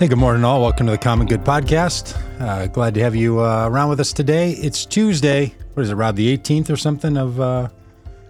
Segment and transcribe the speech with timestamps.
[0.00, 0.62] Hey, good morning, all.
[0.62, 2.18] Welcome to the Common Good Podcast.
[2.40, 4.52] Uh, glad to have you uh, around with us today.
[4.52, 5.54] It's Tuesday.
[5.74, 6.16] What is it, Rob?
[6.16, 7.68] The 18th or something of uh,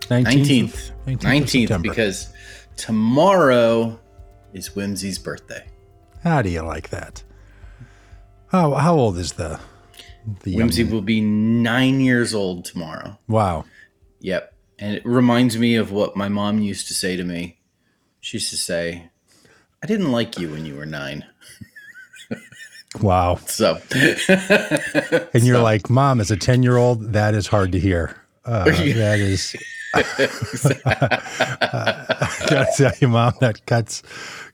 [0.00, 0.90] 19th?
[1.06, 1.68] 19th.
[1.68, 2.32] 19th, because
[2.76, 3.96] tomorrow
[4.52, 5.64] is Whimsy's birthday.
[6.24, 7.22] How do you like that?
[8.48, 9.60] How how old is the
[10.42, 13.16] the Whimsy will be nine years old tomorrow.
[13.28, 13.64] Wow.
[14.18, 14.52] Yep.
[14.80, 17.60] And it reminds me of what my mom used to say to me.
[18.18, 19.10] She used to say,
[19.84, 21.24] I didn't like you when you were nine.
[23.00, 23.36] Wow.
[23.46, 25.62] So, and you're so.
[25.62, 28.16] like, Mom, as a 10 year old, that is hard to hear.
[28.44, 29.56] Uh, that is.
[29.94, 30.02] I
[32.48, 34.04] gotta tell you, Mom, that cuts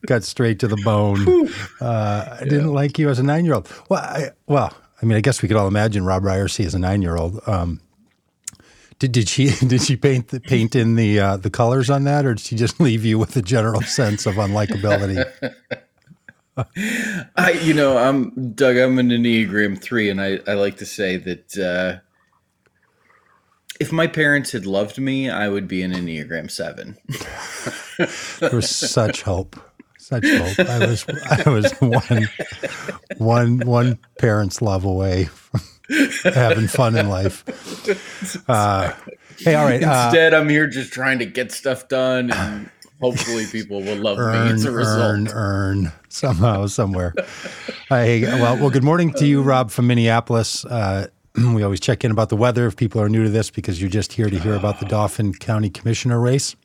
[0.07, 1.47] cuts straight to the bone.
[1.79, 3.71] Uh, I didn't like you as a nine year old.
[3.87, 6.79] Well, I, well, I mean, I guess we could all imagine Robb Ryerse as a
[6.79, 7.39] nine year old.
[7.47, 7.81] Um,
[8.97, 12.25] did, did she did she paint the, paint in the uh, the colors on that,
[12.25, 15.23] or did she just leave you with a general sense of unlikability?
[17.35, 18.77] I, you know, I'm Doug.
[18.77, 21.99] I'm an Enneagram three, and I, I like to say that uh,
[23.79, 26.97] if my parents had loved me, I would be an Enneagram seven.
[28.39, 29.55] there was such hope,
[29.97, 30.67] such hope.
[30.67, 32.29] I was, I was one,
[33.17, 35.61] one, one parent's love away from
[36.33, 37.43] having fun in life.
[38.49, 38.93] Uh,
[39.39, 39.83] hey, all right.
[39.83, 43.97] Uh, Instead, uh, I'm here just trying to get stuff done and hopefully people will
[43.97, 44.97] love earn, me as a result.
[44.99, 47.13] Earn, earn somehow, somewhere.
[47.89, 50.65] hey, well, well, good morning to you, Rob from Minneapolis.
[50.65, 53.81] Uh, we always check in about the weather if people are new to this because
[53.81, 56.55] you're just here to hear about the Dauphin County Commissioner race,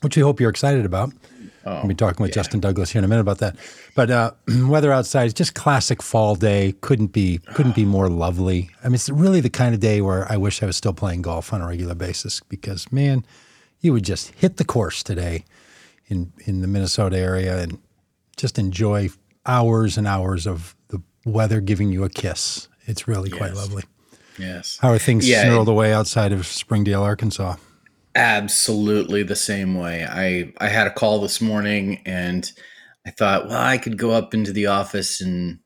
[0.00, 1.12] which we hope you're excited about.
[1.68, 2.42] Oh, we'll be talking with yeah.
[2.42, 3.56] Justin Douglas here in a minute about that.
[3.96, 4.30] But uh,
[4.68, 6.74] weather outside is just classic fall day.
[6.80, 8.70] Couldn't be couldn't be more lovely.
[8.84, 11.22] I mean, it's really the kind of day where I wish I was still playing
[11.22, 13.26] golf on a regular basis because man,
[13.80, 15.44] you would just hit the course today
[16.08, 17.78] in in the Minnesota area and
[18.36, 19.08] just enjoy
[19.44, 22.68] hours and hours of the weather giving you a kiss.
[22.86, 23.38] It's really yes.
[23.38, 23.84] quite lovely.
[24.38, 24.78] Yes.
[24.80, 27.56] How are things yeah, snarled away outside of Springdale, Arkansas?
[28.14, 30.06] Absolutely the same way.
[30.08, 32.50] I I had a call this morning and
[33.06, 35.60] I thought, well, I could go up into the office and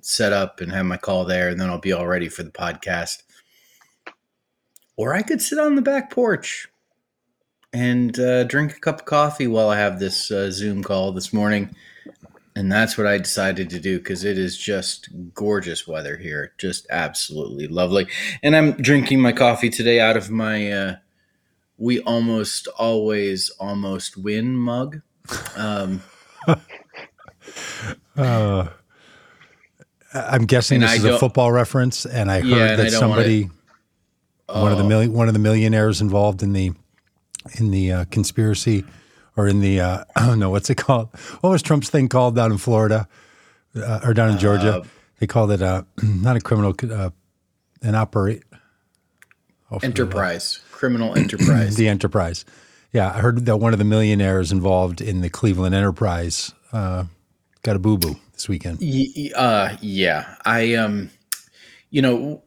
[0.00, 2.50] set up and have my call there and then I'll be all ready for the
[2.50, 3.22] podcast.
[4.96, 6.68] Or I could sit on the back porch
[7.74, 11.32] and uh, drink a cup of coffee while I have this uh, Zoom call this
[11.32, 11.74] morning.
[12.56, 16.52] And that's what I decided to do because it is just gorgeous weather here.
[16.56, 18.06] Just absolutely lovely.
[18.44, 20.96] And I'm drinking my coffee today out of my uh,
[21.76, 25.00] We Almost Always Almost Win mug.
[25.56, 26.00] Um,
[28.16, 28.68] uh,
[30.14, 32.06] I'm guessing this I is a football reference.
[32.06, 33.50] And I heard yeah, that somebody,
[34.48, 34.88] wanna, one, of the oh.
[34.88, 36.70] million, one of the millionaires involved in the
[37.58, 38.84] in the uh, conspiracy
[39.36, 41.08] or in the uh, I don't know what's it called.
[41.40, 43.08] What was Trump's thing called down in Florida
[43.76, 44.80] uh, or down in Georgia?
[44.80, 44.84] Uh,
[45.20, 47.10] they called it uh, not a criminal, uh,
[47.82, 48.42] an operate
[49.82, 51.76] enterprise, criminal enterprise.
[51.76, 52.44] the enterprise.
[52.92, 57.04] Yeah, I heard that one of the millionaires involved in the Cleveland enterprise uh,
[57.62, 58.78] got a boo boo this weekend.
[59.34, 61.10] Uh, yeah, I um,
[61.90, 62.42] you know,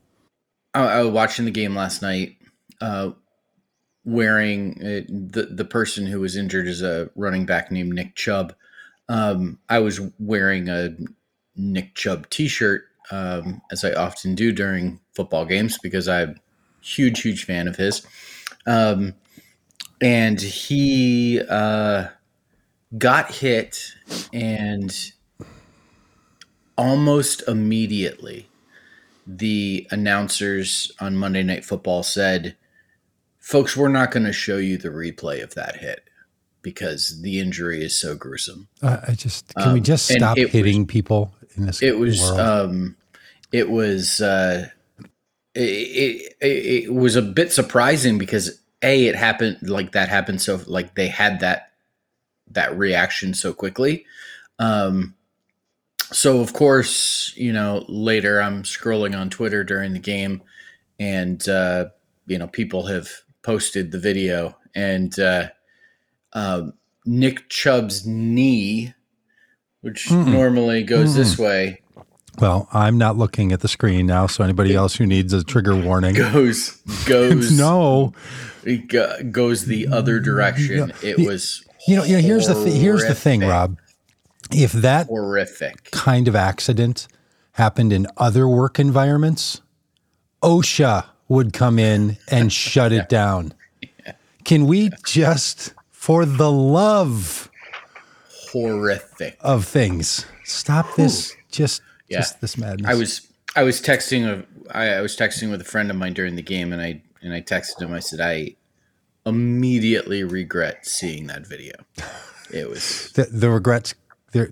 [0.74, 2.38] I, I was watching the game last night.
[2.80, 3.12] Uh,
[4.08, 8.56] wearing uh, the the person who was injured is a running back named Nick Chubb.
[9.10, 10.96] Um, I was wearing a
[11.58, 16.36] Nick Chubb T-shirt um, as I often do during football games because I'm a
[16.82, 18.08] huge huge fan of his.
[18.66, 19.14] Um,
[20.02, 22.08] and he uh,
[22.98, 23.94] got hit
[24.32, 25.12] and
[26.78, 28.48] almost immediately
[29.26, 32.56] the announcers on Monday Night Football said
[33.48, 36.04] folks, we're not going to show you the replay of that hit
[36.62, 38.68] because the injury is so gruesome.
[38.84, 41.82] Uh, I just can um, we just stop hitting was, people in this?
[41.82, 42.40] It was world?
[42.42, 42.98] um,
[43.54, 44.68] it was uh,
[45.56, 46.46] it, it,
[46.86, 51.08] it was a bit surprising because a it happened like that happened so like they
[51.08, 51.72] had that
[52.52, 54.06] that reaction so quickly.
[54.60, 55.16] Um,
[56.12, 60.42] so of course, you know, later I'm scrolling on Twitter during the game,
[61.00, 61.86] and uh,
[62.26, 63.10] you know, people have
[63.48, 65.48] posted the video, and uh,
[66.34, 66.74] um,
[67.06, 68.94] Nick Chubb's knee,
[69.80, 71.82] which mm normally goes mm this way.
[72.40, 75.78] Well, I'm not looking at the screen now, so anybody else who needs a trigger
[75.78, 76.72] warning goes
[77.06, 78.14] goes no
[78.66, 80.92] it goes the other direction.
[81.02, 82.04] It was you know.
[82.04, 83.78] Here's the th- here's the thing, Rob.
[84.52, 87.08] If that horrific kind of accident
[87.54, 89.62] happened in other work environments,
[90.44, 93.54] OSHA would come in and shut it down.
[94.44, 97.50] Can we just, for the love
[98.52, 101.36] horrific of things, Stop this.
[101.52, 102.20] Just Yeah.
[102.20, 102.90] just this madness.
[102.90, 104.46] I was I was texting a
[104.76, 107.34] I, I was texting with a friend of mine during the game, and I and
[107.34, 107.94] I texted him.
[107.94, 108.56] I said I
[109.26, 111.74] immediately regret seeing that video.
[112.54, 113.94] It was the, the regrets.
[114.32, 114.52] They're,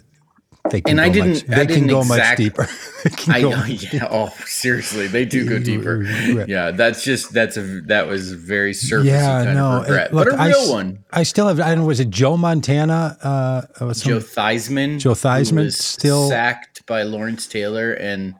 [0.72, 2.68] they can And I go much, didn't- I they can didn't go much deeper.
[3.28, 3.64] I know.
[3.66, 4.08] Yeah.
[4.10, 5.98] Oh, seriously, they do go deeper.
[6.00, 6.50] Regret.
[6.50, 9.72] Yeah, that's just that's a that was very surfacey Yeah, kind no.
[9.78, 11.04] of regret, it- look, but a I real s- one.
[11.12, 11.60] I still have.
[11.60, 11.86] I don't know.
[11.86, 13.18] Was it Joe Montana?
[13.24, 15.00] Uh, uh, Joe Theismann.
[15.00, 18.36] Joe Theismann still- sacked by Lawrence Taylor and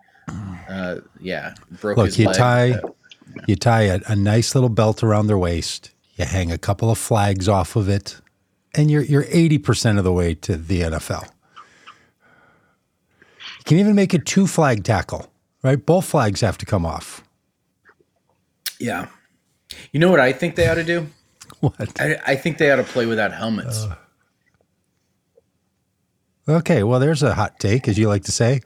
[0.70, 2.36] uh, yeah, broke Look, his you leg.
[2.36, 2.90] tie Uh,
[3.48, 5.92] you tie a, a nice little belt around their waist.
[6.16, 8.20] You hang a couple of flags off of it,
[8.74, 11.30] and you're you're eighty percent of the way to the NFL.
[13.66, 15.32] Can even make it two flag tackle,
[15.64, 15.84] right?
[15.84, 17.24] Both flags have to come off.
[18.80, 19.08] yeah.
[19.92, 21.08] You know what I think they ought to do?
[21.62, 22.00] What?
[22.00, 23.86] I, I think they ought to play without helmets.
[26.48, 28.62] Okay, well, there's a hot take, as you like to say,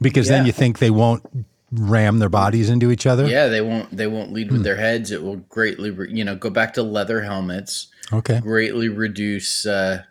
[0.00, 1.24] because then you think they won't
[1.70, 3.26] ram their bodies into each other.
[3.26, 3.96] yeah, they won't.
[3.96, 4.54] They won't lead Hmm.
[4.54, 5.10] with their heads.
[5.10, 7.88] It will greatly, re- you know, go back to leather helmets.
[8.12, 8.40] Okay.
[8.40, 10.02] Greatly reduce uh,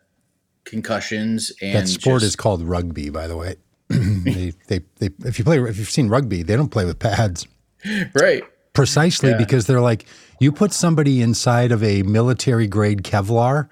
[0.63, 3.55] concussions and That sport just- is called rugby, by the way.
[4.23, 7.47] they, they, they, if you play, if you've seen rugby, they don't play with pads
[8.13, 8.43] right.
[8.73, 9.37] precisely Yeah.
[9.37, 10.05] because they're like,
[10.39, 13.69] you put somebody inside of a military grade Kevlar,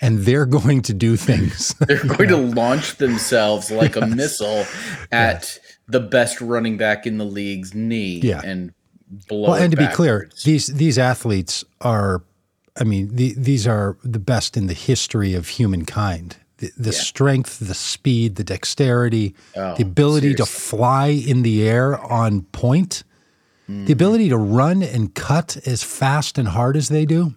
[0.00, 1.74] and they're going to do things.
[1.86, 4.66] They're going to launch themselves like a missile
[5.12, 8.40] at the best running back in the league's knee Yeah.
[8.44, 8.72] and
[9.28, 12.22] blow well, and to be clear, these these athletes are,
[12.80, 16.36] I mean, the, these are the best in the history of humankind.
[16.62, 21.98] The, the strength, the speed, the dexterity, Oh, the ability to fly in the air
[21.98, 23.02] on point,
[23.68, 23.86] Mm.
[23.86, 27.34] the ability to run and cut as fast and hard as they do.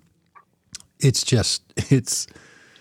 [1.00, 1.62] It's just
[1.92, 2.28] it's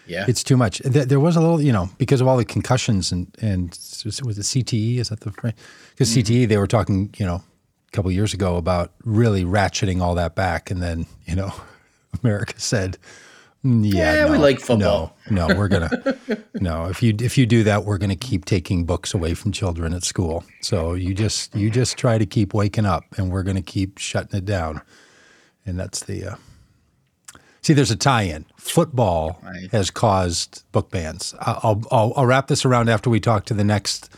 [0.06, 0.78] yeah, it's too much.
[0.84, 3.68] There, was a little, you know, because of all the concussions and and
[4.24, 4.98] was it CTE?
[4.98, 5.54] Is that the phrase?
[5.90, 6.20] Because Mm-hmm.
[6.44, 7.36] CTE, they were talking, you know,
[7.88, 11.52] a couple of years ago about really ratcheting all that back, and then you know,
[12.22, 12.96] America said,
[13.64, 15.90] "Mm, "Yeah, Yeah, we no, like football." No, no, we're gonna
[16.54, 16.86] no.
[16.86, 20.04] If you if you do that, we're gonna keep taking books away from children at
[20.04, 20.44] school.
[20.60, 24.36] So you just you just try to keep waking up, and we're gonna keep shutting
[24.38, 24.80] it down.
[25.66, 26.32] And that's the.
[26.32, 26.36] Uh,
[27.62, 28.44] See, there's a tie-in.
[28.58, 29.70] Football Right.
[29.72, 31.34] has caused book bans.
[31.40, 34.10] I'll, I'll, I'll wrap this around after we talk to the next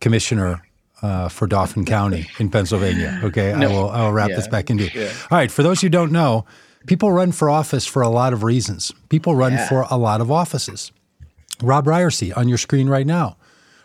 [0.00, 0.62] commissioner
[1.02, 3.20] uh, for Dauphin County in Pennsylvania.
[3.24, 3.90] Okay, I will.
[3.90, 4.84] I will wrap this back into.
[4.96, 5.12] Yeah.
[5.32, 5.50] All right.
[5.50, 6.44] For those who don't know,
[6.86, 8.92] people run for office for a lot of reasons.
[9.08, 9.68] People run Yeah.
[9.68, 10.92] for a lot of offices.
[11.62, 13.36] Robb Ryerse on your screen right now,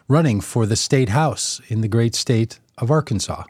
[0.08, 3.44] running for the state house in the great state of Arkansas.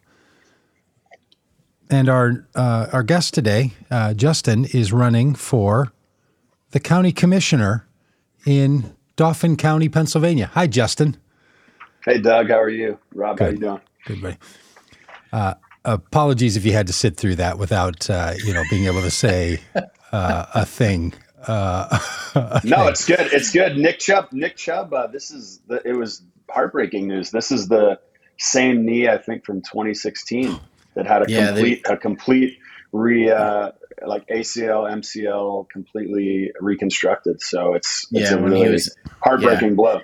[1.89, 5.94] And our uh, our guest today, uh, Justin, is running for
[6.71, 7.88] the county commissioner
[8.45, 10.51] in Dauphin County, Pennsylvania.
[10.53, 11.15] Hi, Justin.
[12.03, 12.99] Hey Doug, how are you?
[13.13, 13.53] Rob, how Good.
[13.55, 13.81] you doing?
[14.05, 14.38] Good buddy.
[15.31, 15.53] Uh,
[15.87, 19.09] apologies if you had to sit through that without uh, you know being able to
[19.11, 19.59] say
[20.11, 21.13] uh, a thing.
[21.47, 21.97] Uh,
[22.63, 23.29] No, it's good.
[23.33, 23.77] It's good.
[23.77, 24.93] Nick Chubb, Nick Chubb.
[24.93, 27.31] Uh, this is the, it was heartbreaking news.
[27.31, 27.99] This is the
[28.37, 30.59] same knee I think from 2016
[30.93, 32.59] that had a Yeah, they- complete a complete
[32.91, 33.71] re uh,
[34.05, 37.41] like ACL MCL completely reconstructed.
[37.41, 40.01] So it's it's Yeah, a when he really was- heartbreaking blow.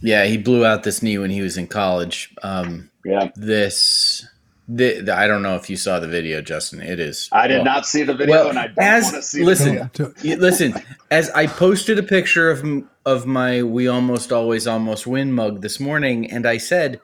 [0.00, 0.24] yeah.
[0.24, 2.34] He blew out this knee when he was in college.
[2.42, 4.26] Um, Yeah, this,
[4.68, 6.80] the, the- I don't know if you saw the video, Justin.
[6.82, 7.28] It is.
[7.32, 9.44] I did well, not see the video, well, and I don't as- want to see.
[9.44, 10.38] listen, the video.
[10.38, 10.74] Listen,
[11.10, 12.64] as I posted a picture of
[13.04, 17.00] of my "We Almost Always Almost Win" mug this morning, and I said,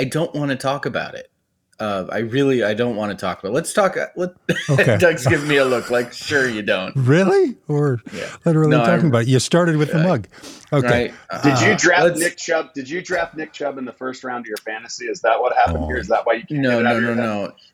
[0.00, 1.30] I don't want to talk about it.
[1.80, 3.52] Uh, I really, I don't want to talk about.
[3.52, 3.96] Let's talk.
[4.16, 4.30] Let,
[4.70, 4.96] Okay.
[4.98, 6.94] Doug's giving me a look like, sure you don't.
[6.94, 8.28] really, or Yeah.
[8.44, 9.28] literally No, I- talking about it?
[9.28, 10.28] You started with the mug.
[10.72, 11.12] Okay.
[11.32, 11.42] Right?
[11.42, 12.72] Did you Uh, draft let's- Nick Chubb?
[12.74, 15.06] Did you draft Nick Chubb in the first round of your fantasy?
[15.06, 15.86] Is that what happened Oh.
[15.88, 15.98] here?
[15.98, 17.22] Is that why you can't No, get it out no, of no,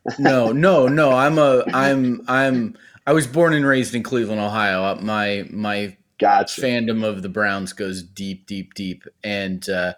[0.08, 0.18] head?
[0.18, 1.12] no, no, no, no.
[1.12, 2.76] I'm a, I'm, I'm.
[3.06, 4.82] I was born and raised in Cleveland, Ohio.
[4.84, 6.60] Uh, My my Gotcha.
[6.60, 9.04] fandom of the Browns goes deep, deep, deep.
[9.24, 9.94] And uh, n-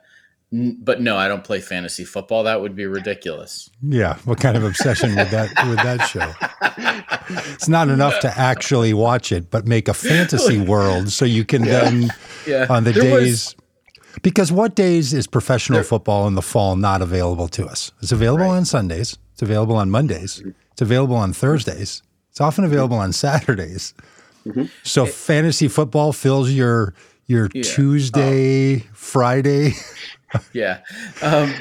[0.52, 2.42] but no, I don't play fantasy football.
[2.44, 3.70] That would be ridiculous.
[3.82, 4.18] Yeah.
[4.24, 6.32] What kind of obsession would that would that show?
[7.54, 11.62] It's not enough to actually watch it, but make a fantasy world so you can
[11.62, 12.10] then
[12.46, 13.56] Yeah, on the there was- days.
[14.22, 17.92] because what days is professional football in the fall not available to us?
[18.02, 19.16] It's available on Sundays.
[19.32, 20.42] It's available on Mondays.
[20.72, 22.02] It's available on Thursdays.
[22.30, 23.94] It's often available on Saturdays.
[24.46, 24.64] Mm-hmm.
[24.82, 26.92] So fantasy football fills your
[27.26, 27.62] your Yeah.
[27.62, 29.72] Tuesday, Friday.
[30.52, 30.80] Yeah,
[31.22, 31.52] um,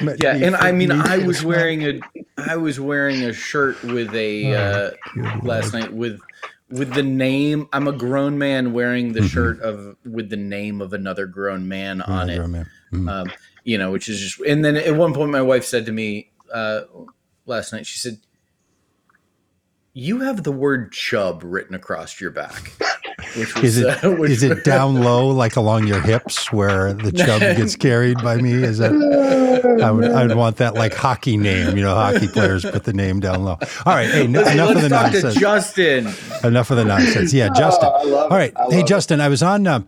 [0.22, 0.36] yeah.
[0.36, 2.00] And I mean, I was wearing a,
[2.36, 4.90] I was wearing a shirt with a uh,
[5.42, 6.20] last night with
[6.70, 7.68] with the name.
[7.72, 9.28] I'm a grown man wearing the mm-hmm.
[9.28, 12.46] shirt of with the name of another grown man on it.
[12.46, 12.68] Man.
[12.92, 13.08] Mm-hmm.
[13.08, 13.32] Um,
[13.64, 14.40] you know, which is just.
[14.40, 16.82] And then at one point, my wife said to me uh,
[17.46, 18.18] last night, she said,
[19.92, 22.72] "You have the word chub written across your back."
[23.36, 27.40] Was, is it uh, is it down low, like along your hips, where the chub
[27.40, 28.52] gets carried by me?
[28.52, 28.92] Is that
[29.82, 31.76] I would I'd want that like hockey name.
[31.76, 33.58] You know, hockey players put the name down low.
[33.86, 35.34] All right, hey, n- enough of the nonsense.
[35.36, 36.08] Justin,
[36.44, 37.32] enough of the nonsense.
[37.32, 37.88] Yeah, Justin.
[37.92, 39.20] Oh, All right, hey, Justin.
[39.20, 39.24] It.
[39.24, 39.66] I was on.
[39.66, 39.80] Uh,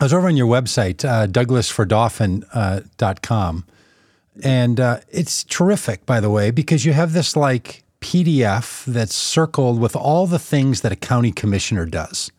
[0.00, 6.30] I was over on your website, uh, DouglasForDauphin.com, uh, and uh, it's terrific, by the
[6.30, 10.96] way, because you have this like PDF that's circled with all the things that a
[10.96, 12.32] county commissioner does.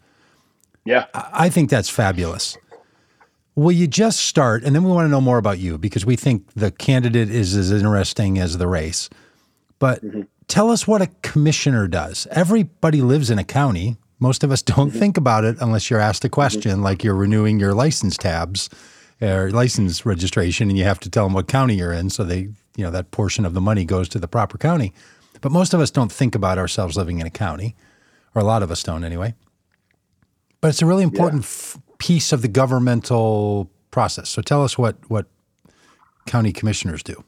[0.85, 1.07] Yeah.
[1.13, 2.57] I think that's fabulous.
[3.55, 6.15] Will you just start, and then we want to know more about you because we
[6.15, 9.09] think the candidate is as interesting as the race.
[9.79, 10.21] But mm-hmm.
[10.47, 12.27] tell us what a commissioner does.
[12.31, 13.97] Everybody lives in a county.
[14.19, 14.99] Most of us don't mm-hmm.
[14.99, 16.83] think about it unless you're asked a question, mm-hmm.
[16.83, 18.69] like you're renewing your license tabs
[19.21, 22.49] or license registration, and you have to tell them what county you're in, so they,
[22.75, 24.93] you know, that portion of the money goes to the proper county.
[25.41, 27.75] But most of us don't think about ourselves living in a county,
[28.33, 29.35] or a lot of us don't anyway.
[30.63, 31.47] But it's a really important yeah.
[31.47, 34.29] f- piece of the governmental process.
[34.29, 35.25] So tell us what what
[36.25, 37.21] county commissioners do.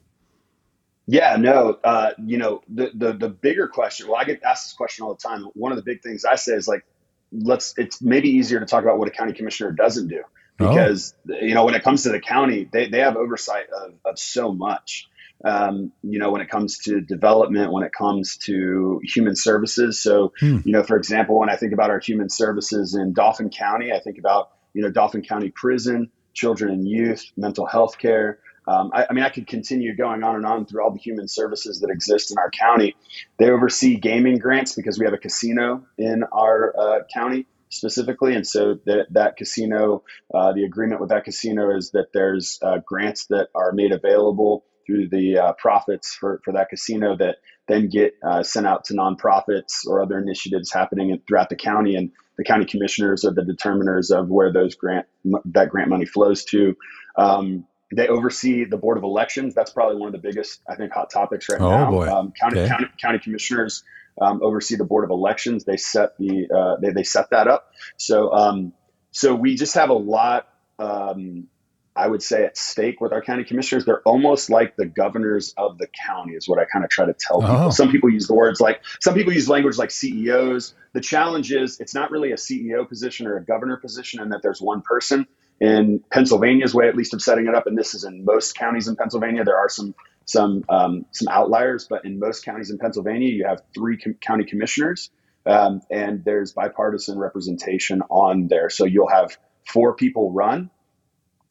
[1.06, 4.08] Yeah, no, uh, you know the, the the bigger question.
[4.08, 5.42] Well, I get asked this question all the time.
[5.52, 6.86] One of the big things I say is like,
[7.30, 7.74] let's.
[7.76, 10.22] It's maybe easier to talk about what a county commissioner doesn't do
[10.58, 10.68] oh.
[10.70, 11.34] because oh.
[11.34, 14.50] you know when it comes to the county, they they have oversight of of so
[14.50, 15.10] much
[15.44, 20.02] um, you know, when it comes to development, when it comes to human services.
[20.02, 20.58] So, hmm.
[20.64, 24.00] you know, for example, when I think about our human services in Dauphin County, I
[24.00, 28.38] think about, you know, Dauphin County Prison, children and youth, mental health care.
[28.68, 31.28] Um, I, I, mean, I could continue going on and on through all the human
[31.28, 32.96] services that exist in our county.
[33.38, 38.34] They oversee gaming grants because we have a casino in our uh, county specifically.
[38.34, 40.02] And so that, that casino,
[40.34, 44.64] uh, the agreement with that casino is that there's uh, grants that are made available
[44.86, 47.36] through the uh, profits for, for that casino that
[47.68, 51.96] then get uh, sent out to nonprofits or other initiatives happening throughout the county.
[51.96, 55.06] And the county commissioners are the determiners of where those grant
[55.46, 56.76] that grant money flows to.
[57.16, 59.54] Um, they oversee the board of elections.
[59.54, 61.90] That's probably one of the biggest, I think, hot topics right oh, now.
[61.90, 62.08] Boy.
[62.08, 62.68] Um, county, okay.
[62.68, 63.84] county, county commissioners
[64.20, 65.64] um, oversee the board of elections.
[65.64, 67.70] They set the uh, they, they set that up.
[67.96, 68.72] So um,
[69.12, 71.48] so we just have a lot um,
[71.96, 73.84] I would say at stake with our county commissioners.
[73.84, 77.14] They're almost like the governors of the county, is what I kind of try to
[77.18, 77.56] tell people.
[77.56, 77.70] Oh.
[77.70, 80.74] Some people use the words like, some people use language like CEOs.
[80.92, 84.42] The challenge is it's not really a CEO position or a governor position, and that
[84.42, 85.26] there's one person.
[85.58, 88.88] In Pennsylvania's way, at least of setting it up, and this is in most counties
[88.88, 89.42] in Pennsylvania.
[89.42, 89.94] There are some
[90.26, 94.44] some um, some outliers, but in most counties in Pennsylvania, you have three com- county
[94.44, 95.10] commissioners,
[95.46, 98.68] um, and there's bipartisan representation on there.
[98.68, 100.70] So you'll have four people run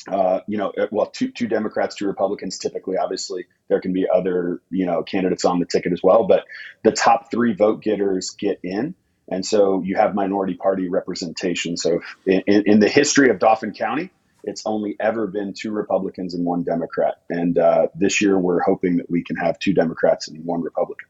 [0.08, 2.60] uh, you know, well, two two Democrats, two Republicans.
[2.60, 6.46] Typically, obviously, there can be other you know candidates on the ticket as well, but
[6.84, 8.96] the top three vote getters get in,
[9.28, 11.76] and so you have minority party representation.
[11.78, 14.12] So, in, in the history of Dauphin County,
[14.44, 18.98] it's only ever been two Republicans and one Democrat, and uh, this year we're hoping
[18.98, 21.08] that we can have two Democrats and one Republican.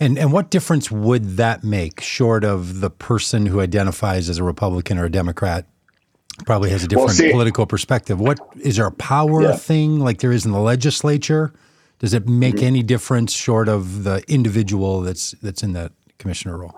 [0.00, 4.44] And and what difference would that make, short of the person who identifies as a
[4.44, 5.66] Republican or a Democrat
[6.46, 8.20] probably has a different well, see, political perspective.
[8.20, 9.56] What is there a power yeah.
[9.56, 11.52] thing like there is in the legislature?
[11.98, 12.64] Does it make mm-hmm.
[12.64, 16.74] any difference short of the individual that's that's in that commissioner role?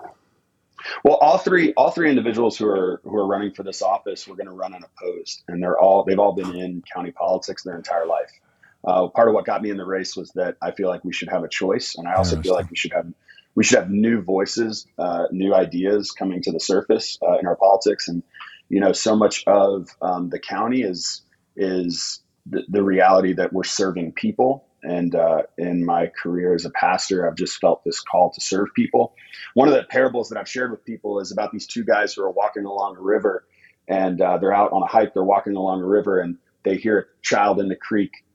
[1.03, 4.35] Well, all three all three individuals who are who are running for this office were
[4.35, 8.05] going to run unopposed, and they're all they've all been in county politics their entire
[8.05, 8.31] life.
[8.85, 11.13] Uh, part of what got me in the race was that I feel like we
[11.13, 13.07] should have a choice, and I also I feel like we should have
[13.55, 17.55] we should have new voices, uh, new ideas coming to the surface uh, in our
[17.55, 18.23] politics, and
[18.73, 21.21] you know, so much of um, the county is
[21.55, 24.65] is the, the, reality that we're serving people.
[24.81, 28.69] And uh, in my career as a pastor, I've just felt this call to serve
[28.75, 29.13] people.
[29.53, 32.23] One of the parables that I've shared with people is about these two guys who
[32.23, 33.45] are walking along a river,
[33.87, 35.13] and uh, they're out on a hike.
[35.13, 38.25] They're walking along a river, and they hear a child in the creek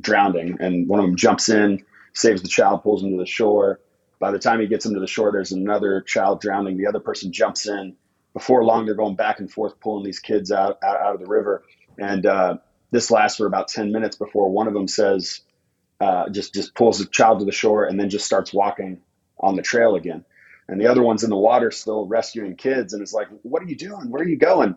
[0.00, 3.80] drowning, and one of them jumps in, saves the child, pulls him to the shore.
[4.20, 6.76] By the time he gets him to the shore, there's another child drowning.
[6.76, 7.96] The other person jumps in
[8.36, 11.26] before long, they're going back and forth pulling these kids out out, out of the
[11.26, 11.64] river,
[11.98, 12.58] and uh,
[12.90, 15.40] this lasts for about ten minutes before one of them says,
[16.02, 19.00] uh, just just pulls the child to the shore and then just starts walking
[19.40, 20.22] on the trail again.
[20.68, 23.66] And the other one's in the water still rescuing kids, and is like, "What are
[23.66, 24.10] you doing?
[24.10, 24.76] Where are you going?"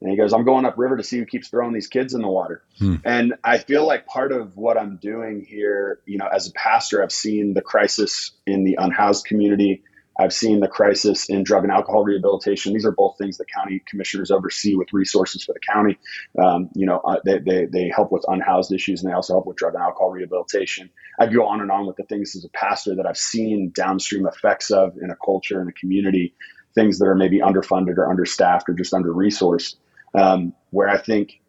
[0.00, 2.28] And he goes, I'm going upriver to see who keeps throwing these kids in the
[2.28, 2.62] water.
[2.78, 2.96] Hmm.
[3.02, 7.02] And I feel like part of what I'm doing here, you know, as a pastor,
[7.02, 9.82] I've seen the crisis in the unhoused community
[10.18, 12.72] I've seen the crisis in drug and alcohol rehabilitation.
[12.72, 15.98] These are both things that county commissioners oversee with resources for the county.
[16.42, 19.46] Um, you know, uh, they, they, they help with unhoused issues and they also help
[19.46, 20.90] with drug and alcohol rehabilitation.
[21.20, 24.26] I go on and on with the things as a pastor that I've seen downstream
[24.26, 26.34] effects of in a culture and a community,
[26.74, 29.76] things that are maybe underfunded or understaffed or just under resourced.
[30.14, 31.42] Um, where I think,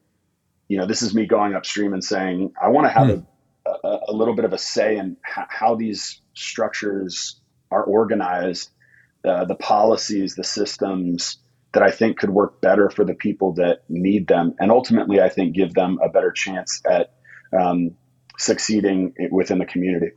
[0.68, 3.22] you know, this is me going upstream and saying, I want to have hmm.
[3.66, 7.40] a, a, a, little bit of a say in how these structures
[7.72, 8.70] are organized,
[9.26, 11.38] uh, the policies, the systems
[11.74, 15.30] that I think could work better for the people that need them, and ultimately, I
[15.30, 17.14] think give them a better chance at
[17.58, 17.96] um,
[18.38, 20.12] succeeding within the community.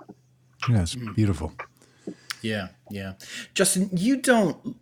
[0.69, 1.53] Yes, beautiful.
[2.43, 3.15] Yeah, yeah.
[3.55, 4.77] Justin, you don't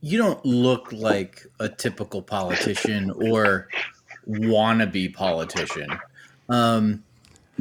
[0.00, 3.68] you don't look like a typical politician or
[4.28, 5.88] wannabe politician.
[6.48, 7.04] Um,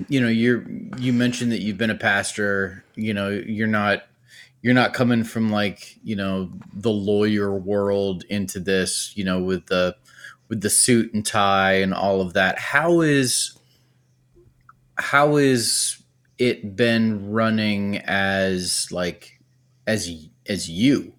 [0.07, 0.65] you know, you're
[0.97, 2.83] you mentioned that you've been a pastor.
[2.95, 4.03] You know, you're not
[4.61, 9.13] you're not coming from like you know the lawyer world into this.
[9.15, 9.95] You know, with the
[10.49, 12.59] with the suit and tie and all of that.
[12.59, 13.57] How is
[14.97, 16.03] how is
[16.37, 19.39] it been running as like
[19.87, 20.09] as
[20.47, 21.13] as you?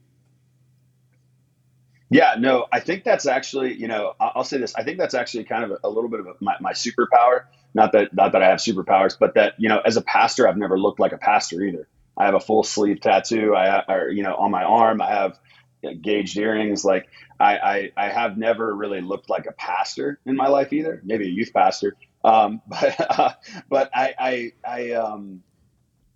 [2.13, 4.75] Yeah, no, I think that's actually, you know, I'll say this.
[4.75, 7.45] I think that's actually kind of a, a little bit of a, my, my superpower.
[7.73, 10.57] Not that, not that I have superpowers, but that, you know, as a pastor, I've
[10.57, 11.87] never looked like a pastor either.
[12.21, 13.55] I have a full sleeve tattoo.
[13.55, 15.39] I, or, you know, on my arm, I have
[16.03, 16.85] gauged earrings.
[16.85, 17.09] Like
[17.41, 21.01] I, I, I, have never really looked like a pastor in my life either.
[21.03, 21.97] Maybe a youth pastor.
[22.23, 23.33] Um, but, uh,
[23.71, 25.43] but I, I, I, um,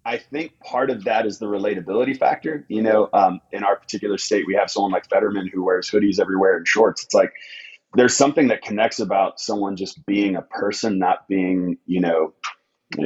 [0.04, 2.66] I think part of that is the relatability factor.
[2.68, 6.20] You know, um, in our particular state, we have someone like Fetterman who wears hoodies
[6.20, 7.02] everywhere and shorts.
[7.04, 7.32] It's like
[7.94, 12.34] there's something that connects about someone just being a person, not being, you know,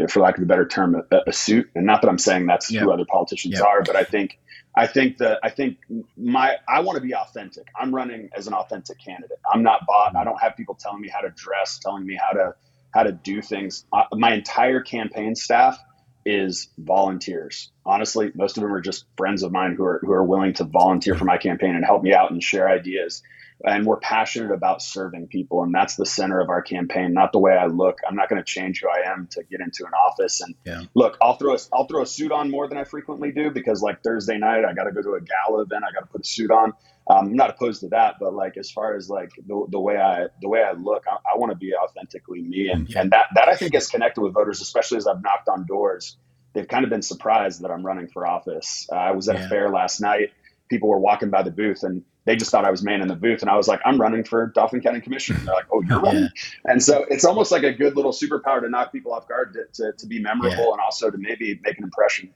[0.09, 1.71] for lack of a better term, a, a suit.
[1.75, 4.39] And not that I'm saying that's who other politicians are, but I think,
[4.77, 5.79] I think that I think
[6.17, 7.67] my I want to be authentic.
[7.79, 9.39] I'm running as an authentic candidate.
[9.51, 10.15] I'm not bought.
[10.15, 12.55] I don't have people telling me how to dress, telling me how to
[12.93, 13.85] how to do things.
[13.93, 15.79] Uh, my entire campaign staff
[16.25, 17.73] is volunteers.
[17.85, 20.65] Honestly, most of them are just friends of mine who are who are willing to
[20.65, 23.23] volunteer for my campaign and help me out and share ideas.
[23.65, 27.13] And we're passionate about serving people, and that's the center of our campaign.
[27.13, 27.99] Not the way I look.
[28.09, 30.41] I'm not going to change who I am to get into an office.
[30.41, 30.83] And yeah.
[30.95, 33.83] look, I'll throw a, I'll throw a suit on more than I frequently do because
[33.83, 35.83] like Thursday night, I got to go to a gala event.
[35.89, 36.73] I got to put a suit on.
[37.11, 39.97] Um, I'm not opposed to that, but like as far as like the, the way
[39.97, 43.01] I the way I look, I, I want to be authentically me, and yeah.
[43.01, 46.17] and that that I think is connected with voters, especially as I've knocked on doors.
[46.53, 48.89] They've kind of been surprised that I'm running for office.
[48.91, 49.47] Uh, I was at yeah.
[49.47, 50.33] a fair last night.
[50.69, 53.17] People were walking by the booth, and they just thought I was man in the
[53.17, 55.81] booth, and I was like, "I'm running for Dauphin County Commissioner." And they're like, "Oh,
[55.81, 56.73] you're running," yeah.
[56.73, 59.65] and so it's almost like a good little superpower to knock people off guard, to,
[59.83, 62.29] to, to be memorable, and also to maybe make an impression.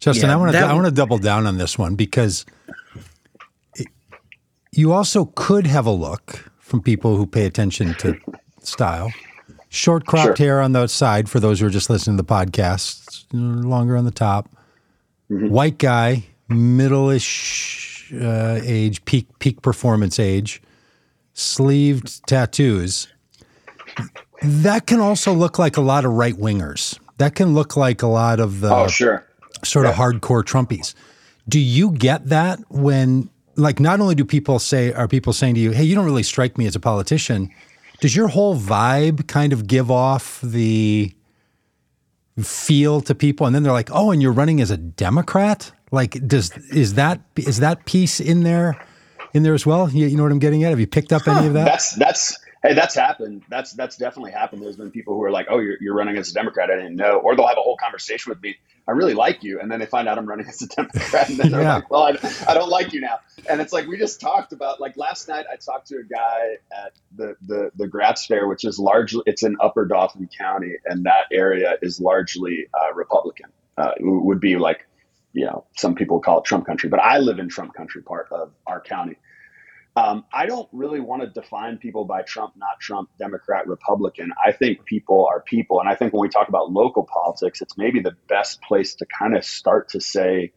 [0.00, 2.46] Justin, I want to I want to double down on this one because
[4.72, 8.18] you also could have a look from people who pay attention to
[8.62, 9.12] style.
[9.68, 10.46] Short cropped sure.
[10.46, 14.06] hair on the side for those who are just listening to the podcast, longer on
[14.06, 14.48] the top.
[15.30, 15.50] Mm-hmm.
[15.50, 20.62] White guy, middle-ish uh, age, peak peak performance age,
[21.34, 23.08] sleeved tattoos.
[24.42, 26.98] That can also look like a lot of right wingers.
[27.18, 29.26] That can look like a lot of the oh, sure.
[29.64, 29.90] sort yeah.
[29.90, 30.94] of hardcore Trumpies.
[31.48, 35.60] Do you get that when like not only do people say are people saying to
[35.60, 37.50] you, "Hey, you don't really strike me as a politician."
[38.00, 41.12] Does your whole vibe kind of give off the
[42.40, 46.26] feel to people and then they're like, "Oh, and you're running as a Democrat?" Like
[46.26, 48.80] does is that is that piece in there
[49.34, 49.90] in there as well?
[49.90, 50.70] You, you know what I'm getting at?
[50.70, 51.64] Have you picked up any of that?
[51.66, 53.42] That's that's Hey, that's happened.
[53.48, 54.62] That's that's definitely happened.
[54.62, 56.96] There's been people who are like, "Oh, you're, you're running as a Democrat." I didn't
[56.96, 58.56] know, or they'll have a whole conversation with me.
[58.88, 61.38] I really like you, and then they find out I'm running as a Democrat, and
[61.38, 61.76] then they're yeah.
[61.76, 64.80] like, "Well, I, I don't like you now." And it's like we just talked about.
[64.80, 68.64] Like last night, I talked to a guy at the the the Gratz Fair, which
[68.64, 73.50] is largely it's in Upper Dauphin County, and that area is largely uh, Republican.
[73.76, 74.87] Uh, would be like,
[75.32, 78.28] you know, some people call it Trump country, but I live in Trump country part
[78.32, 79.16] of our county.
[79.96, 84.30] Um, I don't really want to define people by Trump, not Trump, Democrat, Republican.
[84.44, 85.80] I think people are people.
[85.80, 89.06] And I think when we talk about local politics, it's maybe the best place to
[89.06, 90.52] kind of start to say,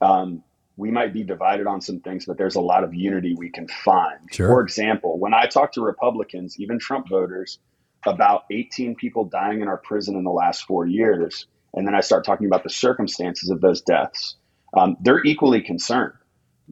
[0.00, 0.44] um,
[0.76, 3.66] we might be divided on some things, but there's a lot of unity we can
[3.66, 4.32] find.
[4.32, 4.48] Sure.
[4.48, 7.58] For example, when I talk to Republicans, even Trump voters,
[8.06, 12.00] about 18 people dying in our prison in the last four years, and then I
[12.00, 14.36] start talking about the circumstances of those deaths,
[14.76, 16.14] um, they're equally concerned.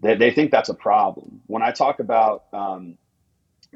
[0.01, 1.41] They, they think that's a problem.
[1.47, 2.97] When I talk about um,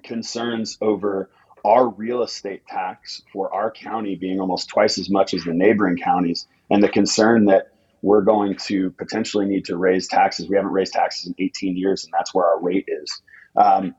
[0.03, 1.31] concerns over
[1.65, 5.97] our real estate tax for our county being almost twice as much as the neighboring
[5.97, 10.49] counties, and the concern that we're going to potentially need to raise taxes.
[10.49, 13.21] We haven't raised taxes in 18 years, and that's where our rate is.
[13.57, 13.95] Um,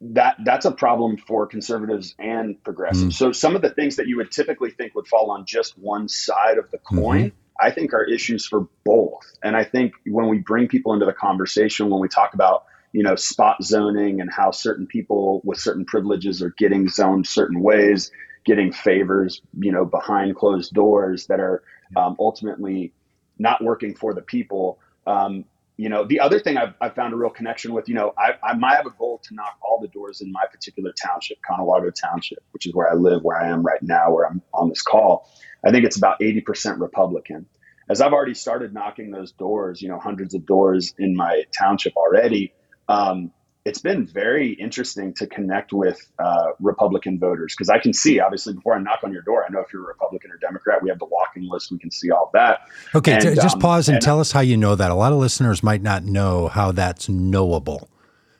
[0.00, 3.14] that that's a problem for conservatives and progressives.
[3.14, 3.18] Mm.
[3.18, 6.08] So some of the things that you would typically think would fall on just one
[6.08, 6.98] side of the mm-hmm.
[6.98, 7.66] coin, mm-hmm.
[7.66, 9.24] I think are issues for both.
[9.42, 13.02] And I think when we bring people into the conversation, when we talk about you
[13.02, 18.10] know spot zoning and how certain people with certain privileges are getting zoned certain ways,
[18.44, 21.62] getting favors, you know, behind closed doors that are
[21.96, 22.92] um, ultimately
[23.38, 24.78] not working for the people.
[25.06, 25.44] Um,
[25.76, 28.34] you know, the other thing I've, I've, found a real connection with, you know, I,
[28.42, 31.92] I might have a goal to knock all the doors in my particular township, Conewago
[31.92, 34.82] Township, which is where I live, where I am right now, where I'm on this
[34.82, 35.28] call.
[35.66, 37.46] I think it's about 80% Republican.
[37.90, 41.96] As I've already started knocking those doors, you know, hundreds of doors in my township
[41.96, 42.54] already,
[42.88, 43.32] um,
[43.64, 48.52] it's been very interesting to connect with uh, Republican voters because I can see, obviously,
[48.52, 50.82] before I knock on your door, I know if you're a Republican or Democrat.
[50.82, 52.68] We have the walking list; we can see all that.
[52.94, 54.90] Okay, and, t- just um, pause and, and, tell us how you know that.
[54.90, 57.88] A lot of listeners might not know how that's knowable.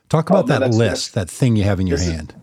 [0.09, 2.35] Talk about oh, no, that list, that thing you have in your hand.
[2.37, 2.41] Is,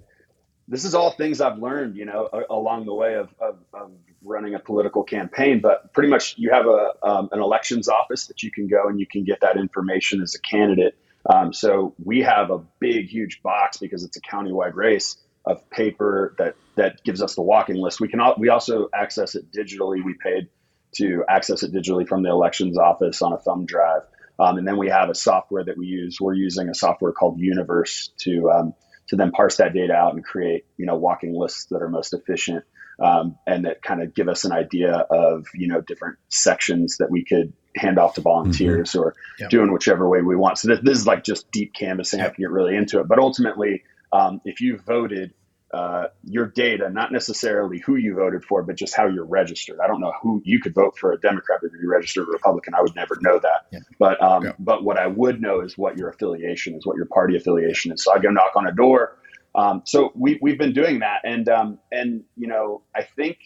[0.67, 3.93] this is all things I've learned, you know, along the way of, of, of,
[4.25, 5.61] running a political campaign.
[5.61, 8.99] But pretty much, you have a um, an elections office that you can go and
[8.99, 13.43] you can get that information as a candidate um, so we have a big, huge
[13.43, 18.01] box because it's a countywide race of paper that that gives us the walking list.
[18.01, 20.05] We can we also access it digitally.
[20.05, 20.49] We paid
[20.97, 24.03] to access it digitally from the elections office on a thumb drive,
[24.39, 26.19] um, and then we have a software that we use.
[26.21, 28.75] We're using a software called Universe to um,
[29.09, 32.15] to then parse that data out and create you know walking lists that are most
[32.15, 32.65] efficient
[33.03, 37.11] um, and that kind of give us an idea of you know different sections that
[37.11, 39.01] we could hand off to volunteers mm-hmm.
[39.01, 39.51] or yep.
[39.51, 40.59] doing whichever way we want.
[40.59, 42.21] So this, this is like just deep canvassing.
[42.21, 42.27] Yep.
[42.27, 45.33] I can get really into it, but ultimately, um, if you voted,
[45.73, 49.79] uh, your data, not necessarily who you voted for, but just how you're registered.
[49.83, 52.31] I don't know who you could vote for a Democrat, but if you registered a
[52.31, 53.67] Republican, I would never know that.
[53.73, 53.79] Yeah.
[53.99, 54.53] But um, yeah.
[54.59, 58.05] but what I would know is what your affiliation is, what your party affiliation is.
[58.05, 59.17] So I go knock on a door.
[59.55, 63.39] Um, so we we've been doing that, and um, and you know I think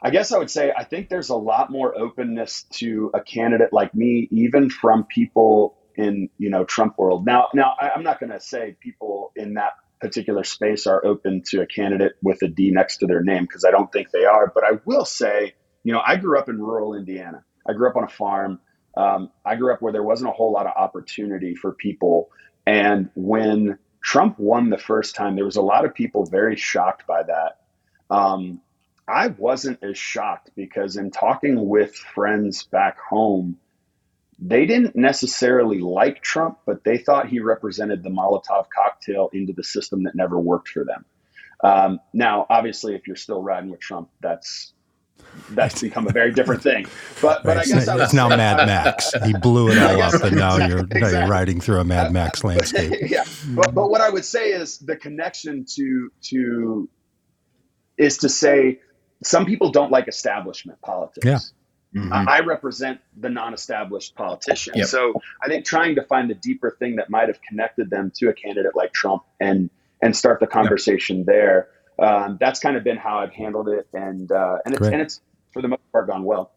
[0.00, 3.72] I guess I would say I think there's a lot more openness to a candidate
[3.72, 7.26] like me, even from people in you know Trump world.
[7.26, 11.42] Now, now I, I'm not going to say people in that particular space are open
[11.46, 14.24] to a candidate with a D next to their name because I don't think they
[14.24, 14.52] are.
[14.54, 17.44] But I will say, you know, I grew up in rural Indiana.
[17.68, 18.60] I grew up on a farm.
[18.96, 22.28] Um, I grew up where there wasn't a whole lot of opportunity for people.
[22.66, 27.08] And when Trump won the first time, there was a lot of people very shocked
[27.08, 27.58] by that.
[28.08, 28.60] Um,
[29.08, 33.58] I wasn't as shocked because in talking with friends back home,
[34.38, 39.64] they didn't necessarily like Trump, but they thought he represented the Molotov cocktail into the
[39.64, 41.04] system that never worked for them.
[41.64, 44.72] Um, now, obviously, if you're still riding with Trump, that's
[45.50, 46.86] that's become a very different thing.
[47.20, 49.12] But but I guess it's now Mad Max.
[49.24, 51.00] He blew it all up, and now you're exactly.
[51.00, 52.92] now you're riding through a Mad Max landscape.
[53.10, 56.88] yeah, but, but what I would say is the connection to to
[57.98, 58.80] is to say
[59.22, 61.26] some people don't like establishment politics.
[61.26, 61.38] Yeah.
[61.94, 62.28] Mm-hmm.
[62.28, 64.74] I represent the non-established politician.
[64.76, 64.86] Yep.
[64.86, 68.28] So I think trying to find the deeper thing that might have connected them to
[68.28, 69.70] a candidate like Trump and
[70.02, 71.26] and start the conversation yep.
[71.26, 71.68] there.
[71.98, 74.92] Um, that's kind of been how I've handled it, and uh, and it's Great.
[74.92, 75.20] and it's
[75.52, 76.52] for the most part gone well.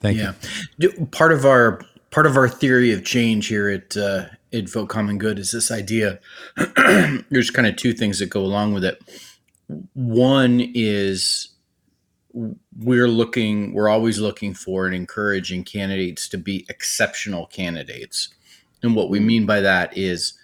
[0.00, 0.32] Thank yeah.
[0.78, 1.06] you.
[1.06, 5.18] Part of our part of our theory of change here at uh, at Vote Common
[5.18, 6.20] Good is this idea.
[7.30, 9.00] there's kind of two things that go along with it.
[9.94, 11.48] One is
[12.32, 18.30] we're looking we're always looking for and encouraging candidates to be exceptional candidates
[18.82, 20.34] and what we mean by that is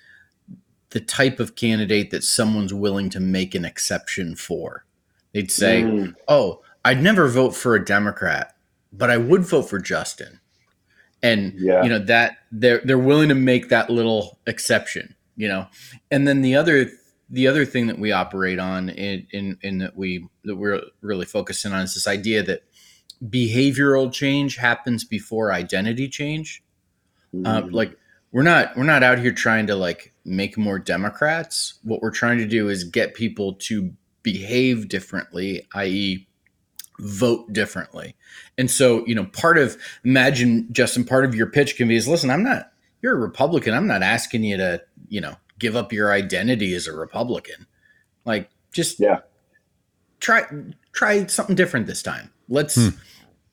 [0.91, 4.85] the type of candidate that someone's willing to make an exception for
[5.33, 6.15] they'd say mm.
[6.27, 8.55] oh i'd never vote for a democrat
[8.93, 10.41] but i would vote for justin
[11.23, 11.83] and yeah.
[11.83, 15.67] you know that they're they're willing to make that little exception you know
[16.11, 16.91] and then the other
[17.31, 21.27] the other thing that we operate on in, in, in that we that we're really
[21.27, 22.63] focusing on is this idea that
[23.27, 26.63] behavioral change happens before identity change.
[27.35, 27.47] Mm.
[27.47, 27.97] Uh, like
[28.33, 31.79] we're not we're not out here trying to like make more Democrats.
[31.83, 36.27] What we're trying to do is get people to behave differently, i.e.,
[36.99, 38.15] vote differently.
[38.59, 42.09] And so, you know, part of imagine Justin, part of your pitch can be is
[42.09, 43.75] listen, I'm not you're a Republican.
[43.75, 47.67] I'm not asking you to, you know, give up your identity as a Republican.
[48.25, 49.21] Like just yeah.
[50.21, 50.45] Try
[50.93, 52.33] try something different this time.
[52.49, 52.89] Let's hmm.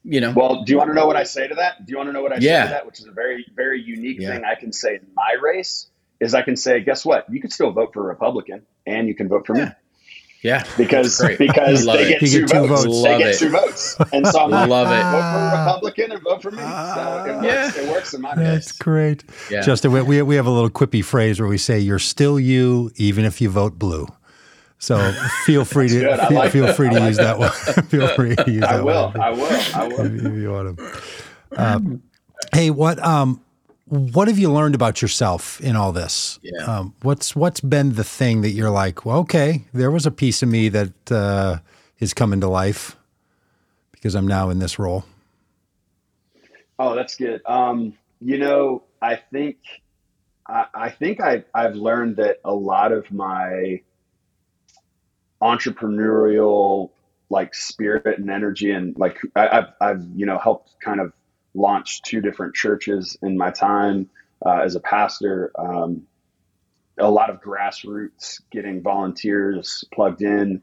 [0.05, 0.33] You know.
[0.35, 1.85] Well, do you want to know what I say to that?
[1.85, 2.63] Do you want to know what I yeah.
[2.63, 2.85] say to that?
[2.85, 4.29] Which is a very very unique yeah.
[4.29, 5.87] thing I can say in my race
[6.19, 7.25] is I can say, guess what?
[7.29, 9.65] You can still vote for a Republican and you can vote for yeah.
[9.65, 9.71] me.
[10.45, 12.83] Yeah, because because they get, two get two votes.
[12.83, 13.01] votes.
[13.01, 13.39] They Love get it.
[13.39, 15.01] two votes, and so I'm like, Love it.
[15.01, 16.61] vote for a Republican and vote for me.
[16.61, 16.93] Ah.
[16.93, 17.45] So it works.
[17.47, 17.83] Yeah.
[17.83, 18.77] It works in my That's case.
[18.77, 19.23] great.
[19.49, 19.61] Yeah.
[19.61, 22.91] Justin, we, we we have a little quippy phrase where we say, "You're still you,
[22.95, 24.07] even if you vote blue."
[24.77, 25.11] So
[25.45, 27.51] feel free to feel, like feel free to use that one.
[27.87, 29.07] feel free to use I that will.
[29.09, 29.61] one I will.
[29.73, 30.25] I will.
[30.25, 31.01] if you want to.
[31.57, 31.79] Uh,
[32.53, 33.41] hey, what um,
[33.85, 36.39] what have you learned about yourself in all this?
[36.41, 36.63] Yeah.
[36.63, 40.43] Um, what's what's been the thing that you're like, well, okay, there was a piece
[40.43, 41.57] of me that uh,
[41.99, 42.97] is coming to life
[43.91, 45.05] because I'm now in this role.
[46.77, 47.41] Oh, that's good.
[47.45, 49.57] Um, you know, I think
[50.47, 53.81] I, I think I, I've learned that a lot of my
[55.41, 56.91] entrepreneurial
[57.29, 61.11] like spirit and energy and like I, I've I've you know helped kind of
[61.53, 64.09] launch two different churches in my time
[64.45, 65.51] uh, as a pastor.
[65.57, 66.03] Um,
[66.97, 70.61] a lot of grassroots, getting volunteers plugged in,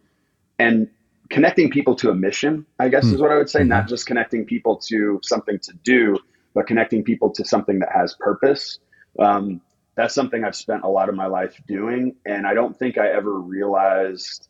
[0.59, 0.89] and
[1.29, 2.65] connecting people to a mission.
[2.79, 3.65] I guess is what I would say.
[3.65, 6.19] Not just connecting people to something to do,
[6.55, 8.79] but connecting people to something that has purpose.
[9.19, 9.61] Um,
[9.95, 13.09] that's something I've spent a lot of my life doing, and I don't think I
[13.09, 14.49] ever realized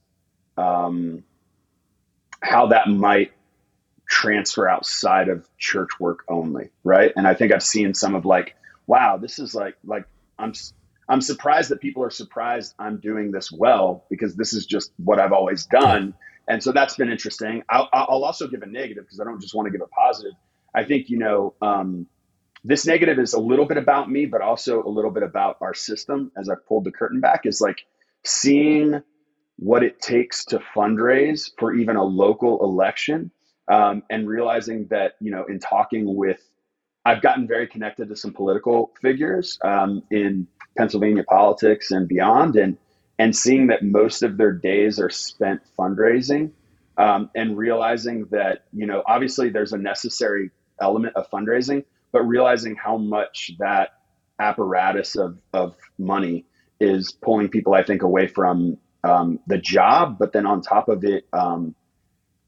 [0.57, 1.25] um,
[2.41, 3.33] how that might
[4.09, 7.12] transfer outside of church work only, right?
[7.17, 8.55] And I think I've seen some of like,
[8.87, 10.05] wow, this is like like
[10.38, 10.53] I'm
[11.09, 15.19] I'm surprised that people are surprised I'm doing this well because this is just what
[15.19, 16.15] I've always done,
[16.49, 17.62] and so that's been interesting.
[17.71, 20.35] I'll, I'll also give a negative because I don't just want to give a positive.
[20.75, 21.55] I think you know.
[21.62, 22.07] Um,
[22.65, 25.75] this negative is a little bit about me, but also a little bit about our
[25.75, 26.31] system.
[26.37, 27.79] As I pulled the curtain back, is like
[28.25, 29.03] seeing
[29.62, 33.31] what it takes to fundraise for even a local election,
[33.68, 36.40] um, and realizing that you know, in talking with,
[37.05, 40.46] I've gotten very connected to some political figures um, in
[40.77, 42.77] Pennsylvania politics and beyond, and
[43.18, 46.53] and seeing that most of their days are spent fundraising,
[46.96, 52.77] um, and realizing that you know, obviously, there's a necessary element of fundraising but realizing
[52.77, 53.94] how much that
[54.38, 56.44] apparatus of, of money
[56.79, 61.05] is pulling people, I think, away from um, the job, but then on top of
[61.05, 61.75] it, um,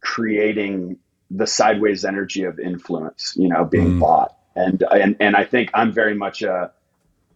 [0.03, 0.99] creating
[1.31, 3.99] the sideways energy of influence, you know, being Mm.
[3.99, 4.33] bought.
[4.57, 6.71] And, and, and I think I'm very much a,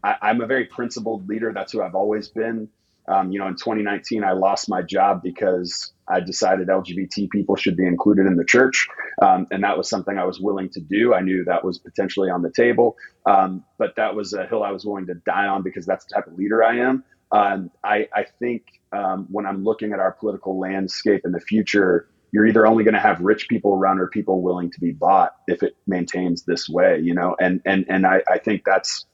[0.05, 1.53] I, I'm a very principled leader.
[1.53, 2.69] That's who I've always been.
[3.09, 7.77] Um, you know, in 2019, I lost my job because I decided LGBT people should
[7.77, 8.87] be included in the church.
[9.23, 11.15] Um, and that was something I was willing to do.
[11.15, 12.97] I knew that was potentially on the table.
[13.27, 16.17] Um, but that was a hill I was willing to die on because that's the
[16.17, 17.05] type of leader I am.
[17.33, 22.09] Um, I, I think um, when I'm looking at our political landscape in the future,
[22.33, 25.35] you're either only going to have rich people run or people willing to be bought
[25.47, 27.37] if it maintains this way, you know?
[27.41, 29.07] And, and, and I, I think that's,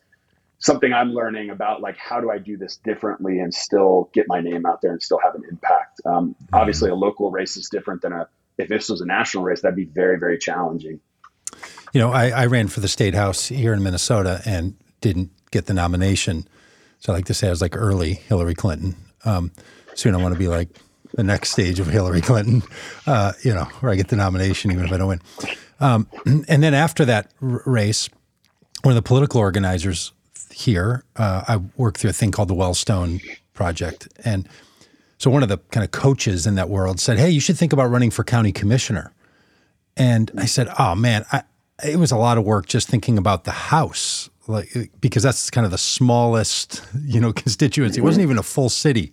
[0.64, 4.40] something I'm learning about like how do I do this differently and still get my
[4.40, 6.00] name out there and still have an impact.
[6.06, 9.60] Um, obviously, a local race is different than a if this was a national race.
[9.60, 11.00] That'd be very very challenging.
[11.92, 15.66] You know, I, I ran for the state house here in Minnesota and didn't get
[15.66, 16.48] the nomination.
[16.98, 18.96] So I like to say I was like early Hillary Clinton.
[19.24, 19.50] Um,
[19.94, 20.68] soon I want to be like
[21.14, 22.62] the next stage of Hillary Clinton,
[23.06, 25.20] uh, you know, where I get the nomination even if I don't win.
[25.80, 26.08] Um,
[26.48, 28.08] and then after that r- race,
[28.82, 30.12] one of the political organizers
[30.50, 33.22] here, uh, I work through a thing called the Wellstone
[33.54, 34.08] Project.
[34.24, 34.48] And
[35.18, 37.72] so one of the kind of coaches in that world said, Hey, you should think
[37.72, 39.12] about running for county commissioner.
[39.96, 41.42] And I said, "Oh man, I,
[41.84, 45.64] it was a lot of work just thinking about the house, like because that's kind
[45.64, 48.00] of the smallest, you know, constituency.
[48.00, 49.12] It wasn't even a full city.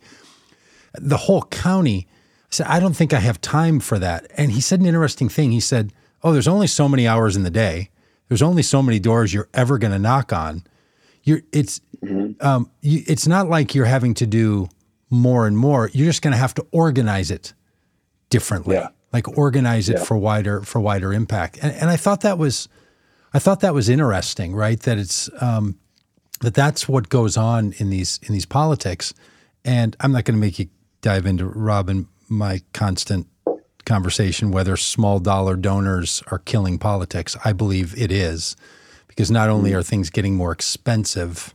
[0.93, 4.61] The whole county." I said, "I don't think I have time for that." And he
[4.61, 5.51] said an interesting thing.
[5.51, 7.89] He said, "Oh, there's only so many hours in the day.
[8.27, 10.63] There's only so many doors you're ever going to knock on.
[11.23, 11.81] You're it's
[12.41, 14.69] um, you, it's not like you're having to do
[15.09, 15.89] more and more.
[15.93, 17.53] You're just going to have to organize it
[18.29, 18.87] differently, Yeah.
[19.13, 20.03] like organize it Yeah.
[20.05, 21.59] for wider for wider impact.
[21.61, 22.67] And, and I thought that was,
[23.33, 24.79] I thought that was interesting, right?
[24.81, 25.77] That it's um,
[26.41, 29.13] that that's what goes on in these in these politics.
[29.63, 30.67] And I'm not going to make you
[31.01, 33.27] dive into Robin my constant
[33.85, 37.35] conversation whether small dollar donors are killing politics.
[37.43, 38.55] I believe it is
[39.07, 39.79] because not only mm-hmm.
[39.79, 41.53] are things getting more expensive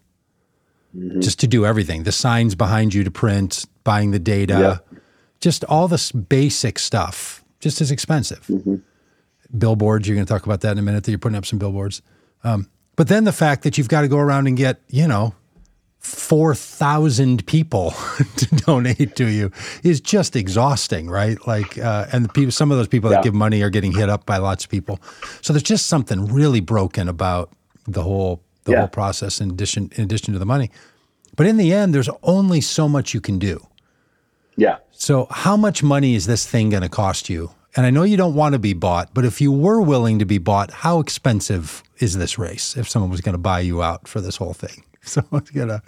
[0.95, 1.21] mm-hmm.
[1.21, 4.83] just to do everything, the signs behind you to print, buying the data,
[5.41, 8.47] just all this basic stuff, just as expensive.
[8.47, 8.77] Mm-hmm.
[9.57, 11.05] Billboards, you're going to talk about that in a minute.
[11.05, 12.03] That you're putting up some billboards,
[12.45, 15.35] um, but then the fact that you've got to go around and get you know
[15.99, 17.91] four thousand people
[18.37, 19.51] to donate to you
[19.83, 21.45] is just exhausting, right?
[21.47, 24.09] Like, uh, and the people, some of those people that give money are getting hit
[24.09, 25.01] up by lots of people.
[25.43, 27.51] So there's just something really broken about
[27.87, 28.79] the whole the Yeah.
[28.81, 29.41] whole process.
[29.41, 30.71] In addition, in addition to the money,
[31.37, 33.67] but in the end, there's only so much you can do.
[34.57, 34.79] Yeah.
[34.91, 37.51] So, how much money is this thing going to cost you?
[37.77, 40.25] And I know you don't want to be bought, but if you were willing to
[40.25, 44.09] be bought, how expensive is this race if someone was going to buy you out
[44.09, 44.83] for this whole thing?
[45.07, 45.83] Someone's gonna.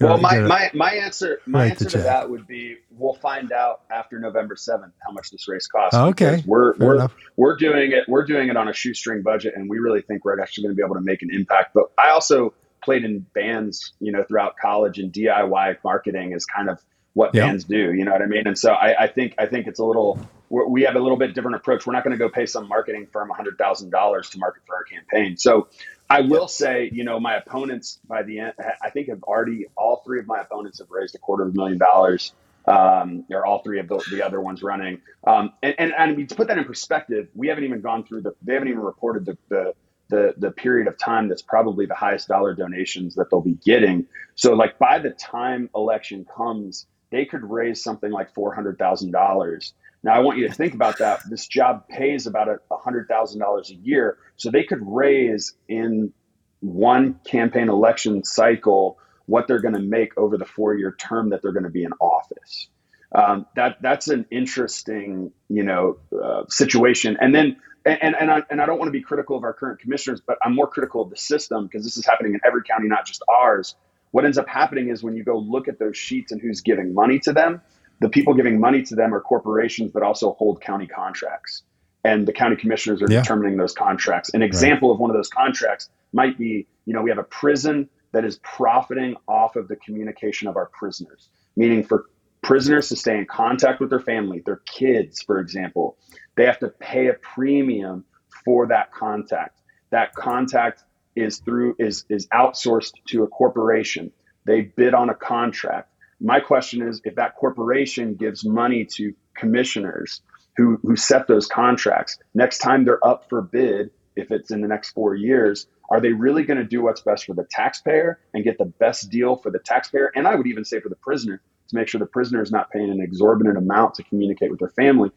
[0.00, 4.18] well, my, my, my answer my answer to that would be we'll find out after
[4.18, 5.94] November seventh how much this race costs.
[5.94, 7.14] Okay, we're Fair we're enough.
[7.36, 10.40] we're doing it we're doing it on a shoestring budget, and we really think we're
[10.40, 11.74] actually going to be able to make an impact.
[11.74, 16.70] But I also played in bands, you know, throughout college, and DIY marketing is kind
[16.70, 16.80] of
[17.14, 17.46] what yep.
[17.46, 17.92] bands do.
[17.94, 18.46] You know what I mean?
[18.46, 20.18] And so I, I think I think it's a little
[20.50, 21.86] we have a little bit different approach.
[21.86, 24.76] We're not going to go pay some marketing firm hundred thousand dollars to market for
[24.76, 25.36] our campaign.
[25.36, 25.68] So
[26.10, 30.02] I will say, you know, my opponents by the end, I think have already all
[30.04, 32.32] three of my opponents have raised a quarter of a million dollars.
[32.66, 35.02] Um, or all three of the, the other ones running.
[35.26, 38.04] Um, and, and, and I mean, to put that in perspective, we haven't even gone
[38.04, 39.74] through the, they haven't even reported the, the,
[40.08, 44.06] the, the period of time that's probably the highest dollar donations that they'll be getting.
[44.34, 49.72] So like by the time election comes, they could raise something like $400,000
[50.04, 51.22] now, I want you to think about that.
[51.30, 54.18] This job pays about a $100,000 a year.
[54.36, 56.12] So they could raise in
[56.60, 61.40] one campaign election cycle what they're going to make over the four year term that
[61.40, 62.68] they're going to be in office.
[63.14, 67.16] Um, that that's an interesting, you know, uh, situation.
[67.18, 69.78] And then, and and I, and I don't want to be critical of our current
[69.80, 72.88] commissioners, but I'm more critical of the system because this is happening in every county,
[72.88, 73.74] not just ours.
[74.14, 76.94] What ends up happening is when you go look at those sheets and who's giving
[76.94, 77.60] money to them,
[78.00, 81.64] the people giving money to them are corporations that also hold county contracts.
[82.04, 83.22] And the county commissioners are yeah.
[83.22, 84.32] determining those contracts.
[84.32, 84.94] An example right.
[84.94, 88.38] of one of those contracts might be, you know, we have a prison that is
[88.44, 92.04] profiting off of the communication of our prisoners, meaning for
[92.40, 95.98] prisoners to stay in contact with their family, their kids, for example,
[96.36, 98.04] they have to pay a premium
[98.44, 99.60] for that contact.
[99.90, 100.84] That contact
[101.16, 104.12] is through is is outsourced to a corporation.
[104.46, 110.22] They bid on a contract my question is if that corporation gives money to commissioners
[110.56, 114.68] who, who set those contracts, next time they're up for bid, if it's in the
[114.68, 118.44] next four years, are they really going to do what's best for the taxpayer and
[118.44, 120.10] get the best deal for the taxpayer?
[120.14, 122.70] And I would even say for the prisoner to make sure the prisoner is not
[122.70, 125.10] paying an exorbitant amount to communicate with their family.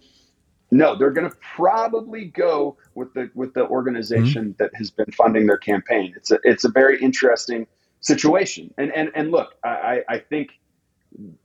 [0.70, 4.64] No, they're going to probably go with the with the organization mm-hmm.
[4.64, 6.14] that has been funding their campaign.
[6.16, 7.68] It's a it's a very interesting
[8.02, 8.74] situation.
[8.78, 10.52] And and and look, I I think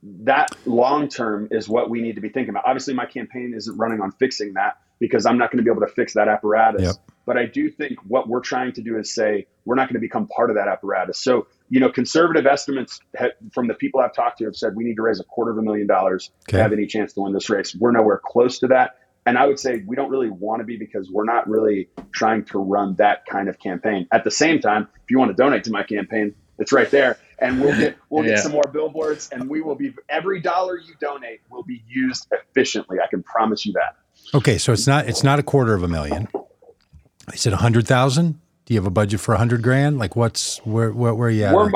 [0.03, 2.65] that long term is what we need to be thinking about.
[2.65, 5.85] Obviously, my campaign isn't running on fixing that because I'm not going to be able
[5.85, 6.81] to fix that apparatus.
[6.81, 6.95] Yep.
[7.25, 9.99] But I do think what we're trying to do is say we're not going to
[9.99, 11.19] become part of that apparatus.
[11.19, 12.99] So, you know, conservative estimates
[13.53, 15.57] from the people I've talked to have said we need to raise a quarter of
[15.57, 16.57] a million dollars okay.
[16.57, 17.75] to have any chance to win this race.
[17.75, 18.97] We're nowhere close to that.
[19.25, 22.43] And I would say we don't really want to be because we're not really trying
[22.45, 24.07] to run that kind of campaign.
[24.11, 27.17] At the same time, if you want to donate to my campaign, it's right there.
[27.39, 28.35] And we'll get we'll yeah.
[28.35, 32.27] get some more billboards and we will be every dollar you donate will be used
[32.31, 32.99] efficiently.
[33.03, 33.97] I can promise you that.
[34.33, 36.27] Okay so it's not it's not a quarter of a million.
[37.33, 38.39] Is it a hundred thousand?
[38.65, 39.97] Do you have a budget for a hundred grand?
[39.97, 41.53] Like what's where where, where are you at?
[41.53, 41.71] We're,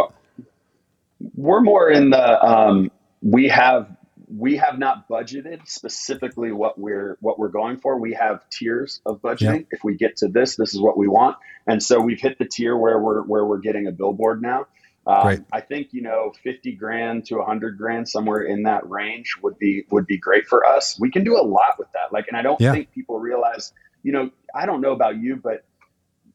[1.36, 3.97] we're more in the um, we have
[4.28, 8.00] we have not budgeted specifically what we're what we're going for.
[8.00, 9.68] We have tiers of budgeting.
[9.72, 12.46] If we get to this, this is what we want, and so we've hit the
[12.46, 14.68] tier where we're where we're getting a billboard now.
[15.06, 19.58] Um, I think you know, fifty grand to hundred grand, somewhere in that range would
[19.58, 21.00] be would be great for us.
[21.00, 22.12] We can do a lot with that.
[22.12, 22.74] Like, and I don't yeah.
[22.74, 23.72] think people realize.
[24.04, 25.66] You know, I don't know about you, but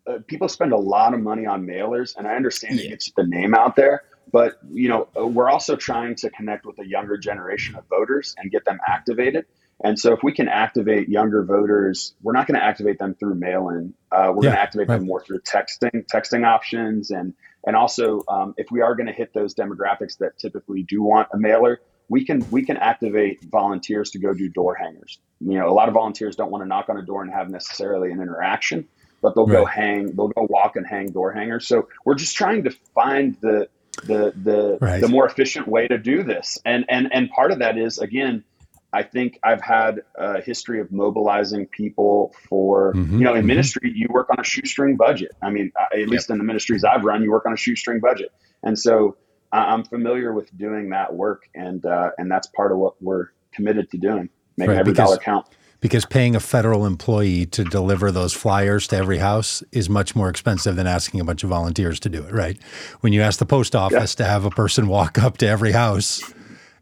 [0.07, 2.87] uh, people spend a lot of money on mailers, and I understand yeah.
[2.87, 4.05] it gets the name out there.
[4.33, 8.35] But you know, uh, we're also trying to connect with a younger generation of voters
[8.39, 9.45] and get them activated.
[9.85, 13.35] And so, if we can activate younger voters, we're not going to activate them through
[13.35, 13.95] mail-in.
[14.11, 14.99] Uh, we're yeah, going to activate right.
[14.99, 19.13] them more through texting, texting options, and and also, um, if we are going to
[19.13, 24.11] hit those demographics that typically do want a mailer, we can we can activate volunteers
[24.13, 25.19] to go do door hangers.
[25.41, 27.51] You know, a lot of volunteers don't want to knock on a door and have
[27.51, 28.89] necessarily an interaction,
[29.21, 29.59] but they'll right.
[29.59, 31.67] go hang, they'll go walk and hang door hangers.
[31.67, 33.69] So we're just trying to find the
[34.03, 35.01] the the right.
[35.01, 36.59] the more efficient way to do this.
[36.65, 38.45] And and and part of that is again
[38.93, 43.47] I think I've had a history of mobilizing people for, mm-hmm, you know, in mm-hmm.
[43.47, 45.33] ministry, you work on a shoestring budget.
[45.43, 48.33] I mean, at least in the ministries I've run, you work on a shoestring budget.
[48.63, 49.17] And so
[49.51, 51.49] I'm familiar with doing that work.
[51.55, 54.29] And, uh, and that's part of what we're committed to doing,
[54.59, 55.47] making right, every because, dollar count.
[55.83, 60.31] Because paying a federal employee to deliver those flyers to every house is much more
[60.31, 62.57] expensive than asking a bunch of volunteers to do it, right?
[63.01, 64.25] When you ask the post office yeah.
[64.25, 66.23] to have a person walk up to every house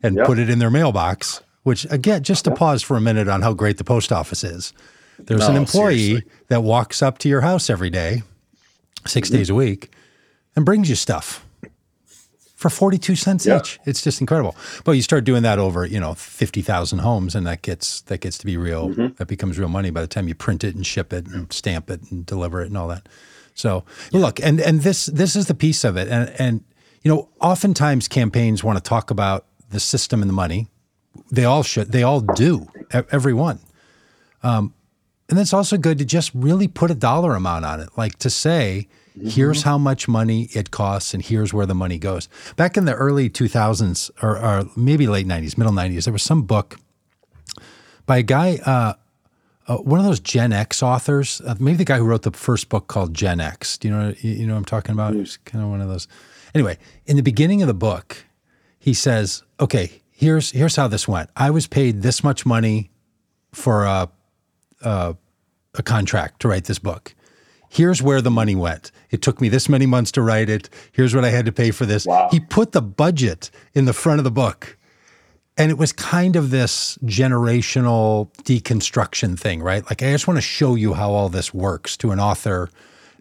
[0.03, 0.27] and yep.
[0.27, 3.53] put it in their mailbox, which again, just to pause for a minute on how
[3.55, 4.73] great the post office is.
[5.19, 6.31] There's no, an employee seriously.
[6.49, 8.23] that walks up to your house every day,
[9.07, 9.37] 6 mm-hmm.
[9.37, 9.91] days a week,
[10.55, 11.45] and brings you stuff
[12.61, 13.59] for 42 cents Yeah.
[13.59, 13.81] each.
[13.87, 14.55] It's just incredible.
[14.85, 18.37] But you start doing that over, you know, 50,000 homes and that gets that gets
[18.39, 18.91] to be real.
[18.91, 19.15] Mm-hmm.
[19.17, 21.91] That becomes real money by the time you print it and ship it and stamp
[21.91, 23.09] it and deliver it and all that.
[23.55, 26.09] So, look, and and this this is the piece of it.
[26.09, 26.65] And and
[27.03, 30.69] you know, oftentimes campaigns want to talk about the system and the money.
[31.33, 31.93] They all should.
[31.93, 32.69] They all do.
[32.95, 33.59] e- Everyone.
[34.43, 34.75] Um,
[35.29, 38.31] and it's also good to just really put a dollar amount on it, like to
[38.31, 38.87] say,
[39.21, 42.29] here's how much money it costs and here's where the money goes.
[42.57, 46.43] Back in the early 2000s or, or maybe late 90s, middle 90s, there was some
[46.43, 46.77] book
[48.07, 48.95] by a guy, uh,
[49.69, 52.69] uh, one of those Gen X authors, uh, maybe the guy who wrote the first
[52.69, 53.79] book called Gen X.
[53.79, 55.15] Do you know you, you know what I'm talking about?
[55.15, 56.09] He's kind of one of those.
[56.53, 58.25] Anyway, in the beginning of the book,
[58.81, 61.31] he says, "Okay, here's here's how this went.
[61.37, 62.91] I was paid this much money
[63.53, 64.11] for a
[64.83, 65.15] a,
[65.75, 67.15] a contract to write this book.
[67.69, 68.91] Here's where the money went.
[69.11, 70.71] It took me this many months to write it.
[70.93, 72.07] Here's what I had to pay for this.
[72.07, 72.29] Wow.
[72.31, 74.77] He put the budget in the front of the book.
[75.57, 79.85] And it was kind of this generational deconstruction thing, right?
[79.85, 82.71] Like I just want to show you how all this works to an author,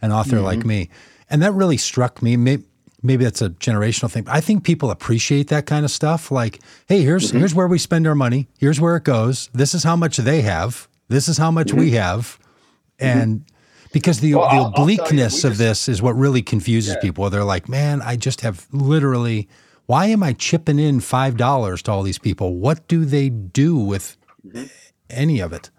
[0.02, 0.46] an author mm-hmm.
[0.46, 0.90] like me.
[1.30, 2.38] And that really struck me.
[2.38, 2.64] Maybe,
[3.04, 4.26] maybe that's a generational thing.
[4.30, 6.32] I think people appreciate that kind of stuff.
[6.32, 7.40] Like, hey, here's mm-hmm.
[7.40, 8.48] here's where we spend our money.
[8.58, 9.50] Here's where it goes.
[9.54, 10.88] This is how much they have.
[11.10, 11.96] This is how much we mm-hmm.
[11.96, 12.40] have.
[13.00, 13.46] And
[13.92, 17.30] because the, Well, the tell you, obliqueness of just- this is what really confuses people.
[17.30, 19.48] They're like, man, I just have literally,
[19.86, 22.56] why am I chipping in $5 to all these people?
[22.58, 24.18] What do they do with
[25.10, 25.70] any of it?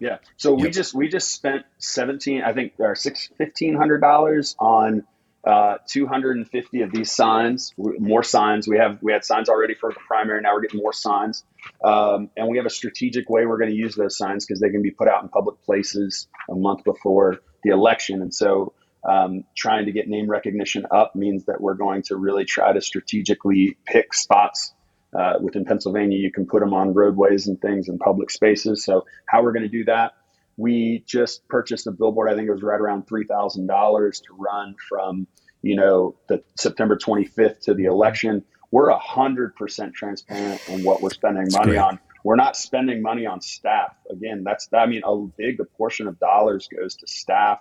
[0.00, 0.18] Yeah.
[0.36, 5.04] So we just we just spent seventeen, I think, or six fifteen hundred dollars on
[5.44, 7.72] uh, two hundred and fifty of these signs.
[7.78, 8.66] More signs.
[8.68, 10.42] We have we had signs already for the primary.
[10.42, 11.44] Now we're getting more signs,
[11.84, 14.70] um, and we have a strategic way we're going to use those signs because they
[14.70, 18.74] can be put out in public places a month before the election, and so.
[19.06, 22.80] Um, trying to get name recognition up means that we're going to really try to
[22.80, 24.72] strategically pick spots
[25.18, 28.84] uh, within Pennsylvania, you can put them on roadways and things in public spaces.
[28.84, 30.12] So, how we're going to do that?
[30.56, 32.30] We just purchased a billboard.
[32.30, 35.26] I think it was right around three thousand dollars to run from
[35.62, 38.44] you know the September 25th to the election.
[38.74, 41.78] We're a hundred percent transparent on what we're spending money great.
[41.78, 42.00] on.
[42.24, 43.94] We're not spending money on staff.
[44.10, 47.60] Again, that's I mean a big portion of dollars goes to staff,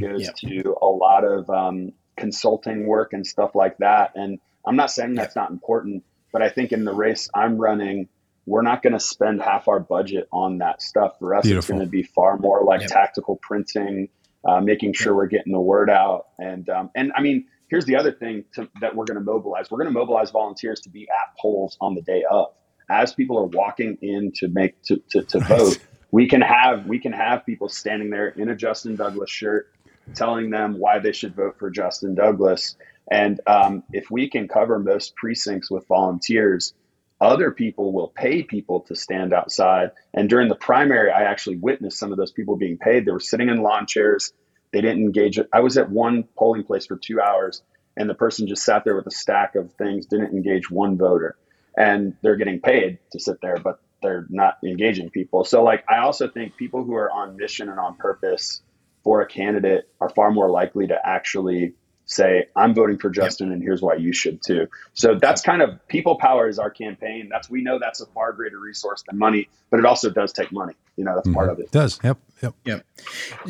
[0.00, 0.34] goes Yep.
[0.36, 4.12] to a lot of um, consulting work and stuff like that.
[4.16, 6.02] And I'm not saying that's not important,
[6.32, 8.08] but I think in the race I'm running,
[8.44, 11.20] we're not going to spend half our budget on that stuff.
[11.20, 12.90] For us, it's going to be far more like Yep.
[12.90, 14.08] tactical printing,
[14.44, 16.26] uh, making sure we're getting the word out.
[16.38, 19.70] And um, and I mean, here's the other thing to, that we're going to mobilize.
[19.70, 22.48] We're going to mobilize volunteers to be at polls on the day of,
[22.90, 25.48] as people are walking in to make to to, to Right.
[25.48, 25.78] vote.
[26.10, 29.68] We can have we can have people standing there in a Justin Douglas shirt,
[30.14, 32.76] telling them why they should vote for Justin Douglas.
[33.10, 36.74] And um, if we can cover most precincts with volunteers,
[37.20, 39.90] other people will pay people to stand outside.
[40.14, 43.06] And during the primary, I actually witnessed some of those people being paid.
[43.06, 44.32] They were sitting in lawn chairs.
[44.72, 45.38] They didn't engage.
[45.52, 47.62] I was at one polling place for two hours,
[47.96, 51.36] and the person just sat there with a stack of things, didn't engage one voter.
[51.76, 55.44] And they're getting paid to sit there, but they're not engaging people.
[55.44, 58.62] So, like, I also think people who are on mission and on purpose
[59.04, 61.74] for a candidate are far more likely to actually
[62.08, 64.66] say, I'm voting for Justin and here's why you should too.
[64.94, 67.28] So that's kind of people power is our campaign.
[67.30, 70.50] That's we know that's a far greater resource than money, but it also does take
[70.50, 70.74] money.
[70.96, 71.70] You know, that's part of It it.
[71.70, 72.00] does.
[72.02, 72.18] Yep.
[72.42, 72.54] Yep.
[72.64, 72.86] Yep.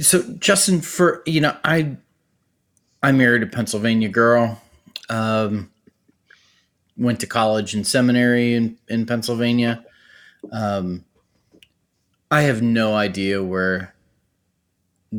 [0.01, 1.97] So Justin, for you know, I
[3.03, 4.61] I married a Pennsylvania girl.
[5.09, 5.71] Um,
[6.99, 9.85] went to college and seminary in, in Pennsylvania.
[10.51, 11.05] Um,
[12.31, 13.95] I have no idea where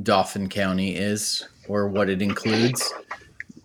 [0.04, 2.94] Dauphin County is or what it includes.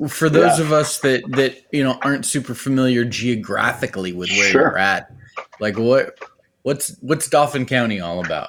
[0.09, 0.64] For those Yeah.
[0.64, 4.61] of us that that you know aren't super familiar geographically with where Sure.
[4.62, 5.12] you're at,
[5.61, 6.18] like what
[6.62, 8.49] what's what's Dauphin County all about?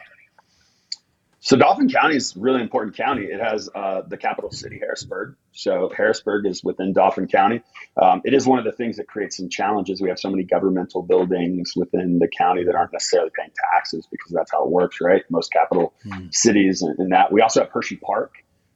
[1.42, 3.26] So Dauphin County is a really important county.
[3.26, 5.36] It has uh, the capital city, Harrisburg.
[5.52, 7.62] So Harrisburg is within Dauphin County.
[8.02, 10.02] Um, it is one of the things that creates some challenges.
[10.02, 14.32] We have so many governmental buildings within the county that aren't necessarily paying taxes because
[14.32, 15.22] that's how it works, right?
[15.30, 16.30] Most capital Hmm.
[16.32, 17.32] cities and, and that.
[17.32, 18.34] We also have Hershey Park.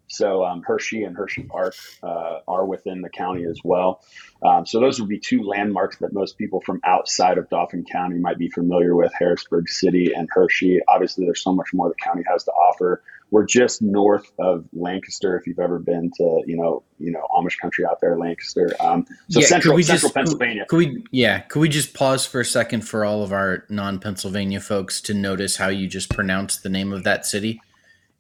[0.10, 4.04] So um, Hershey and Hershey Park uh, are within the county as well.
[4.44, 8.18] Um, so those would be two landmarks that most people from outside of Dauphin County
[8.18, 10.80] might be familiar with: Harrisburg City and Hershey.
[10.88, 13.04] Obviously, there's so much more the county has to offer.
[13.32, 15.38] We're just north of Lancaster.
[15.38, 18.74] If you've ever been to, you know, you know Amish country out there, Lancaster.
[18.80, 20.66] Um, so Yeah, central, we central just- Pennsylvania.
[20.68, 24.60] Could we, yeah, could we just pause for a second for all of our non-Pennsylvania
[24.60, 27.62] folks to notice how you just pronounced the name of that city?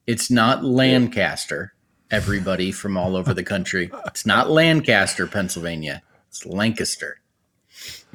[0.05, 1.73] It's not Lancaster.
[2.11, 3.91] Everybody from all over the country.
[4.07, 6.01] It's not Lancaster, Pennsylvania.
[6.29, 7.19] It's Lancaster.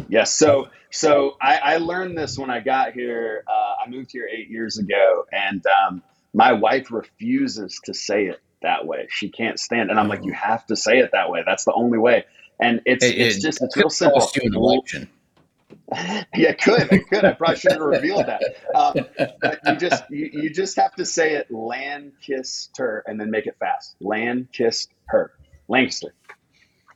[0.08, 0.32] Yes.
[0.34, 3.44] So so I, I learned this when I got here.
[3.46, 8.40] Uh, I moved here eight years ago, and um, my wife refuses to say it
[8.62, 9.06] that way.
[9.10, 9.90] She can't stand, It.
[9.92, 11.42] and I'm like, you have to say it that way.
[11.46, 12.24] That's the only way.
[12.60, 14.20] And it's It- it's just it's real simple.
[14.20, 15.08] Cost you an election.
[16.34, 16.92] yeah, could.
[16.92, 17.24] It could.
[17.24, 18.42] I probably should have revealed that.
[18.74, 18.94] Um,
[19.40, 23.56] but you just you, you just have to say it Lancaster and then make it
[23.58, 23.96] fast.
[24.00, 24.94] Lancaster.
[25.68, 26.14] Lancaster.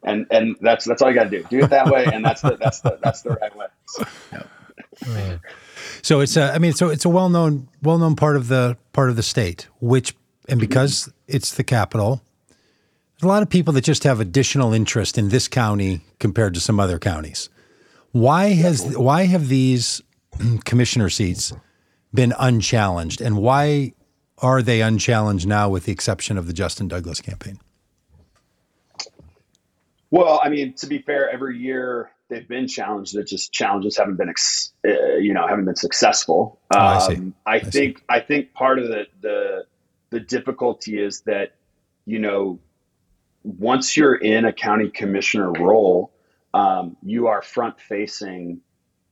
[0.02, 1.44] And and that's that's all you gotta do.
[1.50, 3.66] Do it that way and that's the that's the that's the right way.
[3.86, 4.04] So,
[6.02, 9.16] So it's a, I mean, so it's a well-known, well-known part of the part of
[9.16, 10.14] the state, which,
[10.48, 15.18] and because it's the capital, there's a lot of people that just have additional interest
[15.18, 17.48] in this county compared to some other counties.
[18.12, 20.02] Why has, why have these
[20.64, 21.52] commissioner seats
[22.12, 23.92] been unchallenged, and why
[24.38, 27.60] are they unchallenged now, with the exception of the Justin Douglas campaign?
[30.10, 33.14] well, I mean, to be fair, every year they've been challenged.
[33.16, 36.60] It just challenges haven't been, ex- uh, you know, haven't been successful.
[36.74, 37.16] Oh, I see.
[37.16, 37.70] Um, I, see.
[37.70, 39.64] think I think part of the the
[40.10, 41.52] the difficulty is that
[42.06, 42.58] you know
[43.42, 46.10] once you're in a county commissioner role,
[46.54, 48.60] um, you are front facing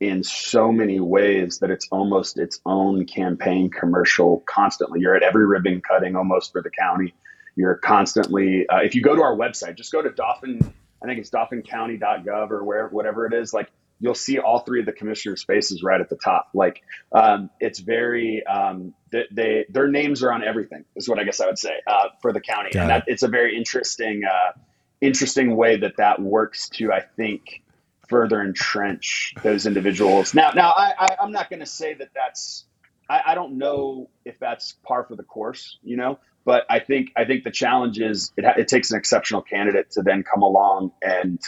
[0.00, 5.00] in so many ways that it's almost its own campaign commercial constantly.
[5.00, 7.14] You're at every ribbon cutting almost for the county.
[7.56, 10.60] You're constantly, uh, if you go to our website, just go to Dauphin,
[11.02, 14.86] I think it's dauphincounty.gov or where, whatever it is, like you'll see all three of
[14.86, 16.48] the commissioners' faces right at the top.
[16.52, 16.82] Like
[17.12, 21.40] um, it's very, um, they, they, their names are on everything is what I guess
[21.40, 22.70] I would say uh, for the county.
[22.72, 24.52] Got and that, it's a very interesting, uh,
[25.00, 27.62] interesting way that that works to, I think,
[28.08, 30.34] further entrench those individuals.
[30.34, 32.64] Now, now I, I'm not going to say that that's.
[33.08, 36.18] I, I don't know if that's par for the course, you know.
[36.44, 40.02] But I think I think the challenge is it, it takes an exceptional candidate to
[40.02, 41.40] then come along and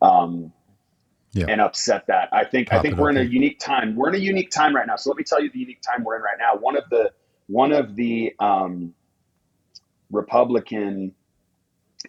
[0.00, 0.52] um,
[1.32, 1.46] Yeah.
[1.48, 2.28] and upset that.
[2.32, 3.96] I think I think we're in a unique time.
[3.96, 4.94] We're in a unique time right now.
[4.96, 6.56] So let me tell you the unique time we're in right now.
[6.60, 7.10] One of the
[7.48, 8.94] one of the um,
[10.12, 11.12] Republican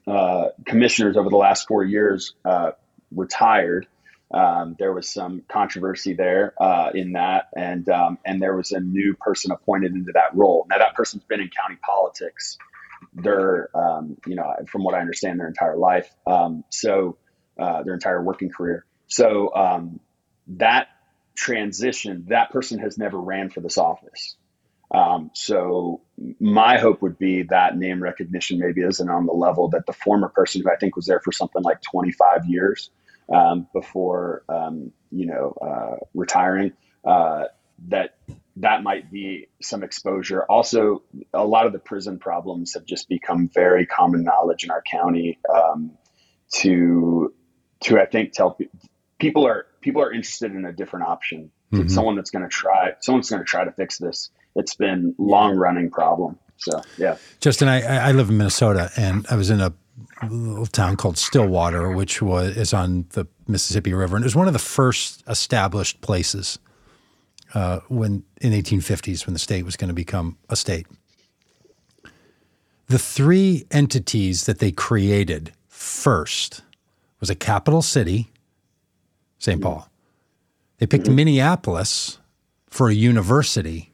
[0.08, 2.72] uh, commissioners over the last four years uh,
[3.12, 3.88] retired.
[4.32, 8.80] Um, there was some controversy there uh, in that, and um, and there was a
[8.80, 10.66] new person appointed into that role.
[10.70, 12.58] Now that person's been in county politics,
[13.14, 17.18] their um, you know from what I understand their entire life, um, so
[17.60, 18.86] uh, their entire working career.
[19.08, 20.00] So um,
[20.48, 20.88] that
[21.36, 24.36] transition, that person has never ran for this office.
[24.96, 26.02] Um, so
[26.40, 30.30] my hope would be that name recognition maybe isn't on the level that the former
[30.30, 32.90] person who I think was there for something like 25 years
[33.34, 36.72] um, before um, you know uh, retiring.
[37.04, 37.46] Uh,
[37.90, 38.18] that
[38.58, 40.44] that might be some exposure.
[40.44, 44.82] Also, a lot of the prison problems have just become very common knowledge in our
[44.90, 45.40] county.
[45.54, 45.92] Um,
[46.54, 47.34] to
[47.82, 48.68] to I think tell pe-
[49.20, 51.52] people are people are interested in a different option.
[51.74, 51.92] Mhm.
[51.92, 52.94] Someone that's going to try.
[53.02, 54.30] Someone's going to try to fix this.
[54.56, 56.38] It's been long running problem.
[56.58, 57.18] So yeah.
[57.42, 59.74] Justin, I, I I live in Minnesota, and I was in a
[60.30, 64.48] little town called Stillwater, which was is on the Mississippi River, and it was one
[64.48, 66.60] of the first established places
[67.54, 70.88] uh, when in 1850s when the state was going to become a state.
[72.88, 76.62] The three entities that they created first
[77.20, 78.32] was a capital city,
[79.40, 79.60] St.
[79.60, 79.90] Paul.
[80.78, 82.20] They picked Minneapolis
[82.70, 83.92] for a university.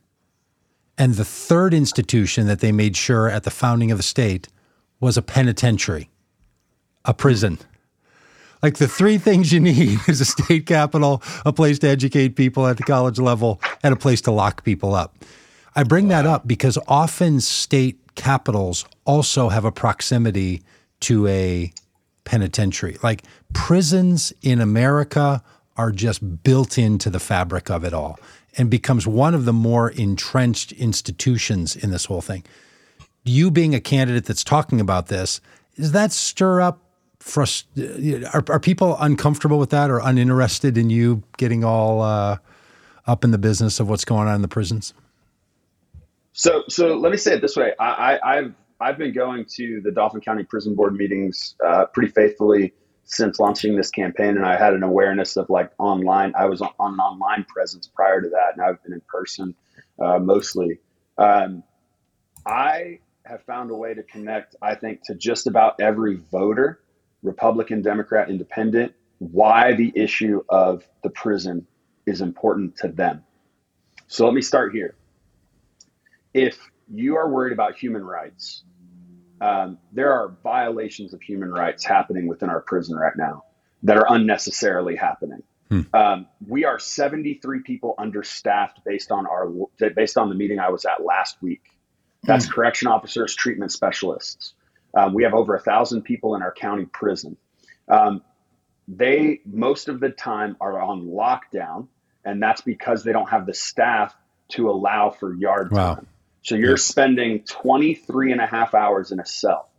[1.01, 4.47] And the third institution that they made sure at the founding of the state
[4.99, 6.11] was a penitentiary,
[7.05, 7.57] a prison.
[8.61, 12.67] Like the three things you need is a state capital, a place to educate people
[12.67, 15.17] at the college level, and a place to lock people up.
[15.75, 20.61] I bring that up because often state capitals also have a proximity
[20.99, 21.73] to a
[22.25, 22.99] penitentiary.
[23.01, 23.23] Like
[23.53, 25.41] prisons in America
[25.77, 28.19] are just built into the fabric of it all
[28.57, 32.43] and becomes one of the more entrenched institutions in this whole thing.
[33.23, 35.41] You being a candidate that's talking about this,
[35.75, 36.79] does that stir up
[37.19, 37.65] frust-
[38.33, 42.37] are, are people uncomfortable with that or uninterested in you getting all uh,
[43.07, 44.93] up in the business of what's going on in the prisons?
[46.33, 49.81] So, so let me say it this way: I, I, I've I've been going to
[49.83, 52.73] the Dauphin County Prison Board meetings uh, pretty faithfully
[53.11, 56.33] since launching this campaign, and I had an awareness of like online.
[56.35, 59.53] I was on, an online presence prior to that, and I've been in person
[59.99, 60.79] uh, mostly.
[61.17, 61.63] Um,
[62.45, 64.55] I have found a way to connect.
[64.61, 66.81] I think to just about every voter,
[67.21, 71.67] Republican, Democrat, Independent, why the issue of the prison
[72.05, 73.23] is important to them.
[74.07, 74.95] So let me start here
[76.33, 76.57] if
[76.89, 78.63] you are worried about human rights,
[79.41, 83.43] um, there are violations of human rights happening within our prison right now.
[83.83, 85.41] that are unnecessarily happening.
[85.69, 85.81] Hmm.
[85.93, 89.49] Um, we are 73 people understaffed based on our
[89.95, 91.63] based on the meeting I was at last week.
[92.23, 92.51] That's hmm.
[92.51, 94.53] correction officers, treatment specialists.
[94.95, 97.37] Um, we have over a thousand people in our county prison.
[97.87, 98.21] Um,
[98.87, 101.87] they most of the time are on lockdown,
[102.25, 104.13] and that's because they don't have the staff
[104.49, 105.95] to allow for yard wow.
[105.95, 106.07] time.
[106.43, 106.75] So you're yeah.
[106.77, 109.69] spending 23 and a half hours in a cell.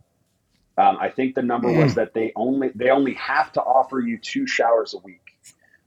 [0.77, 1.83] Um, I think the number mm.
[1.83, 5.19] was that they only they only have to offer you two showers a week.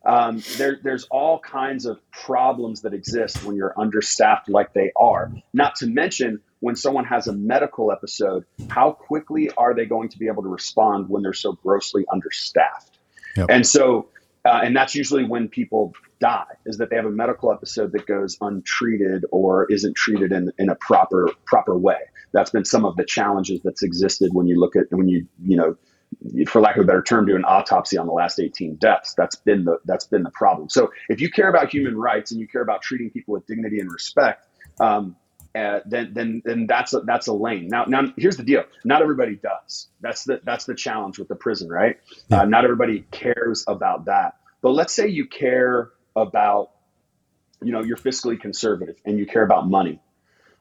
[0.05, 5.33] Um, there, there's all kinds of problems that exist when you're understaffed like they are.
[5.53, 10.19] Not to mention when someone has a medical episode, how quickly are they going to
[10.19, 12.99] be able to respond when they're so grossly understaffed?
[13.37, 13.47] Yep.
[13.51, 14.09] And so,
[14.45, 18.07] uh, and that's usually when people die, is that they have a medical episode that
[18.07, 21.99] goes untreated or isn't treated in, in a proper proper way.
[22.33, 25.57] That's been some of the challenges that's existed when you look at when you you
[25.57, 25.77] know
[26.49, 29.15] for lack of a better term, do an autopsy on the last 18 deaths.
[29.17, 30.69] That's been the that's been the problem.
[30.69, 33.81] So if you care about human rights and you care about treating people with dignity
[33.81, 34.47] and respect,
[34.81, 35.17] um,
[35.55, 37.69] uh, then then then that's a, that's a lane.
[37.69, 38.65] Now now here's the deal.
[38.85, 39.89] Not everybody does.
[40.01, 41.99] That's the that's the challenge with the prison, right?
[42.31, 44.37] Uh, not everybody cares about that.
[44.63, 46.71] But let's say you care about,
[47.63, 50.01] you know, you're fiscally conservative and you care about money.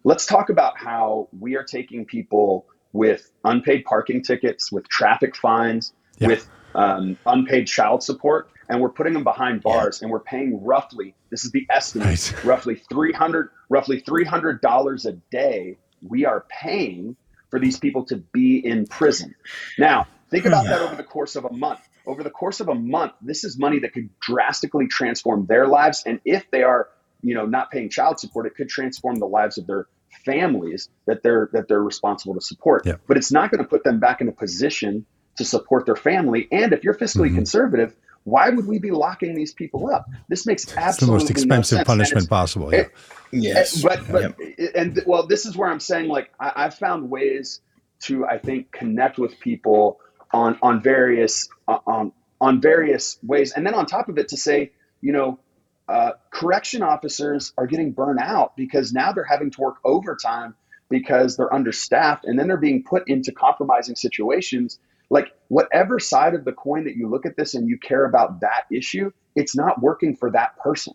[0.04, 5.94] Let's talk about how we are taking people with unpaid parking tickets, with traffic fines,
[6.20, 6.28] yeah.
[6.28, 10.06] with um, unpaid child support, and we're putting them behind bars, yeah.
[10.06, 11.16] and we're paying roughly.
[11.30, 12.08] This is the estimate.
[12.08, 12.34] Nice.
[12.46, 15.78] Roughly three hundred, roughly three hundred dollars a day.
[16.02, 17.16] We are paying
[17.50, 19.36] for these people to be in prison.
[19.78, 21.82] Now, think about that over the course of a month.
[22.08, 26.04] Over the course of a month, this is money that could drastically transform their lives,
[26.06, 26.90] and if they are,
[27.22, 29.88] you know, not paying child support, it could transform the lives of their
[30.24, 32.86] families that they're that they're responsible to support.
[32.86, 32.96] Yeah.
[33.08, 35.06] But it's not going to put them back in a position
[35.38, 36.48] to support their family.
[36.52, 37.36] And if you're fiscally mm-hmm.
[37.36, 40.06] conservative, why would we be locking these people up?
[40.30, 42.74] This makes absolutely it's the most expensive no punishment possible.
[42.74, 42.82] Yeah.
[42.82, 42.92] It,
[43.32, 43.82] yes.
[43.82, 44.72] But but yep.
[44.76, 47.62] and well, this is where I'm saying like I, I've found ways
[48.02, 50.00] to I think connect with people
[50.36, 52.12] on on various uh, on
[52.42, 54.72] on various ways, and then on top of it to say,
[55.02, 55.40] you know,
[55.88, 60.54] uh, correction officers are getting burnt out because now they're having to work overtime
[60.90, 64.80] because they're understaffed and then they're being put into compromising situations.
[65.10, 68.42] Like whatever side of the coin that you look at this and you care about
[68.42, 70.94] that issue it's not working for that person.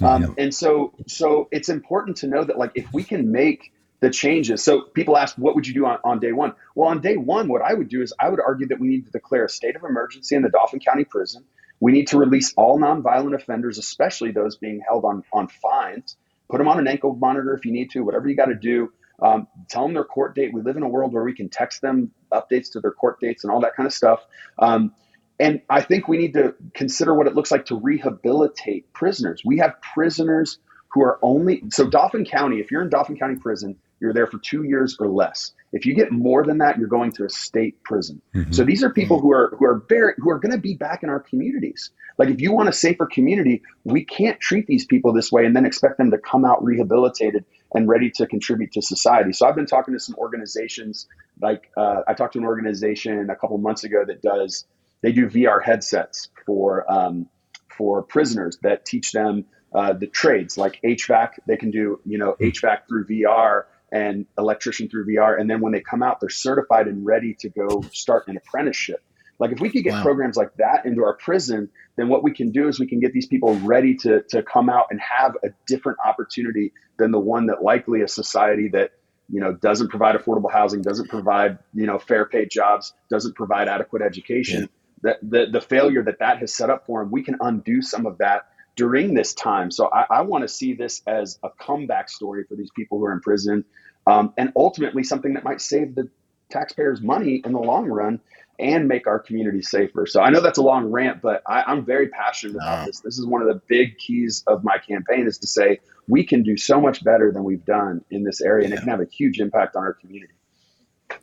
[0.00, 3.72] Um, and so so it's important to know that like if we can make
[4.02, 7.00] the changes so people ask what would you do on, on day one well on
[7.00, 9.46] day one what i would do is i would argue that we need to declare
[9.46, 11.42] a state of emergency in the dauphin county prison
[11.82, 16.16] we need to release all nonviolent offenders, especially those being held on, on fines.
[16.48, 18.92] Put them on an ankle monitor if you need to, whatever you got to do.
[19.20, 20.54] Um, tell them their court date.
[20.54, 23.42] We live in a world where we can text them updates to their court dates
[23.42, 24.20] and all that kind of stuff.
[24.60, 24.94] Um,
[25.40, 29.42] and I think we need to consider what it looks like to rehabilitate prisoners.
[29.44, 30.58] We have prisoners
[30.92, 32.60] who are only so Dauphin County.
[32.60, 35.52] If you're in Dauphin County Prison, you're there for two years or less.
[35.72, 38.20] If you get more than that, you're going to a state prison.
[38.34, 38.52] Mm-hmm.
[38.52, 41.02] So these are people who are who are very who are going to be back
[41.02, 41.90] in our communities.
[42.18, 45.56] Like if you want a safer community, we can't treat these people this way and
[45.56, 47.44] then expect them to come out rehabilitated
[47.74, 49.32] and ready to contribute to society.
[49.32, 51.06] So I've been talking to some organizations.
[51.40, 54.66] Like uh, I talked to an organization a couple months ago that does
[55.00, 57.28] they do VR headsets for um,
[57.68, 61.30] for prisoners that teach them uh, the trades like HVAC.
[61.46, 65.38] They can do you know HVAC through VR and electrician through VR.
[65.38, 69.04] And then when they come out, they're certified and ready to go start an apprenticeship.
[69.38, 70.02] Like if we could get wow.
[70.02, 73.12] programs like that into our prison, then what we can do is we can get
[73.12, 77.46] these people ready to, to come out and have a different opportunity than the one
[77.46, 78.92] that likely a society that
[79.28, 83.68] you know doesn't provide affordable housing, doesn't provide you know fair paid jobs, doesn't provide
[83.68, 84.62] adequate education.
[84.62, 84.66] Yeah.
[85.02, 88.06] That the the failure that that has set up for them, we can undo some
[88.06, 88.46] of that
[88.76, 89.70] during this time.
[89.70, 93.04] So I, I want to see this as a comeback story for these people who
[93.04, 93.64] are in prison,
[94.06, 96.08] um, and ultimately something that might save the
[96.50, 98.20] taxpayers money in the long run
[98.58, 100.06] and make our community safer.
[100.06, 103.00] So I know that's a long rant, but I, am very passionate about this.
[103.00, 106.42] This is one of the big keys of my campaign is to say we can
[106.42, 108.70] do so much better than we've done in this area, yeah.
[108.70, 110.34] and it can have a huge impact on our community.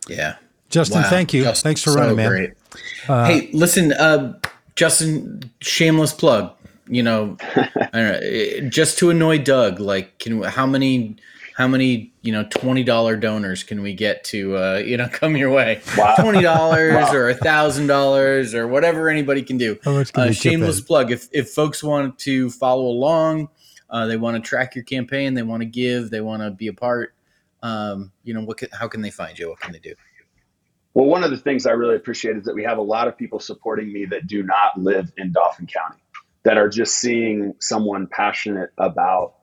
[0.07, 0.35] Yeah.
[0.69, 1.09] Justin, wow.
[1.09, 1.43] thank you.
[1.43, 2.55] Justin, Thanks for so running, man.
[3.07, 4.37] Uh, hey, listen, uh,
[4.75, 6.53] Justin, shameless plug
[6.89, 7.37] you know,
[7.93, 11.17] know, just to annoy Doug, like, can how many
[11.55, 15.37] how many you know twenty dollar donors can we get to uh, you know come
[15.37, 15.81] your way?
[15.97, 16.15] Wow.
[16.19, 17.13] Twenty dollars wow.
[17.13, 19.75] or a thousand dollars or whatever anybody can do.
[19.75, 21.11] Can uh, shameless plug.
[21.11, 23.49] If if folks want to follow along,
[23.89, 26.67] uh, they want to track your campaign, they want to give, they want to be
[26.67, 27.13] a part.
[27.61, 28.57] Um, you know, what?
[28.57, 29.49] Can, how can they find you?
[29.49, 29.93] What can they do?
[30.93, 33.17] Well, one of the things I really appreciate is that we have a lot of
[33.17, 35.99] people supporting me that do not live in Dauphin County,
[36.43, 39.35] that are just seeing someone passionate about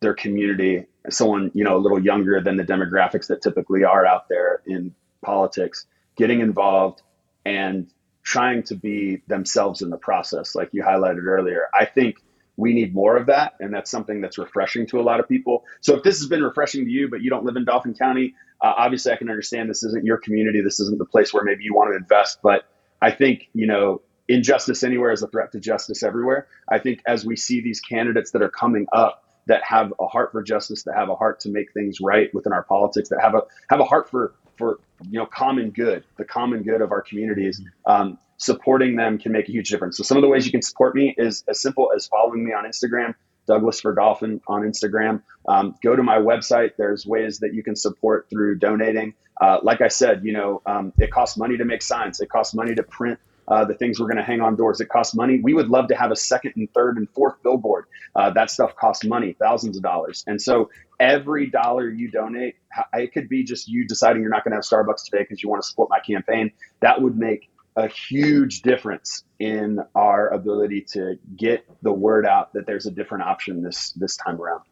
[0.00, 4.28] their community, someone you know a little younger than the demographics that typically are out
[4.28, 5.86] there in politics,
[6.16, 7.02] getting involved
[7.44, 7.88] and
[8.22, 11.68] trying to be themselves in the process, like you highlighted earlier.
[11.78, 12.16] I think
[12.56, 15.64] we need more of that, and that's something that's refreshing to a lot of people.
[15.80, 18.34] So if this has been refreshing to you, but you don't live in Dauphin County,
[18.60, 21.64] uh, obviously I can understand this isn't your community, this isn't the place where maybe
[21.64, 22.64] you want to invest, but
[23.00, 26.46] I think you know injustice anywhere is a threat to justice everywhere.
[26.68, 30.32] I think as we see these candidates that are coming up that have a heart
[30.32, 33.34] for justice, that have a heart to make things right within our politics, that have
[33.34, 34.78] a have a heart for for
[35.10, 37.60] you know common good, the common good of our communities.
[37.86, 39.96] Um, supporting them can make a huge difference.
[39.96, 42.52] So some of the ways you can support me is as simple as following me
[42.52, 43.14] on Instagram,
[43.46, 45.22] Douglas for Dauphin on Instagram.
[45.46, 46.72] Um, go to my website.
[46.76, 49.14] There's ways that you can support through donating.
[49.40, 52.20] Uh, like I said, you know, um, it costs money to make signs.
[52.20, 53.18] It costs money to print
[53.48, 54.80] uh, the things we're going to hang on doors.
[54.80, 55.40] It costs money.
[55.42, 57.86] We would love to have a second and third and fourth billboard.
[58.14, 60.24] Uh, that stuff costs money, thousands of dollars.
[60.26, 60.70] And so
[61.00, 62.56] every dollar you donate,
[62.94, 65.48] it could be just you deciding you're not going to have Starbucks today because you
[65.48, 66.52] want to support my campaign.
[66.80, 72.66] That would make a huge difference in our ability to get the word out that
[72.66, 74.62] there's a different option this this time around.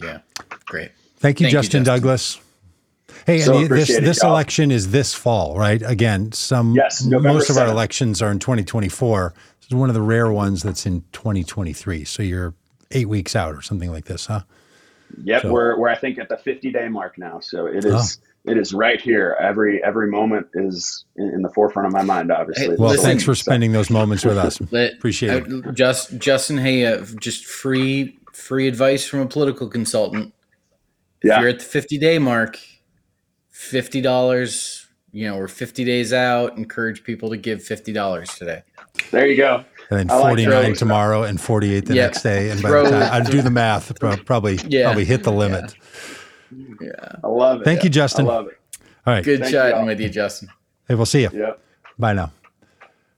[0.00, 0.18] Yeah,
[0.64, 0.92] great.
[1.16, 2.40] Thank you, Thank Justin, you, Justin Douglas.
[3.26, 5.82] Hey, so this this election is this fall, right?
[5.82, 9.34] Again, some yes, most of our elections are in 2024.
[9.60, 12.04] This is one of the rare ones that's in 2023.
[12.04, 12.54] So you're
[12.90, 14.42] eight weeks out or something like this, huh?
[15.22, 15.52] Yep, so.
[15.52, 17.40] we're we're I think at the 50 day mark now.
[17.40, 18.18] So it is.
[18.20, 19.36] Oh it is right here.
[19.38, 22.32] Every every moment is in, in the forefront of my mind.
[22.32, 22.68] Obviously.
[22.68, 24.60] Hey, well, listen, thanks for spending those moments with us.
[24.60, 25.66] Appreciate it.
[25.66, 30.32] Uh, just Justin, hey, uh, just free free advice from a political consultant.
[31.22, 31.34] Yeah.
[31.34, 32.58] If you're at the 50 day mark,
[33.50, 34.86] fifty dollars.
[35.12, 36.56] You know, we're 50 days out.
[36.56, 38.62] Encourage people to give fifty dollars today.
[39.10, 39.64] There you go.
[39.90, 42.50] And then 49 like tomorrow and 48 the next day.
[42.50, 43.92] And by the time I do the math,
[44.24, 44.84] probably yeah.
[44.84, 45.74] probably hit the limit.
[45.74, 46.16] Yeah.
[46.80, 47.16] Yeah.
[47.22, 47.64] I love it.
[47.64, 48.26] Thank you, Justin.
[48.26, 48.58] I love it.
[49.06, 49.24] All right.
[49.24, 50.48] Good Thank chatting with you, Justin.
[50.88, 51.30] Hey, we'll see you.
[51.32, 51.52] Yeah.
[51.98, 52.32] Bye now.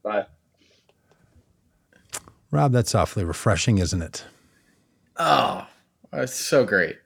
[0.03, 0.26] Bye.
[2.51, 4.24] Robb, that's awfully refreshing, isn't it?
[5.16, 5.66] Oh,
[6.12, 6.99] it's so great.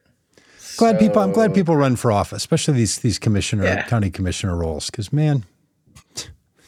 [0.77, 0.99] Glad so...
[0.99, 1.23] people.
[1.23, 3.87] I'm glad people run for office, especially these these commissioner, yeah.
[3.87, 5.45] county commissioner roles, because man,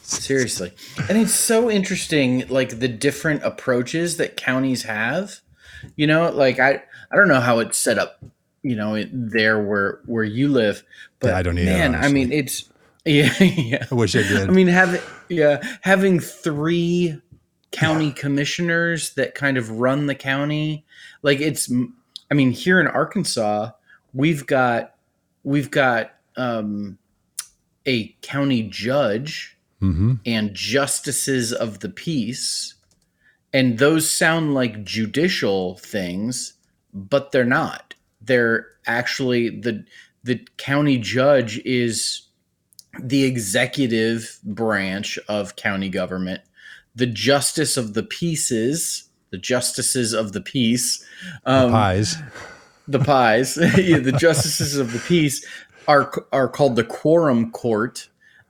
[0.01, 0.73] seriously,
[1.07, 5.39] and it's so interesting, like the different approaches that counties have.
[5.95, 8.21] You know, like I I don't know how it's set up
[8.63, 10.83] you know there where where you live
[11.19, 12.09] but yeah, i don't either, man honestly.
[12.09, 12.69] i mean it's
[13.05, 17.19] yeah yeah i wish i did i mean having yeah having three
[17.71, 18.13] county yeah.
[18.13, 20.85] commissioners that kind of run the county
[21.21, 21.71] like it's
[22.29, 23.71] i mean here in arkansas
[24.13, 24.95] we've got
[25.43, 26.97] we've got um
[27.85, 30.15] a county judge mm-hmm.
[30.25, 32.75] and justices of the peace
[33.53, 36.53] and those sound like judicial things
[36.93, 39.85] but they're not they're actually the
[40.23, 42.29] the county judge is
[43.01, 46.41] the executive branch of county government.
[46.95, 51.05] The justice of the pieces, the justices of the peace,
[51.45, 52.15] um, the pies,
[52.89, 55.45] the pies, yeah, the justices of the peace
[55.87, 58.09] are are called the quorum court.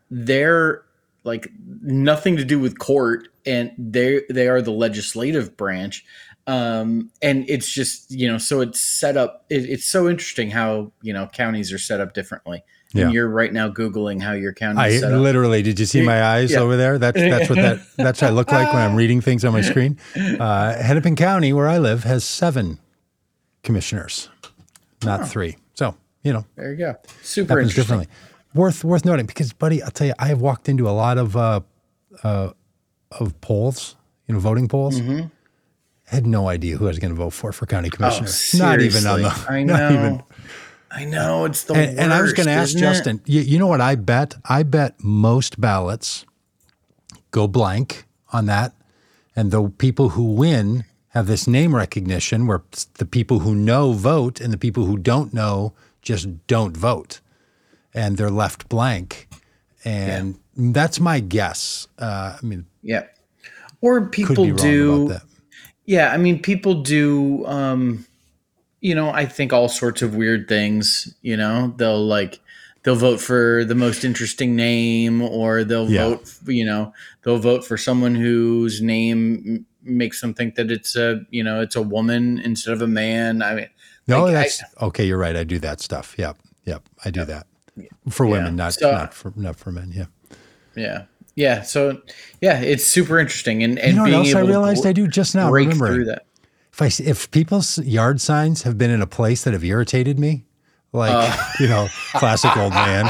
[0.10, 0.84] They're
[1.24, 6.06] like nothing to do with court, and they they are the legislative branch
[6.50, 10.92] um, and it's just you know so it's set up it, it's so interesting how
[11.04, 12.64] you know counties are set up differently.
[12.92, 13.04] yeah.
[13.04, 16.52] And you're right now googling how your county I literally did you see my eyes
[16.52, 16.60] yeah.
[16.60, 19.46] over there that's that's what that that's what I look like when I'm reading things
[19.46, 22.80] on my screen uh, Hennepin County where I live has seven
[23.64, 24.30] commissioners
[25.04, 25.26] not oh.
[25.26, 28.08] three so you know there you go super interesting differently
[28.54, 31.36] worth worth noting because buddy I'll tell you I have walked into a lot of
[31.36, 31.62] uh,
[32.24, 32.52] uh,
[33.12, 33.96] of polls
[34.28, 35.28] you know voting polls mm-hmm
[36.10, 38.28] had no idea who I was going to vote for for county commissioner.
[38.30, 39.46] Oh, not even on the.
[39.48, 39.90] I know.
[39.90, 40.24] Even,
[40.92, 43.22] I know it's the and, worst, and I was going to ask Justin.
[43.26, 44.36] You, you know what I bet?
[44.44, 46.26] I bet most ballots
[47.30, 48.74] go blank on that,
[49.36, 52.64] and the people who win have this name recognition where
[52.96, 57.20] the people who know vote and the people who don't know just don't vote,
[57.94, 59.28] and they're left blank.
[59.84, 60.72] And yeah.
[60.74, 61.88] that's my guess.
[61.98, 63.06] Uh, I mean, yeah.
[63.82, 65.20] Or people do
[65.90, 68.06] yeah, I mean, people do, um,
[68.80, 71.16] you know, I think all sorts of weird things.
[71.24, 72.40] You know, they'll like
[72.84, 76.10] they'll vote for the most interesting name, or they'll yeah.
[76.10, 76.94] vote, you know,
[77.24, 81.76] they'll vote for someone whose name makes them think that it's a, you know, it's
[81.76, 83.42] a woman instead of a man.
[83.42, 83.70] I mean,
[84.08, 85.06] no, like, that's I, okay.
[85.06, 85.36] You're right.
[85.36, 86.16] I do that stuff.
[86.18, 86.84] Yep, yep.
[87.06, 87.48] I do that.
[88.10, 88.32] for Yeah.
[88.32, 89.92] women, not So- not for not for men.
[89.96, 90.06] Yeah.
[90.76, 91.04] Yeah.
[91.36, 91.62] Yeah.
[91.62, 92.02] So
[92.42, 93.64] yeah, it's super interesting.
[93.64, 95.50] And, and You know what being else I able to realized I do just now?
[95.50, 96.26] break Remember, through that.
[96.74, 100.46] if I if people's yard signs have been in a place that have irritated me,
[100.92, 101.38] like Uh.
[101.60, 103.06] you know, classic old man,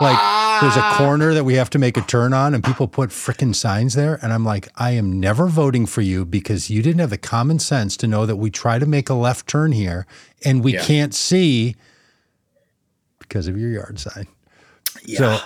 [0.00, 0.18] like
[0.62, 3.54] there's a corner that we have to make a turn on, and people put freaking
[3.54, 7.10] signs there, and I'm like, I am never voting for you because you didn't have
[7.10, 10.06] the common sense to know that we try to make a left turn here
[10.44, 10.82] and we Yeah.
[10.84, 11.76] can't see
[13.18, 14.26] because of your yard sign.
[15.04, 15.18] Yeah.
[15.18, 15.38] So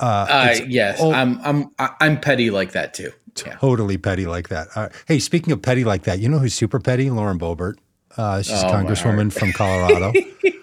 [0.00, 1.12] uh, yes, oh.
[1.12, 3.12] I'm I'm I- I'm petty like that too.
[3.46, 3.54] Yeah.
[3.54, 4.68] totally petty like that.
[4.74, 7.08] Uh, hey, speaking of petty like that, you know who's super petty?
[7.10, 7.76] Lauren Boebert.
[8.16, 10.12] Uh, she's a Oh, my congresswoman from Colorado.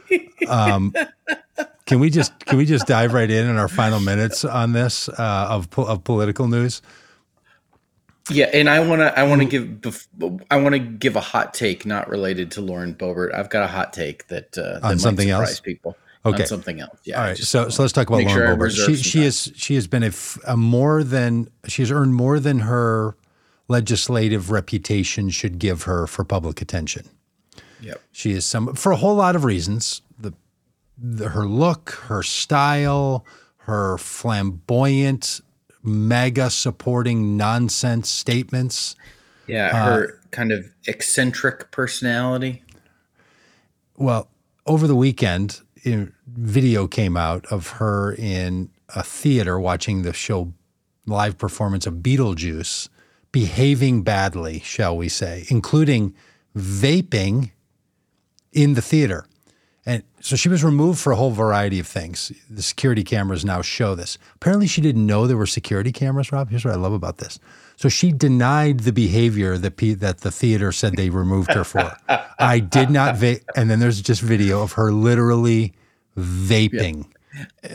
[0.48, 0.94] um,
[1.90, 5.10] can we just can we just dive right in in our final minutes on this
[5.10, 6.84] uh, of po- of political news?
[8.30, 10.08] Yeah, and I want to I want to give
[10.52, 13.34] I want to give a hot take not related to Lauren Boebert.
[13.34, 15.60] I've got a hot take that uh, that On something surprise else?
[15.62, 15.98] people.
[16.28, 16.44] Okay.
[16.44, 17.00] On something else.
[17.06, 17.18] Yeah.
[17.18, 18.86] All right, so so let's talk about Lauren sure Boebert.
[18.86, 22.40] She she is she has been a, f- a more than she has earned more
[22.40, 23.16] than her
[23.68, 27.10] legislative reputation should give her for public attention.
[27.82, 28.00] Yep.
[28.12, 30.04] She is some for a whole lot of reasons.
[31.02, 33.26] Her look, her style,
[33.60, 35.42] her flamboyant,
[35.84, 38.96] mega supporting nonsense statements.
[39.48, 42.64] Yeah, Uh, her kind of eccentric personality.
[43.96, 44.30] Well,
[44.66, 50.54] over the weekend, a video came out of her in a theater watching the show
[51.06, 52.90] live performance of Beetlejuice,
[53.32, 56.14] behaving badly, shall we say, including
[56.56, 57.52] vaping
[58.52, 59.26] in the theater.
[59.90, 62.32] And so she was removed for a whole variety of things.
[62.48, 64.20] The security cameras now show this.
[64.36, 66.52] Apparently, she didn't know there were security cameras, Robb.
[66.52, 67.40] Here's what I love about this.
[67.76, 71.92] So she denied the behavior that pe- that the theater said they removed her for.
[72.38, 73.44] I did not vape.
[73.56, 75.74] And then there's just video of her literally
[76.16, 77.08] vaping.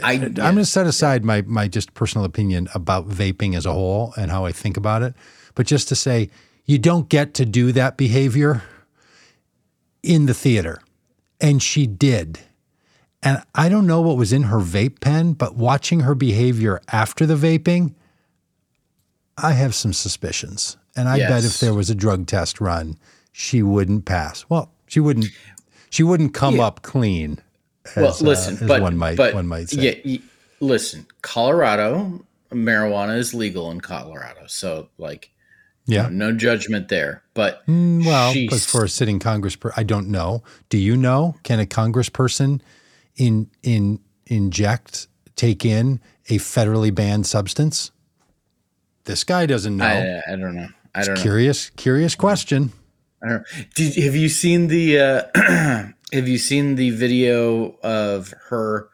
[0.05, 3.73] I I'm going to set aside my my just personal opinion about vaping as a
[3.73, 5.15] whole and how I think about it,
[5.57, 6.31] but just to say
[6.65, 8.63] you don't get to do that behavior
[10.03, 10.81] in the theater,
[11.41, 12.39] and she did.
[13.23, 17.25] And I don't know what was in her vape pen, but watching her behavior after
[17.27, 17.95] the vaping,
[19.39, 20.77] I have some suspicions.
[20.97, 22.99] And I bet if there was a drug test run,
[23.33, 24.45] she wouldn't pass.
[24.49, 25.27] Well, she wouldn't.
[25.91, 26.67] She wouldn't come Yeah.
[26.67, 27.39] up clean.
[27.97, 29.81] well, as, uh, listen, as but one might but one might say.
[29.83, 30.21] yeah, y-
[30.61, 35.31] listen, Colorado marijuana is legal in Colorado, so like,
[35.87, 36.09] Yeah.
[36.11, 37.23] no judgment there.
[37.35, 40.43] But Mm, Well, but for a sitting congressperson, I don't know.
[40.69, 41.37] Do you know?
[41.43, 42.61] Can a congressperson
[43.17, 47.91] in in inject take in a federally banned substance?
[49.05, 49.85] This guy doesn't know.
[49.85, 50.69] I, I don't know.
[50.95, 51.21] I don't know.
[51.23, 52.73] curious, curious question.
[53.23, 53.65] I don't know.
[53.75, 55.23] Did have you seen the uh,
[56.13, 58.89] have you seen the video of her?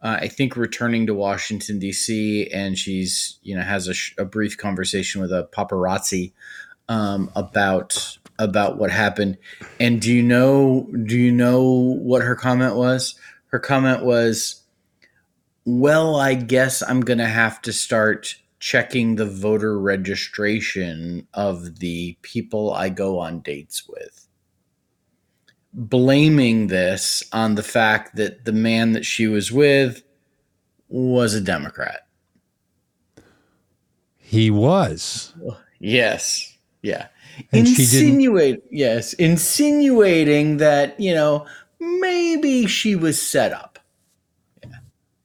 [0.00, 2.48] Uh, I think returning to Washington D.C.
[2.52, 6.32] and she's you know has a, sh- a brief conversation with a paparazzi
[6.88, 9.38] um, about about what happened.
[9.80, 13.16] And do you know do you know what her comment was?
[13.46, 14.62] Her comment was,
[15.64, 22.16] "Well, I guess I'm going to have to start." checking the voter registration of the
[22.22, 24.27] people I go on dates with.
[25.72, 30.02] Blaming this on the fact that the man that she was with
[30.88, 32.06] was a Democrat.
[34.16, 35.34] He was.
[35.78, 36.56] Yes.
[36.82, 37.08] Yeah.
[37.52, 41.46] And Insinuate yes, insinuating that, you know,
[41.78, 43.78] maybe she was set up.
[44.62, 44.70] Yeah.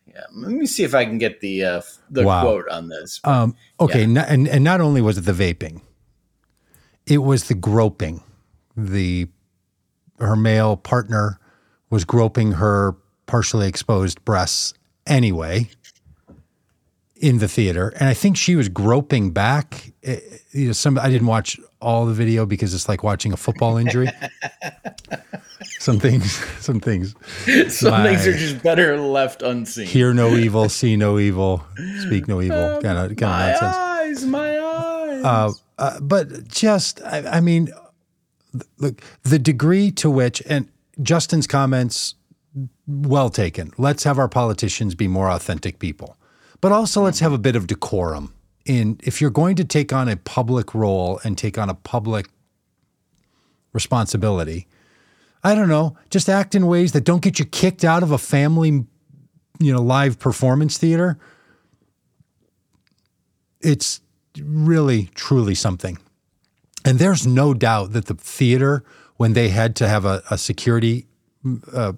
[0.07, 0.21] Yeah.
[0.35, 1.81] Let me see if I can get the uh,
[2.11, 2.41] the Wow.
[2.43, 3.19] quote on this.
[3.23, 4.25] Um, okay, Yeah.
[4.27, 5.81] and and not only was it the vaping,
[7.07, 8.21] it was the groping.
[8.77, 9.27] The
[10.23, 11.39] her male partner
[11.89, 12.95] was groping her
[13.25, 14.73] partially exposed breasts
[15.05, 15.69] anyway
[17.15, 19.93] in the theater, and I think she was groping back.
[20.03, 20.19] Eh,
[20.51, 23.77] you know, some I didn't watch all the video because it's like watching a football
[23.77, 24.09] injury.
[25.79, 27.15] some things, some things.
[27.69, 29.87] Some things are just better left unseen.
[29.87, 31.63] Hear no evil, see no evil,
[31.99, 32.81] speak no evil.
[32.81, 33.75] Kind of, kind of my nonsense.
[33.75, 35.23] eyes, my eyes.
[35.23, 37.69] Uh, uh, but just, I, I mean,
[38.77, 40.69] look, the degree to which, and
[41.01, 42.15] Justin's comments,
[42.87, 43.71] well taken.
[43.77, 46.17] Let's have our politicians be more authentic people,
[46.61, 48.33] but also let's have a bit of decorum.
[48.65, 52.29] In if you're going to take on a public role and take on a public
[53.73, 54.67] responsibility,
[55.43, 58.17] I don't know, just act in ways that don't get you kicked out of a
[58.17, 58.85] family,
[59.59, 61.19] you know, live performance theater.
[63.59, 63.99] It's
[64.39, 65.97] really, truly something.
[66.85, 68.83] And there's no doubt that the theater,
[69.17, 71.07] when they had to have a, a security
[71.73, 71.93] uh,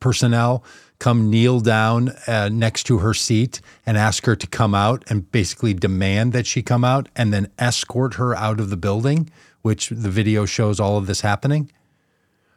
[0.00, 0.64] personnel
[0.98, 5.30] come kneel down uh, next to her seat and ask her to come out and
[5.32, 9.28] basically demand that she come out and then escort her out of the building,
[9.62, 11.70] which the video shows all of this happening.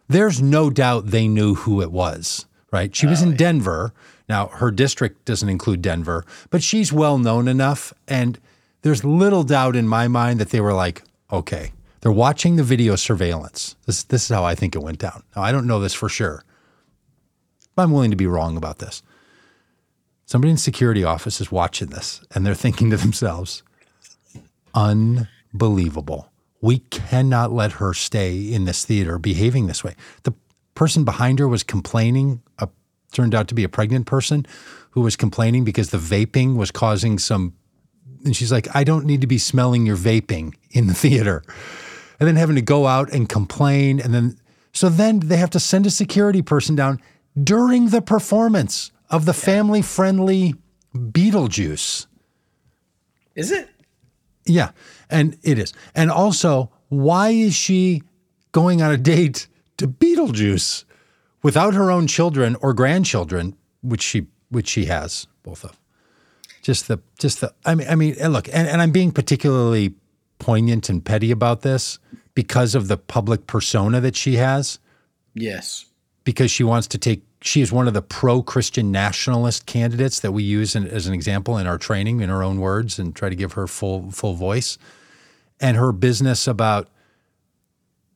[0.08, 2.96] There's no doubt they knew who it was, right?
[2.96, 3.94] She was in Denver.
[4.30, 7.94] Now, her district doesn't include Denver, but she's well known enough.
[8.08, 8.40] And
[8.84, 11.02] there's little doubt in my mind that they were like,
[11.36, 11.72] okay,
[12.02, 13.76] they're watching the video surveillance.
[13.86, 15.24] This, this is how I think it went down.
[15.36, 16.44] Now, I don't know this for sure,
[17.76, 19.02] but I'm willing to be wrong about this.
[20.26, 23.64] Somebody in security office is watching this and they're thinking to themselves,
[24.74, 26.32] unbelievable.
[26.62, 29.96] We cannot let her stay in this theater behaving this way.
[30.24, 30.34] The
[30.74, 32.42] person behind her was complaining,
[33.12, 34.46] turned out to be a pregnant person
[34.92, 37.54] who was complaining because the vaping was causing some.
[38.26, 41.44] And she's like, I don't need to be smelling your vaping in the theater.
[42.20, 44.02] And then having to go out and complain.
[44.02, 44.38] And then,
[44.74, 47.00] so then they have to send a security person down
[47.42, 50.56] during the performance of the family friendly
[50.96, 52.08] Beetlejuice.
[53.36, 53.70] Is it?
[54.46, 54.72] Yeah,
[55.10, 55.74] and it is.
[55.94, 58.02] And also, why is she
[58.52, 59.48] going on a date
[59.78, 60.86] to Beetlejuice
[61.44, 65.78] without her own children or grandchildren, which she which she has both of?
[66.66, 69.94] Just the just the I mean I mean look, and, and I'm being particularly
[70.40, 72.00] poignant and petty about this
[72.34, 74.80] because of the public persona that she has,
[75.36, 75.86] Yes.
[76.24, 80.42] because she wants to take she is one of the pro-Christian nationalist candidates that we
[80.42, 83.36] use in, as an example in our training in her own words and try to
[83.36, 84.80] give her full full voice.
[85.62, 86.90] And her business about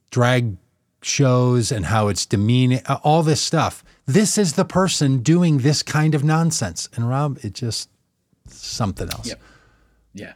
[0.10, 0.58] drag
[1.04, 3.84] shows and how it's demeaning, all this stuff.
[4.08, 6.90] This is the person doing this kind of nonsense.
[6.96, 7.90] And Robb, it just
[8.52, 9.28] something else.
[9.28, 9.42] Yep.
[10.14, 10.34] Yeah.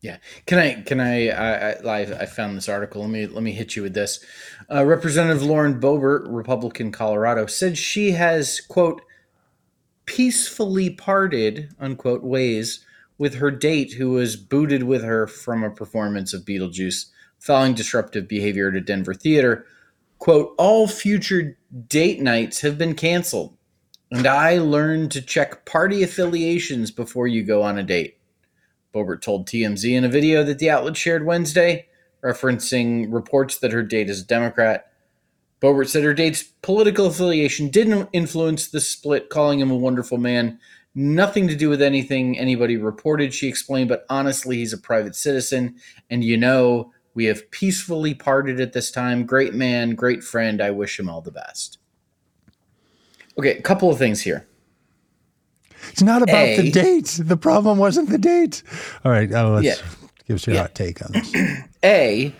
[0.00, 0.16] Yeah.
[0.46, 3.02] Can I, can I, I, I, I found this article.
[3.02, 4.24] Let me, let me hit you with this.
[4.72, 9.02] Uh, Representative Lauren Boebert, Republican Colorado, said she has, quote,
[10.06, 12.84] peacefully parted, unquote, ways
[13.18, 18.26] with her date who was booted with her from a performance of Beetlejuice following disruptive
[18.26, 19.66] behavior at a Denver theater.
[20.18, 23.56] Quote, all future date nights have been canceled.
[24.10, 28.18] And I learned to check party affiliations before you go on a date.
[28.92, 31.86] Boebert told TMZ in a video that the outlet shared Wednesday,
[32.24, 34.90] referencing reports that her date is a Democrat.
[35.60, 40.58] Boebert said her date's political affiliation didn't influence the split, calling him a wonderful man.
[40.94, 45.76] Nothing to do with anything anybody reported, she explained, but honestly, he's a private citizen.
[46.08, 49.24] And you know, we have peacefully parted at this time.
[49.24, 50.60] Great man, great friend.
[50.60, 51.79] I wish him all the best.
[53.38, 54.46] Okay, a couple of things here.
[55.90, 57.18] It's not about A- the date.
[57.22, 58.62] The problem wasn't the date.
[59.04, 59.74] All right, uh, let's Yeah.
[60.28, 60.62] give us your Yeah.
[60.62, 61.32] hot take on this.
[61.84, 62.34] A,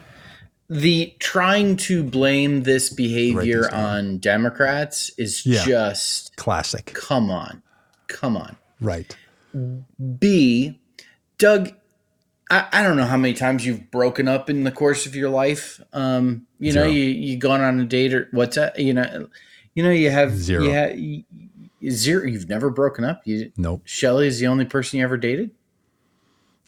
[0.69, 5.65] the trying to blame this behavior on Democrats is Yeah.
[5.65, 6.93] just Classic.
[6.95, 7.63] come on.
[8.09, 8.57] Come on.
[8.81, 9.17] Right.
[10.19, 10.79] B,
[11.39, 11.73] Doug,
[12.51, 15.31] I, I don't know how many times you've broken up in the course of your
[15.31, 15.81] life.
[15.93, 16.93] Um, you know, Zero.
[16.93, 18.79] you you gone on a date or what's that?
[18.79, 19.29] You know,
[19.75, 20.65] you know, you have Zero.
[20.65, 21.25] You have, you,
[21.91, 22.27] zero.
[22.27, 23.23] You've never broken up.
[23.25, 23.83] You Nope.
[23.85, 25.51] Shelly is the only person you ever dated.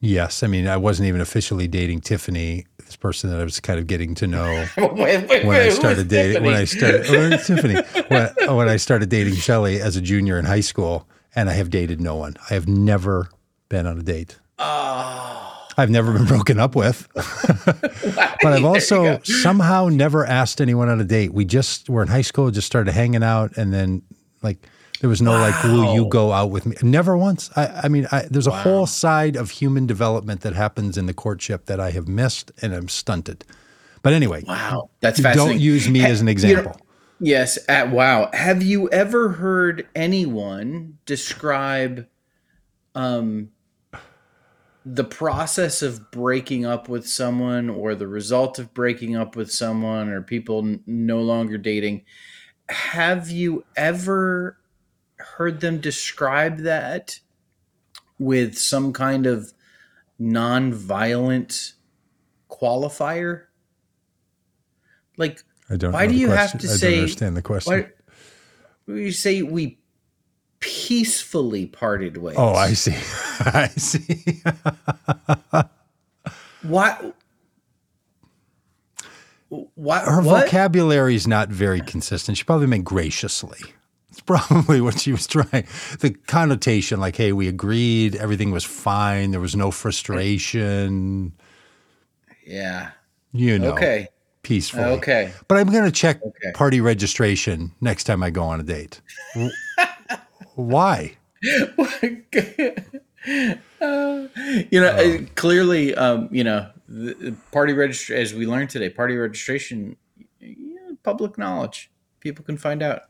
[0.01, 0.43] Yes.
[0.43, 3.87] I mean, I wasn't even officially dating Tiffany, this person that I was kind of
[3.87, 6.43] getting to know wait, wait, when I wait, started dating.
[6.43, 7.75] When I started, oh, Tiffany.
[8.09, 11.71] When, when I started dating Shelly as a junior in high school, and I have
[11.71, 12.37] dated no one.
[12.51, 13.31] I have never
[13.69, 14.39] been on a date.
[14.59, 15.42] Oh,
[15.77, 21.05] I've never been broken up with, but I've also somehow never asked anyone on a
[21.05, 21.33] date.
[21.33, 24.03] We just were in high school, just started hanging out, and then
[24.43, 24.59] like
[25.01, 26.77] there was no like, will you go out with me?
[26.83, 27.51] Never once.
[27.57, 31.15] I, I mean, I, there's a whole side of human development that happens in the
[31.15, 33.45] courtship that I have missed and I'm stunted.
[34.03, 35.55] But anyway, wow, that's fascinating.
[35.55, 36.81] don't use me as an you know- example.
[37.23, 37.57] Yes.
[37.69, 38.31] At, wow.
[38.33, 42.09] Have you ever heard anyone describe
[42.97, 43.51] um,
[44.85, 50.09] the process of breaking up with someone or the result of breaking up with someone
[50.09, 52.05] or people n- no longer dating?
[52.69, 54.59] Have you ever
[55.17, 57.21] heard them describe that
[58.19, 59.53] with some kind of
[60.19, 61.75] non-violent
[62.51, 63.45] qualifier?
[65.17, 65.93] Like I don't.
[65.93, 66.61] Why do you have question.
[66.61, 67.87] to I don't say- understand the question.
[68.87, 69.79] Why you say we
[70.63, 72.37] peacefully parted ways?
[72.39, 72.93] Oh, I see.
[73.41, 74.41] I see.
[76.63, 77.15] what?
[79.75, 80.01] Why?
[80.01, 80.45] Her what?
[80.47, 82.39] vocabulary is not very consistent.
[82.39, 83.59] She probably meant graciously.
[84.11, 85.67] It's probably what she was trying.
[86.01, 91.33] The connotation, like, hey, we agreed, everything was fine, there was no frustration,
[92.47, 92.91] Yeah.
[93.33, 94.09] you know, Okay.
[94.43, 94.85] peacefully.
[94.85, 95.33] Okay.
[95.49, 96.53] But I'm going to check Okay.
[96.53, 99.01] party registration next time I go on a date.
[100.55, 101.17] Why?
[103.81, 104.29] Uh,
[104.71, 109.17] you know, uh, clearly, um, you know, the party register as we learned today, party
[109.17, 109.97] registration,
[111.03, 111.91] public knowledge.
[112.21, 113.03] People can find out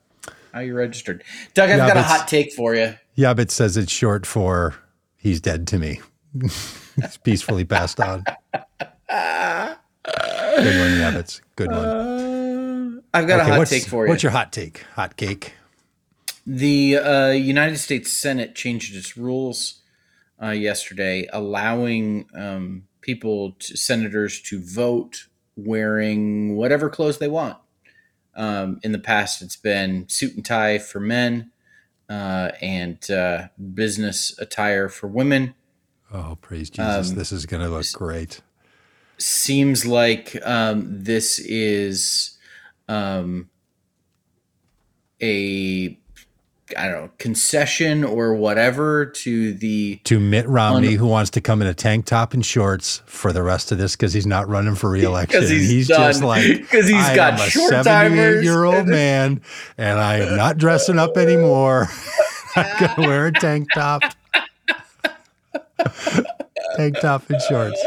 [0.53, 1.25] how you're registered.
[1.53, 2.95] Doug, I've got a hot take for you.
[3.15, 4.75] Yeah, but says it's short for
[5.17, 6.01] he's dead to me.
[6.41, 8.25] he's peacefully passed on.
[8.25, 9.77] Good
[10.07, 11.41] one, Yabbits.
[11.57, 11.79] Good one.
[11.79, 14.11] Uh, I've got okay, a hot take for you.
[14.11, 14.85] What's your hot take?
[14.95, 15.55] Hot cake.
[16.47, 19.81] The uh, United States Senate changed its rules
[20.43, 27.59] uh, yesterday, allowing um, people, to, senators, to vote wearing whatever clothes they want.
[28.35, 31.53] Um, in the past, it's been suit and tie for men
[32.09, 35.55] uh, and uh, business attire for women.
[36.13, 37.11] Oh, praise Jesus!
[37.11, 38.41] Um, this is going to look great.
[39.19, 42.39] Seems like um, this is
[42.89, 43.49] um,
[45.23, 45.99] a
[46.77, 51.41] I don't know, concession or whatever to the to Mitt Romney, un- who wants to
[51.41, 54.49] come in a tank top and shorts for the rest of this because he's not
[54.49, 55.43] running for reelection.
[55.47, 58.45] he's, he's just like because he's I got am a short timers.
[58.45, 59.41] Year old man,
[59.79, 61.89] and I am not dressing up anymore.
[62.57, 64.03] I'm gonna wear a tank top,
[66.77, 67.81] tank top and shorts.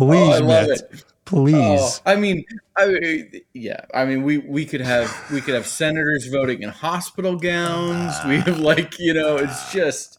[0.00, 0.70] Oh, Please, oh, Mitt.
[0.70, 1.04] It.
[1.30, 1.54] Please.
[1.54, 2.44] Oh, I mean,
[2.76, 3.84] I yeah.
[3.94, 8.16] I mean, we we could have we could have senators voting in hospital gowns.
[8.26, 10.18] We have like you know, it's just.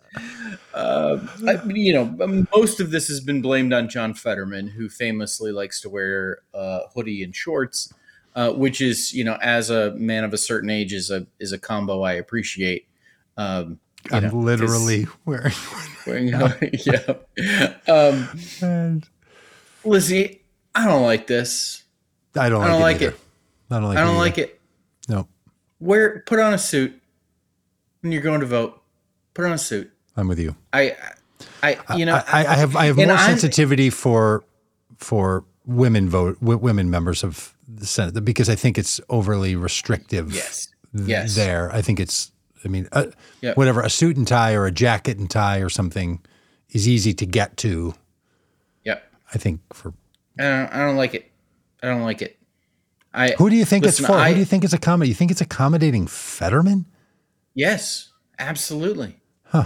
[0.74, 5.52] Uh, I, you know, most of this has been blamed on John Fetterman, who famously
[5.52, 7.94] likes to wear a hoodie and shorts,
[8.36, 11.52] uh, which is, you know, as a man of a certain age, is a is
[11.52, 12.88] a combo I appreciate.
[13.36, 13.80] Um,
[14.12, 15.54] I'm know, literally wearing,
[16.08, 16.28] wearing
[16.86, 17.74] yeah.
[17.88, 18.30] Um,
[18.62, 19.10] and,
[19.84, 20.41] Lizzie,
[20.74, 21.84] I don't like this.
[22.36, 22.64] I don't.
[22.64, 23.20] I don't like, it, like it.
[23.70, 23.98] I don't like.
[23.98, 24.00] It.
[24.00, 24.62] I don't it like it.
[25.10, 25.28] No.
[25.80, 27.00] Wear put on a suit
[28.02, 28.82] when you're going to vote.
[29.34, 29.92] Put on a suit.
[30.16, 30.56] I'm with you.
[30.74, 30.96] I,
[31.64, 34.44] I, you know, I, I have I have more sensitivity for
[34.98, 40.34] for women vote women members of the Senate because I think it's overly restrictive.
[40.34, 40.68] Yes.
[40.94, 41.36] Yes.
[41.36, 42.32] There, I think it's.
[42.64, 43.08] I mean, uh,
[43.42, 43.58] yep.
[43.58, 46.22] whatever a suit and tie or a jacket and tie or something
[46.70, 47.96] is easy to get to.
[48.84, 49.04] Yep.
[49.34, 49.94] I think for
[50.40, 51.32] I don't, I don't like it.
[51.84, 52.38] I don't like it.
[53.14, 54.18] I Who do you think listen, it's for?
[54.18, 55.10] I, Who do you think it's accommodating?
[55.10, 56.86] You think it's accommodating Fetterman?
[57.54, 58.10] Yes,
[58.40, 59.18] absolutely.
[59.44, 59.66] Huh.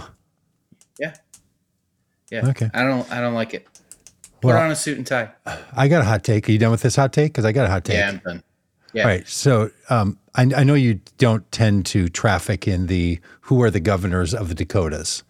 [0.98, 1.14] Yeah.
[2.30, 2.48] Yeah.
[2.48, 2.70] Okay.
[2.74, 3.66] I don't I don't like it.
[4.40, 5.30] Put well, on a suit and tie.
[5.76, 6.48] I got a hot take.
[6.48, 7.32] Are you done with this hot take?
[7.32, 7.96] Because I got a hot take.
[7.96, 8.42] Yeah, I'm done.
[8.92, 9.02] Yeah.
[9.02, 9.28] All right.
[9.28, 13.80] So um, I, I know you don't tend to traffic in the who are the
[13.80, 15.22] governors of the Dakotas.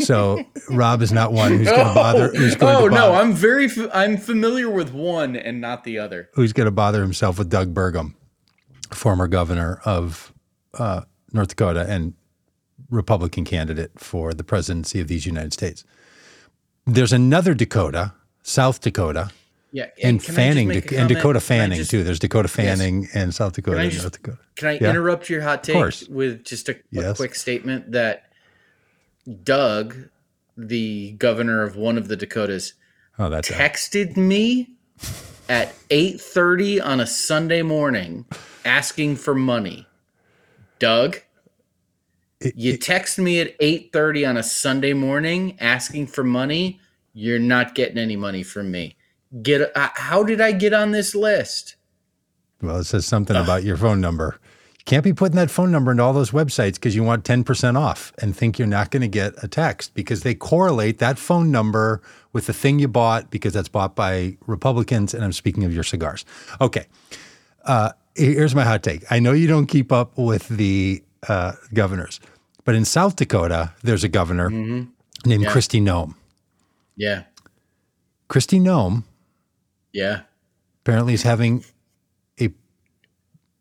[0.00, 2.28] So Robb is not one who's going to bother.
[2.34, 5.98] Who's going oh to bother, no, I'm very I'm familiar with one and not the
[5.98, 6.30] other.
[6.34, 8.14] Who's going to bother himself with Doug Burgum,
[8.90, 10.32] former governor of
[10.74, 12.14] uh, North Dakota and
[12.90, 15.84] Republican candidate for the presidency of these United States.
[16.86, 19.30] There's another Dakota, South Dakota.
[19.70, 22.02] Yeah, and Fanning and Dakota Fanning just, too.
[22.02, 23.14] There's Dakota Fanning yes.
[23.14, 24.38] and South Dakota and North Dakota.
[24.56, 24.88] Can I yeah.
[24.88, 25.76] interrupt your hot take
[26.08, 27.12] with just a, yes.
[27.12, 28.27] a quick statement that
[29.42, 30.08] Doug,
[30.56, 32.74] the governor of one of the Dakotas,
[33.18, 34.70] oh, that's texted me
[35.48, 38.26] at 8:30 on a Sunday morning
[38.64, 39.86] asking for money.
[40.78, 41.18] Doug,
[42.40, 46.80] it, you it, text me at 8:30 on a Sunday morning asking for money,
[47.12, 48.96] you're not getting any money from me.
[49.42, 51.76] Get uh, how did I get on this list?
[52.62, 53.44] Well, it says something Ugh.
[53.44, 54.40] about your phone number.
[54.88, 58.10] Can't be putting that phone number into all those websites because you want 10% off
[58.22, 62.00] and think you're not going to get a text because they correlate that phone number
[62.32, 65.12] with the thing you bought because that's bought by Republicans.
[65.12, 66.24] And I'm speaking of your cigars.
[66.58, 66.86] Okay.
[67.64, 69.04] Uh, here's my hot take.
[69.12, 72.18] I know you don't keep up with the uh, governors,
[72.64, 74.88] but in South Dakota, there's a governor mm-hmm.
[75.28, 75.52] named yeah.
[75.52, 76.14] Kristi Noem.
[76.96, 77.24] Yeah.
[78.30, 79.02] Kristi Noem.
[79.92, 80.22] Yeah.
[80.80, 81.62] Apparently is having
[82.40, 82.48] a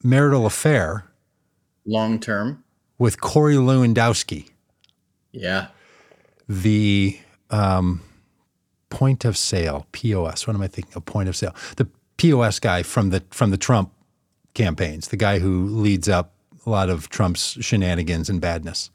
[0.01, 1.03] marital affair
[1.87, 2.63] long term
[2.99, 4.49] with Corey Lewandowski.
[5.31, 5.67] Yeah.
[6.47, 7.19] The
[7.49, 8.01] um,
[8.89, 10.47] point of sale, POS.
[10.47, 11.05] What am I thinking of?
[11.05, 11.55] Point of sale.
[11.77, 11.87] The
[12.17, 13.91] POS guy from the from the Trump
[14.53, 16.33] campaigns, the guy who leads up
[16.65, 18.89] a lot of Trump's shenanigans and badness.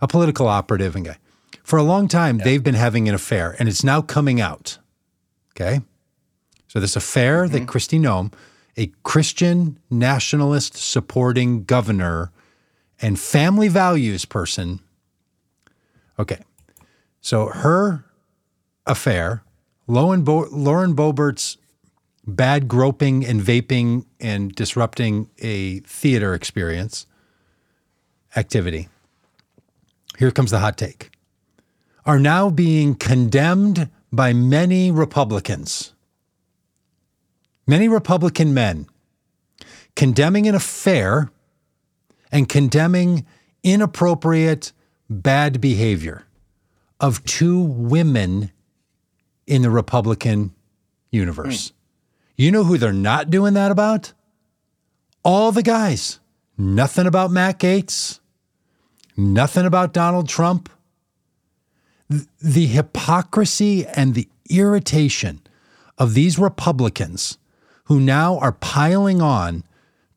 [0.00, 1.18] A political operative and guy.
[1.64, 2.44] For a long time, yeah.
[2.44, 4.78] they've been having an affair, and it's now coming out.
[5.52, 5.80] Okay.
[6.68, 7.52] So this affair mm-hmm.
[7.52, 8.32] that Kristi Noem
[8.78, 12.30] a Christian nationalist supporting governor
[13.02, 14.78] and family values person.
[16.18, 16.40] Okay.
[17.20, 18.04] So her
[18.86, 19.42] affair,
[19.88, 21.58] Lauren, Bo- Lauren Boebert's
[22.24, 27.06] bad groping and vaping and disrupting a theater experience
[28.36, 28.88] activity.
[30.18, 31.10] here comes the hot take,
[32.06, 35.92] are now being condemned by many Republicans.
[37.68, 38.86] Many Republican men
[39.94, 41.30] condemning an affair
[42.32, 43.26] and condemning
[43.62, 44.72] inappropriate,
[45.10, 46.24] bad behavior
[46.98, 48.52] of two women
[49.46, 50.54] in the Republican
[51.10, 51.68] universe.
[51.68, 51.74] Hmm.
[52.36, 54.14] You know who they're not doing that about?
[55.22, 56.20] All the guys.
[56.56, 58.18] Nothing about Matt Gaetz,
[59.16, 60.68] nothing about Donald Trump.
[62.08, 65.40] The hypocrisy and the irritation
[65.98, 67.38] of these Republicans
[67.88, 69.64] who now are piling on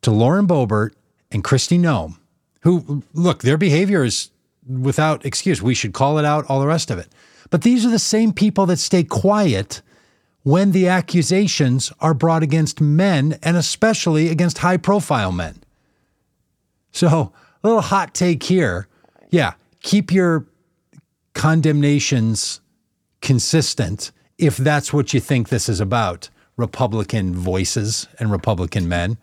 [0.02, 0.92] to Lauren Boebert
[1.32, 2.18] and Kristi Noem,
[2.64, 4.30] who, look, their behavior is
[4.68, 5.62] without excuse.
[5.62, 7.08] We should call it out, all the rest of it.
[7.50, 9.82] But these are the same people that stay quiet
[10.44, 15.64] when the accusations are brought against men and especially against high profile men.
[16.92, 17.32] So,
[17.64, 18.90] a little hot take here.
[19.30, 20.46] Yeah, keep your
[21.34, 22.60] condemnations
[23.22, 29.18] consistent if that's what you think this is about Republican voices and Republican men.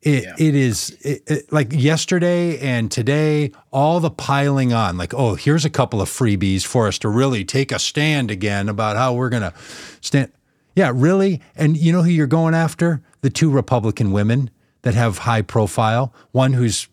[0.00, 0.34] It, yeah.
[0.38, 5.64] it is it, it, like yesterday and today, all the piling on, like, oh, here's
[5.64, 9.28] a couple of freebies for us to really take a stand again about how we're
[9.28, 9.52] going to
[10.00, 10.30] stand.
[10.76, 11.40] Yeah, really?
[11.56, 13.02] And you know who you're going after?
[13.22, 14.50] The two Republican women
[14.82, 16.14] that have high profile.
[16.30, 16.86] One who's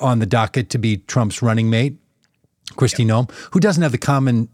[0.00, 1.96] on the docket to be Trump's running mate,
[2.72, 3.08] Kristi yep.
[3.08, 4.50] Noem, who doesn't have the common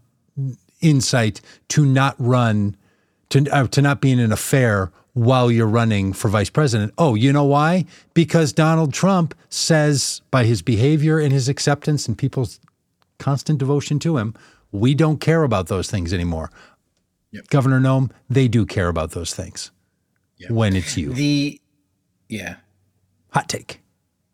[0.81, 2.77] insight to not run,
[3.29, 6.93] to, uh, to not be in an affair while you're running for vice president.
[6.97, 7.85] Oh, you know why?
[8.13, 12.59] Because Donald Trump says by his behavior and his acceptance and people's
[13.17, 14.35] constant devotion to him,
[14.71, 16.51] we don't care about those things anymore.
[17.31, 17.47] Yep.
[17.47, 19.71] Governor Noem, they do care about those things
[20.37, 20.51] yep.
[20.51, 21.13] when it's you.
[21.13, 21.59] The
[22.27, 22.55] yeah.
[23.31, 23.81] Hot take.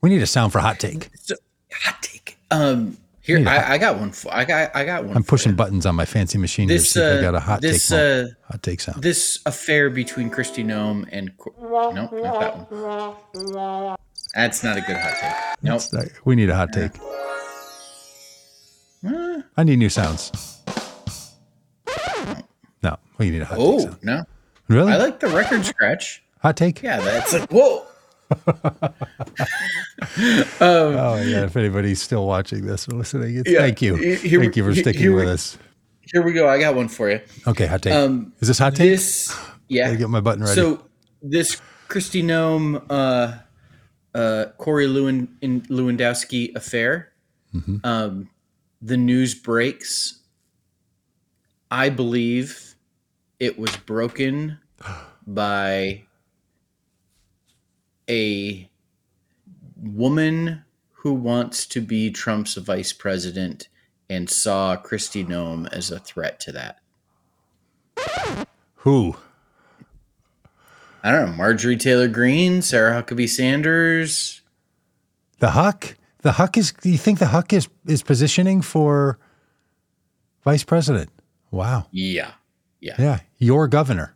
[0.01, 1.09] We need a sound for hot take.
[1.15, 1.35] So,
[1.71, 2.37] hot take.
[2.49, 2.97] Um
[3.39, 4.11] here, I, I, got one.
[4.11, 4.75] For, I got.
[4.75, 5.15] I got one.
[5.15, 5.55] I'm pushing you.
[5.55, 6.67] buttons on my fancy machine.
[6.67, 7.99] This, here, uh, I got a hot this, take.
[7.99, 9.01] Uh, hot take sound.
[9.01, 13.97] This affair between Kristi Noem and no, not that one.
[14.35, 15.63] That's not a good hot take.
[15.63, 16.09] No, nope.
[16.25, 16.91] we need a hot take.
[19.05, 20.31] Uh, I need new sounds.
[22.83, 23.89] No, we need a hot oh, take.
[23.89, 24.23] Oh no,
[24.67, 24.93] really?
[24.93, 26.23] I like the record scratch.
[26.41, 26.81] Hot take.
[26.81, 27.85] Yeah, that's like whoa.
[30.61, 31.45] um, oh yeah!
[31.45, 35.01] If anybody's still watching this or listening, yeah, thank you, here, thank you for sticking
[35.01, 35.57] here, with us.
[36.11, 36.47] Here we go.
[36.47, 37.21] I got one for you.
[37.47, 37.93] Okay, hot take.
[37.93, 38.91] Um, Is this hot take?
[38.91, 39.37] This,
[39.67, 39.93] yeah.
[39.95, 40.55] Get my button ready.
[40.55, 40.85] So
[41.21, 43.37] this Kristi Noem, uh,
[44.17, 47.11] uh, Corey Lewin, Lewandowski affair.
[47.53, 47.77] Mm-hmm.
[47.83, 48.29] Um,
[48.81, 50.19] the news breaks.
[51.69, 52.75] I believe
[53.39, 54.59] it was broken
[55.27, 56.03] by
[58.11, 58.69] a
[59.81, 63.69] woman who wants to be Trump's vice president
[64.09, 68.47] and saw Kristi Noem as a threat to that.
[68.75, 69.15] Who?
[71.03, 71.35] I don't know.
[71.37, 74.41] Marjorie Taylor Greene, Sarah Huckabee Sanders.
[75.39, 75.95] The Huck?
[76.19, 76.71] The Huck is.
[76.73, 79.17] Do you think the Huck is is positioning for
[80.43, 81.09] vice president?
[81.49, 81.87] Wow.
[81.91, 82.33] Yeah.
[82.79, 82.95] Yeah.
[82.99, 83.19] Yeah.
[83.37, 84.13] Your governor.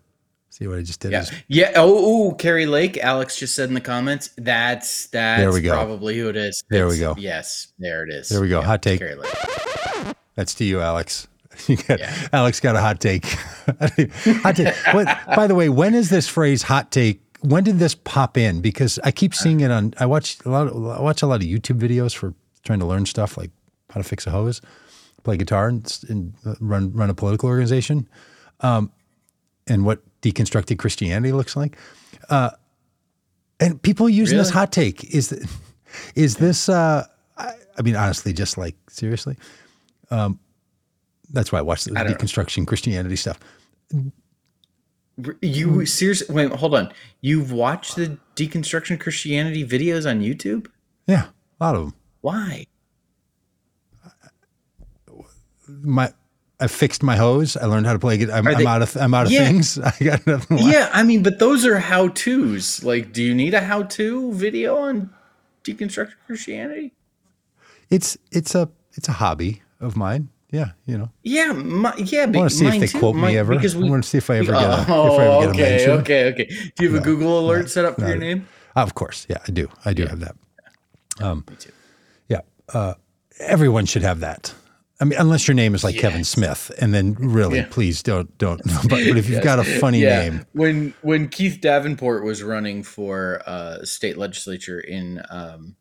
[0.56, 1.12] See what I just did?
[1.12, 1.26] Yeah.
[1.50, 1.74] Yeah.
[1.76, 2.98] Oh, ooh, Kari Lake.
[3.00, 4.30] Alex just said in the comments.
[4.38, 5.74] That's that's there we go.
[5.74, 6.64] probably who it is.
[6.70, 7.14] There we go.
[7.18, 8.30] Yes, there it is.
[8.30, 8.62] There we go.
[8.62, 9.00] Yeah, hot take.
[9.00, 10.16] Kari Lake.
[10.36, 11.28] That's to you, Alex.
[11.68, 12.28] You got, yeah.
[12.34, 13.26] Alex got a hot take.
[13.66, 14.76] hot take.
[14.94, 17.22] What, by the way, when is this phrase "hot take"?
[17.42, 18.62] When did this pop in?
[18.62, 19.94] Because I keep seeing it on.
[20.00, 20.68] I watch a lot.
[20.68, 22.34] Of, I watch a lot of YouTube videos for
[22.64, 23.52] trying to learn stuff like
[23.90, 24.62] how to fix a hose,
[25.24, 28.08] play guitar, and, and run run a political organization.
[28.62, 28.92] Um,
[29.68, 31.78] and what deconstructed Christianity looks like.
[32.30, 32.52] Uh,
[33.60, 34.46] and people using really?
[34.46, 35.32] this hot take is
[36.16, 36.68] is this?
[36.68, 37.06] Uh,
[37.38, 39.38] I, I, mean, honestly, just like seriously,
[40.12, 40.40] um,
[41.32, 42.66] that's why I watch the deconstruction know.
[42.66, 43.40] Christianity stuff.
[45.42, 46.36] You seriously?
[46.36, 46.92] Wait, hold on.
[47.22, 50.68] You've watched the deconstruction Christianity videos on YouTube?
[51.08, 51.28] Yeah,
[51.60, 51.94] a lot of them.
[52.22, 52.66] Why?
[55.68, 56.12] My
[56.60, 57.58] I fixed my hose.
[57.58, 58.22] I learned how to play.
[58.32, 59.78] I'm, I'm out of I'm out of yeah, things.
[59.80, 60.58] I got nothing.
[60.58, 60.70] Left.
[60.70, 62.84] Yeah, I mean, but those are how tos.
[62.84, 65.14] Like, do you need a how to video on
[65.64, 66.94] deconstructing Christianity?
[67.90, 70.30] It's it's a it's a hobby of mine.
[70.52, 71.10] Yeah, you know.
[71.24, 72.22] Yeah, my, yeah.
[72.22, 73.00] I want to see if they too.
[73.00, 73.56] quote me ever.
[73.56, 74.86] Because we, I want to see if I ever get a.
[74.88, 76.46] Oh, I ever okay, get a okay, okay.
[76.46, 78.48] Do you have no, a Google alert no, set up for no, your name?
[78.76, 79.68] Of course, yeah, I do.
[79.84, 80.10] I do yeah.
[80.10, 80.36] have that.
[81.20, 81.72] Um, me too.
[82.30, 82.42] Yeah,
[82.74, 82.94] uh,
[83.40, 84.54] everyone should have that.
[85.02, 86.02] I mean, unless your name is like yes.
[86.02, 87.68] Kevin Smith, and then really, yeah.
[87.70, 88.62] please don't don't.
[88.64, 89.44] But, but if you've yes.
[89.44, 90.22] got a funny yeah.
[90.22, 95.76] name, when when Keith Davenport was running for uh, state legislature in um,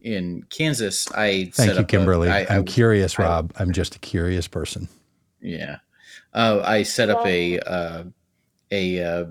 [0.00, 2.30] in Kansas, I Thank set you, up Kimberly.
[2.30, 3.52] I- I, I- am curious, I- Robb.
[3.58, 4.88] I'm just a curious person.
[5.42, 5.78] Yeah,
[6.32, 8.04] uh, I set up a uh,
[8.70, 9.24] a uh,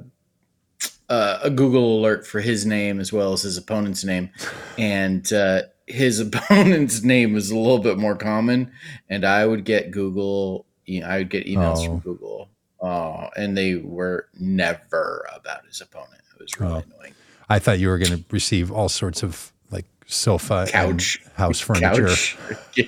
[1.10, 4.30] uh, a Google alert for his name as well as his opponent's name,
[4.78, 8.72] and uh, his opponent's name is a little bit more common,
[9.10, 10.66] and I would get Google.
[11.06, 11.86] I would get emails Oh.
[11.86, 12.50] from Google,
[12.82, 16.22] uh, and they were never about his opponent.
[16.36, 16.84] It was really Oh.
[16.96, 17.14] annoying.
[17.50, 21.22] I thought you were going to receive all sorts of like sofa Couch.
[21.36, 22.38] house furniture Couch.
[22.76, 22.86] yeah.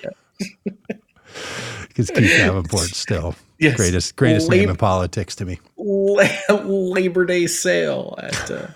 [1.88, 3.76] because Keith Davenport still Yes.
[3.76, 5.60] greatest greatest Lab- name in politics to me.
[5.78, 8.52] La- Labor Day sale at.
[8.52, 8.68] Uh,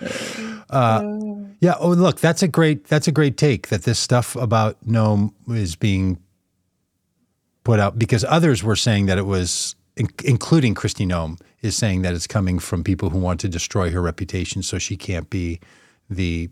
[1.60, 1.74] Yeah.
[1.80, 5.74] Oh, look, that's a great that's a great take that this stuff about Noem is
[5.76, 6.18] being
[7.64, 12.02] put out because others were saying that it was, in, including Kristi Noem, is saying
[12.02, 15.58] that it's coming from people who want to destroy her reputation so she can't be
[16.08, 16.48] the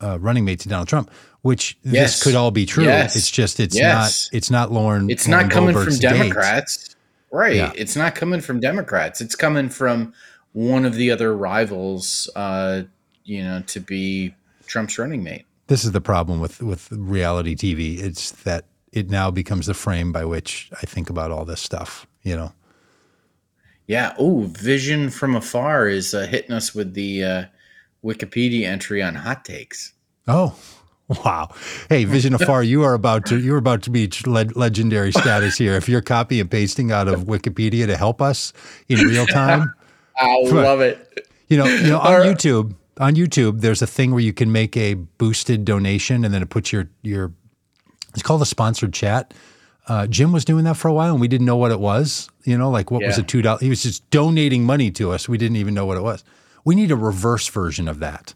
[0.00, 1.10] uh, running mate to Donald Trump.
[1.42, 2.14] Which Yes.
[2.14, 2.84] this could all be true.
[2.84, 3.16] Yes.
[3.16, 4.28] It's just it's Yes.
[4.32, 5.08] not it's not Lauren.
[5.08, 6.18] it's Lauren not coming Goldberg's from date.
[6.18, 6.96] Democrats,
[7.32, 7.54] right?
[7.56, 7.72] Yeah.
[7.76, 9.20] It's not coming from Democrats.
[9.20, 10.12] It's coming from
[10.52, 12.30] one of the other rivals.
[12.34, 12.82] Uh,
[13.24, 14.34] you know, to be
[14.66, 15.44] Trump's running mate.
[15.66, 18.00] This is the problem with with reality TV.
[18.02, 22.06] It's that it now becomes the frame by which I think about all this stuff.
[22.22, 22.52] You know.
[23.86, 24.14] Yeah.
[24.18, 27.44] Oh, Vision from Afar is uh, hitting us with the uh,
[28.04, 29.92] Wikipedia entry on hot takes.
[30.26, 30.54] Oh,
[31.24, 31.54] wow!
[31.88, 35.56] Hey, Vision Afar, you are about to you are about to be le- legendary status
[35.56, 35.74] here.
[35.74, 38.52] If you're copy and pasting out of Wikipedia to help us
[38.88, 39.72] in real time,
[40.18, 41.28] I love it.
[41.48, 42.36] you know, you know, on right.
[42.36, 46.42] YouTube, on YouTube, there's a thing where you can make a boosted donation, and then
[46.42, 47.32] it puts your your.
[48.14, 49.32] It's called a sponsored chat.
[49.86, 52.28] Uh, Jim was doing that for a while, and we didn't know what it was.
[52.44, 53.22] You know, like what was Yeah.
[53.22, 53.58] a two dollar?
[53.60, 55.28] He was just donating money to us.
[55.28, 56.24] We didn't even know what it was.
[56.64, 58.34] We need a reverse version of that.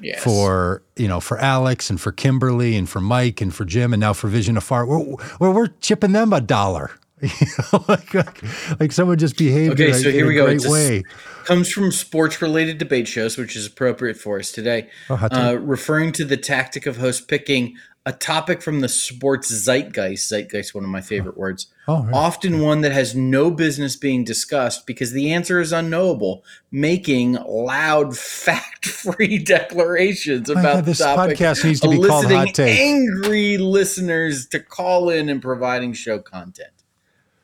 [0.00, 0.22] Yes.
[0.22, 3.98] for you know for Alex and for Kimberly and for Mike and for Jim and
[4.00, 4.86] now for Vision Afar.
[4.86, 6.92] We're we're, we're chipping them a dollar.
[7.88, 8.42] Like, like
[8.80, 10.44] like someone just behaved Okay, in a, so here we go.
[10.44, 11.02] great It's a s- way.
[11.44, 14.88] comes from sports related debate shows, which is appropriate for us today.
[15.10, 17.76] Oh, uh, referring to the tactic of host picking
[18.06, 22.14] a topic from the sports zeitgeist, zeitgeist, one of my favorite words, Oh, right.
[22.14, 28.16] often one that has no business being discussed because the answer is unknowable, making loud,
[28.16, 32.78] fact free declarations about God, this the topic, podcast needs to be called Hot Take.
[32.78, 36.70] angry listeners to call in and providing show content.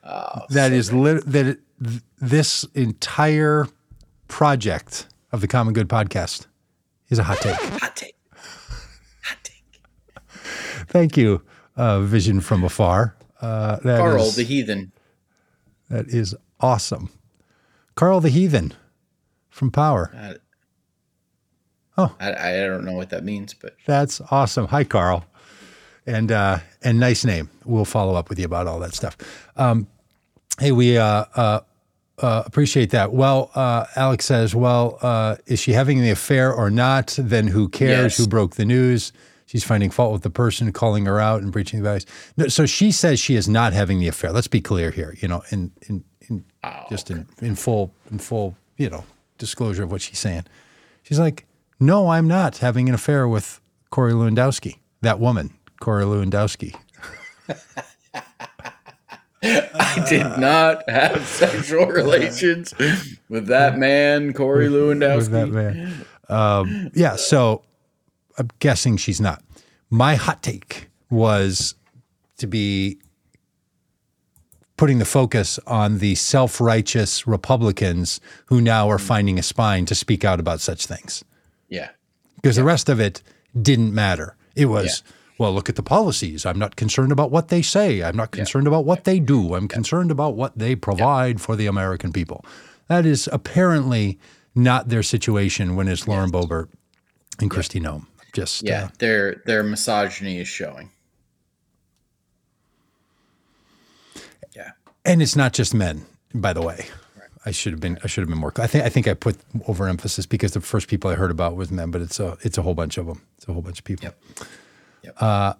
[0.06, 3.66] Oh, That so is lit- that it, th- this entire
[4.28, 6.46] project of the Common Good podcast
[7.08, 7.54] is a hot take.
[7.56, 8.14] hot take.
[9.22, 9.64] Hot take.
[10.88, 11.42] Thank you,
[11.76, 13.16] uh, Vision from Afar.
[13.40, 14.92] Uh, that Carl is- the heathen.
[15.90, 17.10] that is awesome.
[17.94, 18.72] Carl the Heathen
[19.48, 20.10] from Power.
[20.16, 20.34] Uh,
[21.96, 22.12] Oh.
[22.18, 24.66] I, I don't know what that means, but That's awesome.
[24.66, 25.24] Hi, Carl.
[26.08, 27.48] And uh, and nice name.
[27.64, 29.16] We'll follow up with you about all that stuff.
[29.56, 29.86] Um,
[30.58, 31.60] hey, we uh, uh,
[32.18, 33.12] uh, appreciate that.
[33.12, 37.16] Well, uh, Alex says, well, uh, is she having the affair or not?
[37.18, 38.12] Then who cares?
[38.12, 38.16] Yes.
[38.18, 39.12] Who broke the news?
[39.46, 42.06] She's finding fault with the person calling her out and breaching the values.
[42.36, 44.32] No, so she says she is not having the affair.
[44.32, 45.14] Let's be clear here.
[45.20, 46.44] You know, in in, in
[46.88, 49.04] just in, in full in full you know
[49.38, 50.44] disclosure of what she's saying.
[51.02, 51.46] She's like,
[51.78, 53.60] no, I'm not having an affair with
[53.90, 54.78] Corey Lewandowski.
[55.02, 56.74] That woman, Corey Lewandowski.
[59.44, 62.74] I did not have sexual relations
[63.28, 65.16] with that man, Corey Lewandowski.
[65.16, 66.04] was that man.
[66.28, 67.62] Um, yeah, so
[68.38, 69.42] I'm guessing she's not.
[69.90, 71.74] My hot take was
[72.38, 72.98] to be
[74.76, 79.94] putting the focus on the self righteous Republicans who now are finding a spine to
[79.94, 81.24] speak out about such things.
[81.68, 81.90] Yeah.
[82.36, 83.22] Because the rest of it
[83.60, 84.36] didn't matter.
[84.56, 85.02] It was,
[85.38, 86.46] well, look at the policies.
[86.46, 88.02] I'm not concerned about what they say.
[88.02, 89.54] I'm not concerned about what they do.
[89.54, 92.44] I'm concerned about what they provide for the American people.
[92.88, 94.18] That is apparently
[94.54, 96.68] not their situation when it's Lauren Boebert
[97.40, 98.06] and Kristi Noem.
[98.32, 98.84] Just Yeah.
[98.84, 100.90] uh, Their their misogyny is showing.
[104.54, 104.70] Yeah.
[105.04, 106.04] and it's not just men,
[106.34, 106.86] by the way.
[107.46, 108.52] I should have been I should have been more.
[108.56, 109.36] I think I think I put
[109.68, 112.62] overemphasis because the first people I heard about was men, but it's a it's a
[112.62, 113.20] whole bunch of them.
[113.36, 114.04] It's a whole bunch of people.
[114.04, 114.18] Yep.
[115.04, 115.22] Yep.
[115.22, 115.52] Uh,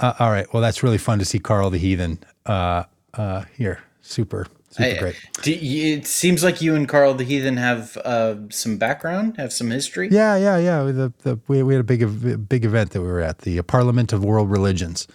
[0.00, 0.46] all right.
[0.52, 2.84] Well, that's really fun to see Carl the Heathen uh,
[3.14, 3.82] uh, here.
[4.00, 5.16] Super, super I- great.
[5.44, 9.70] You, it seems like you and Carl the Heathen have uh, some background, have some
[9.70, 10.08] history.
[10.10, 10.82] Yeah, yeah, yeah.
[10.84, 14.12] The, the, we, we had a big big event that we were at the Parliament
[14.12, 15.06] of World Religions.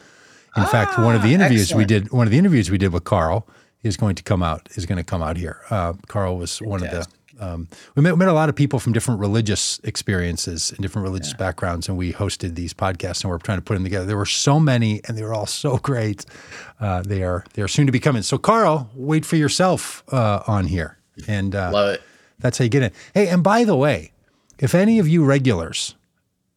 [0.56, 2.94] In fact, one of the Ah, interviews we did one of the interviews we did
[2.94, 3.48] with Carl
[3.82, 5.62] is going to come out is going to come out here.
[5.70, 7.08] Uh, Carl was one of the
[7.40, 11.32] um, we met, met a lot of people from different religious experiences and different religious
[11.32, 11.38] yeah.
[11.38, 14.06] backgrounds, and we hosted these podcasts and we're trying to put them together.
[14.06, 16.26] There were so many, and they were all so great.
[16.80, 18.22] Uh, they are they are soon to be coming.
[18.22, 20.98] So, Carl, wait for yourself uh, on here,
[21.28, 22.02] and uh, love it.
[22.40, 22.92] That's how you get in.
[23.14, 24.12] Hey, and by the way,
[24.60, 25.96] if any of you regulars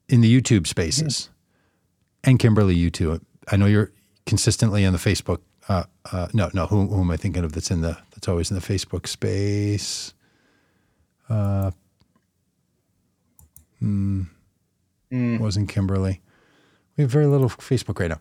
[0.09, 2.31] in the YouTube spaces, mm-hmm.
[2.31, 3.93] and Kimberly, you too, I know you're
[4.27, 5.40] consistently in the Facebook.
[5.69, 6.66] Uh, uh, no, no.
[6.66, 7.53] Who, who, am I thinking of?
[7.53, 10.12] That's in the that's always in the Facebook space.
[11.28, 11.70] Uh,
[13.81, 14.23] hmm,
[15.12, 15.40] mm.
[15.40, 16.20] wasn't Kimberly.
[16.97, 18.19] We have very little Facebook right now.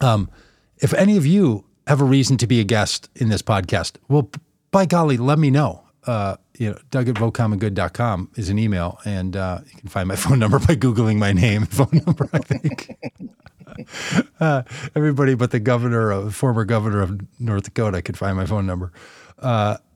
[0.00, 0.30] Um,
[0.78, 4.30] if any of you have a reason to be a guest in this podcast, well,
[4.70, 5.84] by golly, let me know.
[6.06, 10.16] Uh, you know, Doug at votecommongood.com is an email, and uh, you can find my
[10.24, 12.96] phone number by Googling my name and phone number, I think.
[14.40, 14.62] uh,
[14.94, 18.92] everybody but the governor, of, former governor of North Dakota, could find my phone number.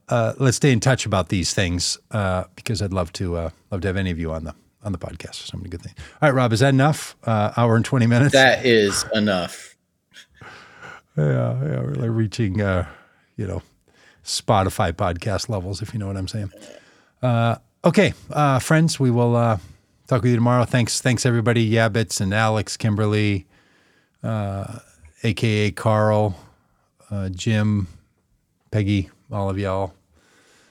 [0.09, 3.83] Uh, let's stay in touch about these things uh, because I'd love to uh, love
[3.83, 5.35] to have any of you on the on the podcast.
[5.47, 5.97] So many good things.
[6.23, 7.17] All right, Robb, is that enough?
[7.25, 8.33] Uh, hour and twenty minutes.
[8.33, 9.77] That is enough.
[11.17, 12.87] yeah, yeah, we're like reaching, uh,
[13.37, 13.63] you know,
[14.25, 16.53] Spotify podcast levels, if you know what I'm saying.
[17.23, 18.15] Uh, okay,
[18.61, 19.33] friends, we will
[20.07, 20.65] talk with you tomorrow.
[20.65, 23.47] Thanks, thanks everybody, Yabbits and Alex, Kimberly,
[24.23, 26.37] aka Carl,
[27.33, 27.89] Jim,
[28.71, 29.93] Peggy, all of y'all.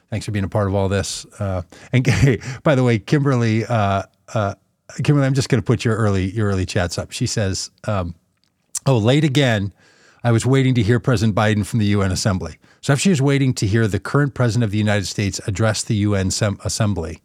[0.10, 1.26] Thanks for being a part of all this.
[1.40, 4.04] Uh, and hey, by the way, Kimberly, uh,
[4.34, 4.56] uh,
[5.04, 7.12] Kimberly, I'm just going to put your early your early chats up.
[7.12, 8.16] She says, um,
[8.86, 9.74] "Oh, late again.
[10.24, 12.58] I was waiting to hear President Biden from the UN Assembly.
[12.82, 15.84] So if she was waiting to hear the current president of the United States address
[15.84, 17.22] the UN sem- Assembly,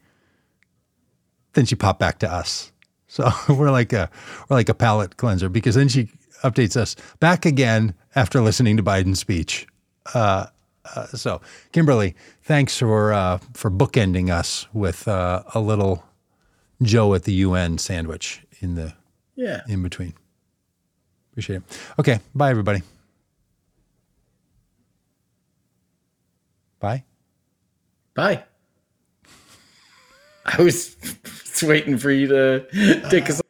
[1.55, 2.71] then she popped back to us.
[3.09, 4.11] So we're like a
[4.49, 6.11] we're like a palate cleanser because then she
[6.45, 9.67] updates us back again after listening to Biden's speech."
[10.15, 10.47] Uh,
[10.85, 11.41] uh, so,
[11.73, 16.05] Kimberly, thanks for uh, for bookending us with uh, a little
[16.83, 18.95] Joe at the UN sandwich in the
[19.35, 20.15] yeah in between.
[21.33, 21.63] Appreciate it.
[21.99, 22.83] Okay, bye everybody.
[26.81, 27.05] Bye.
[28.15, 28.43] Bye.
[30.45, 30.97] I was
[31.63, 33.42] waiting for you to take us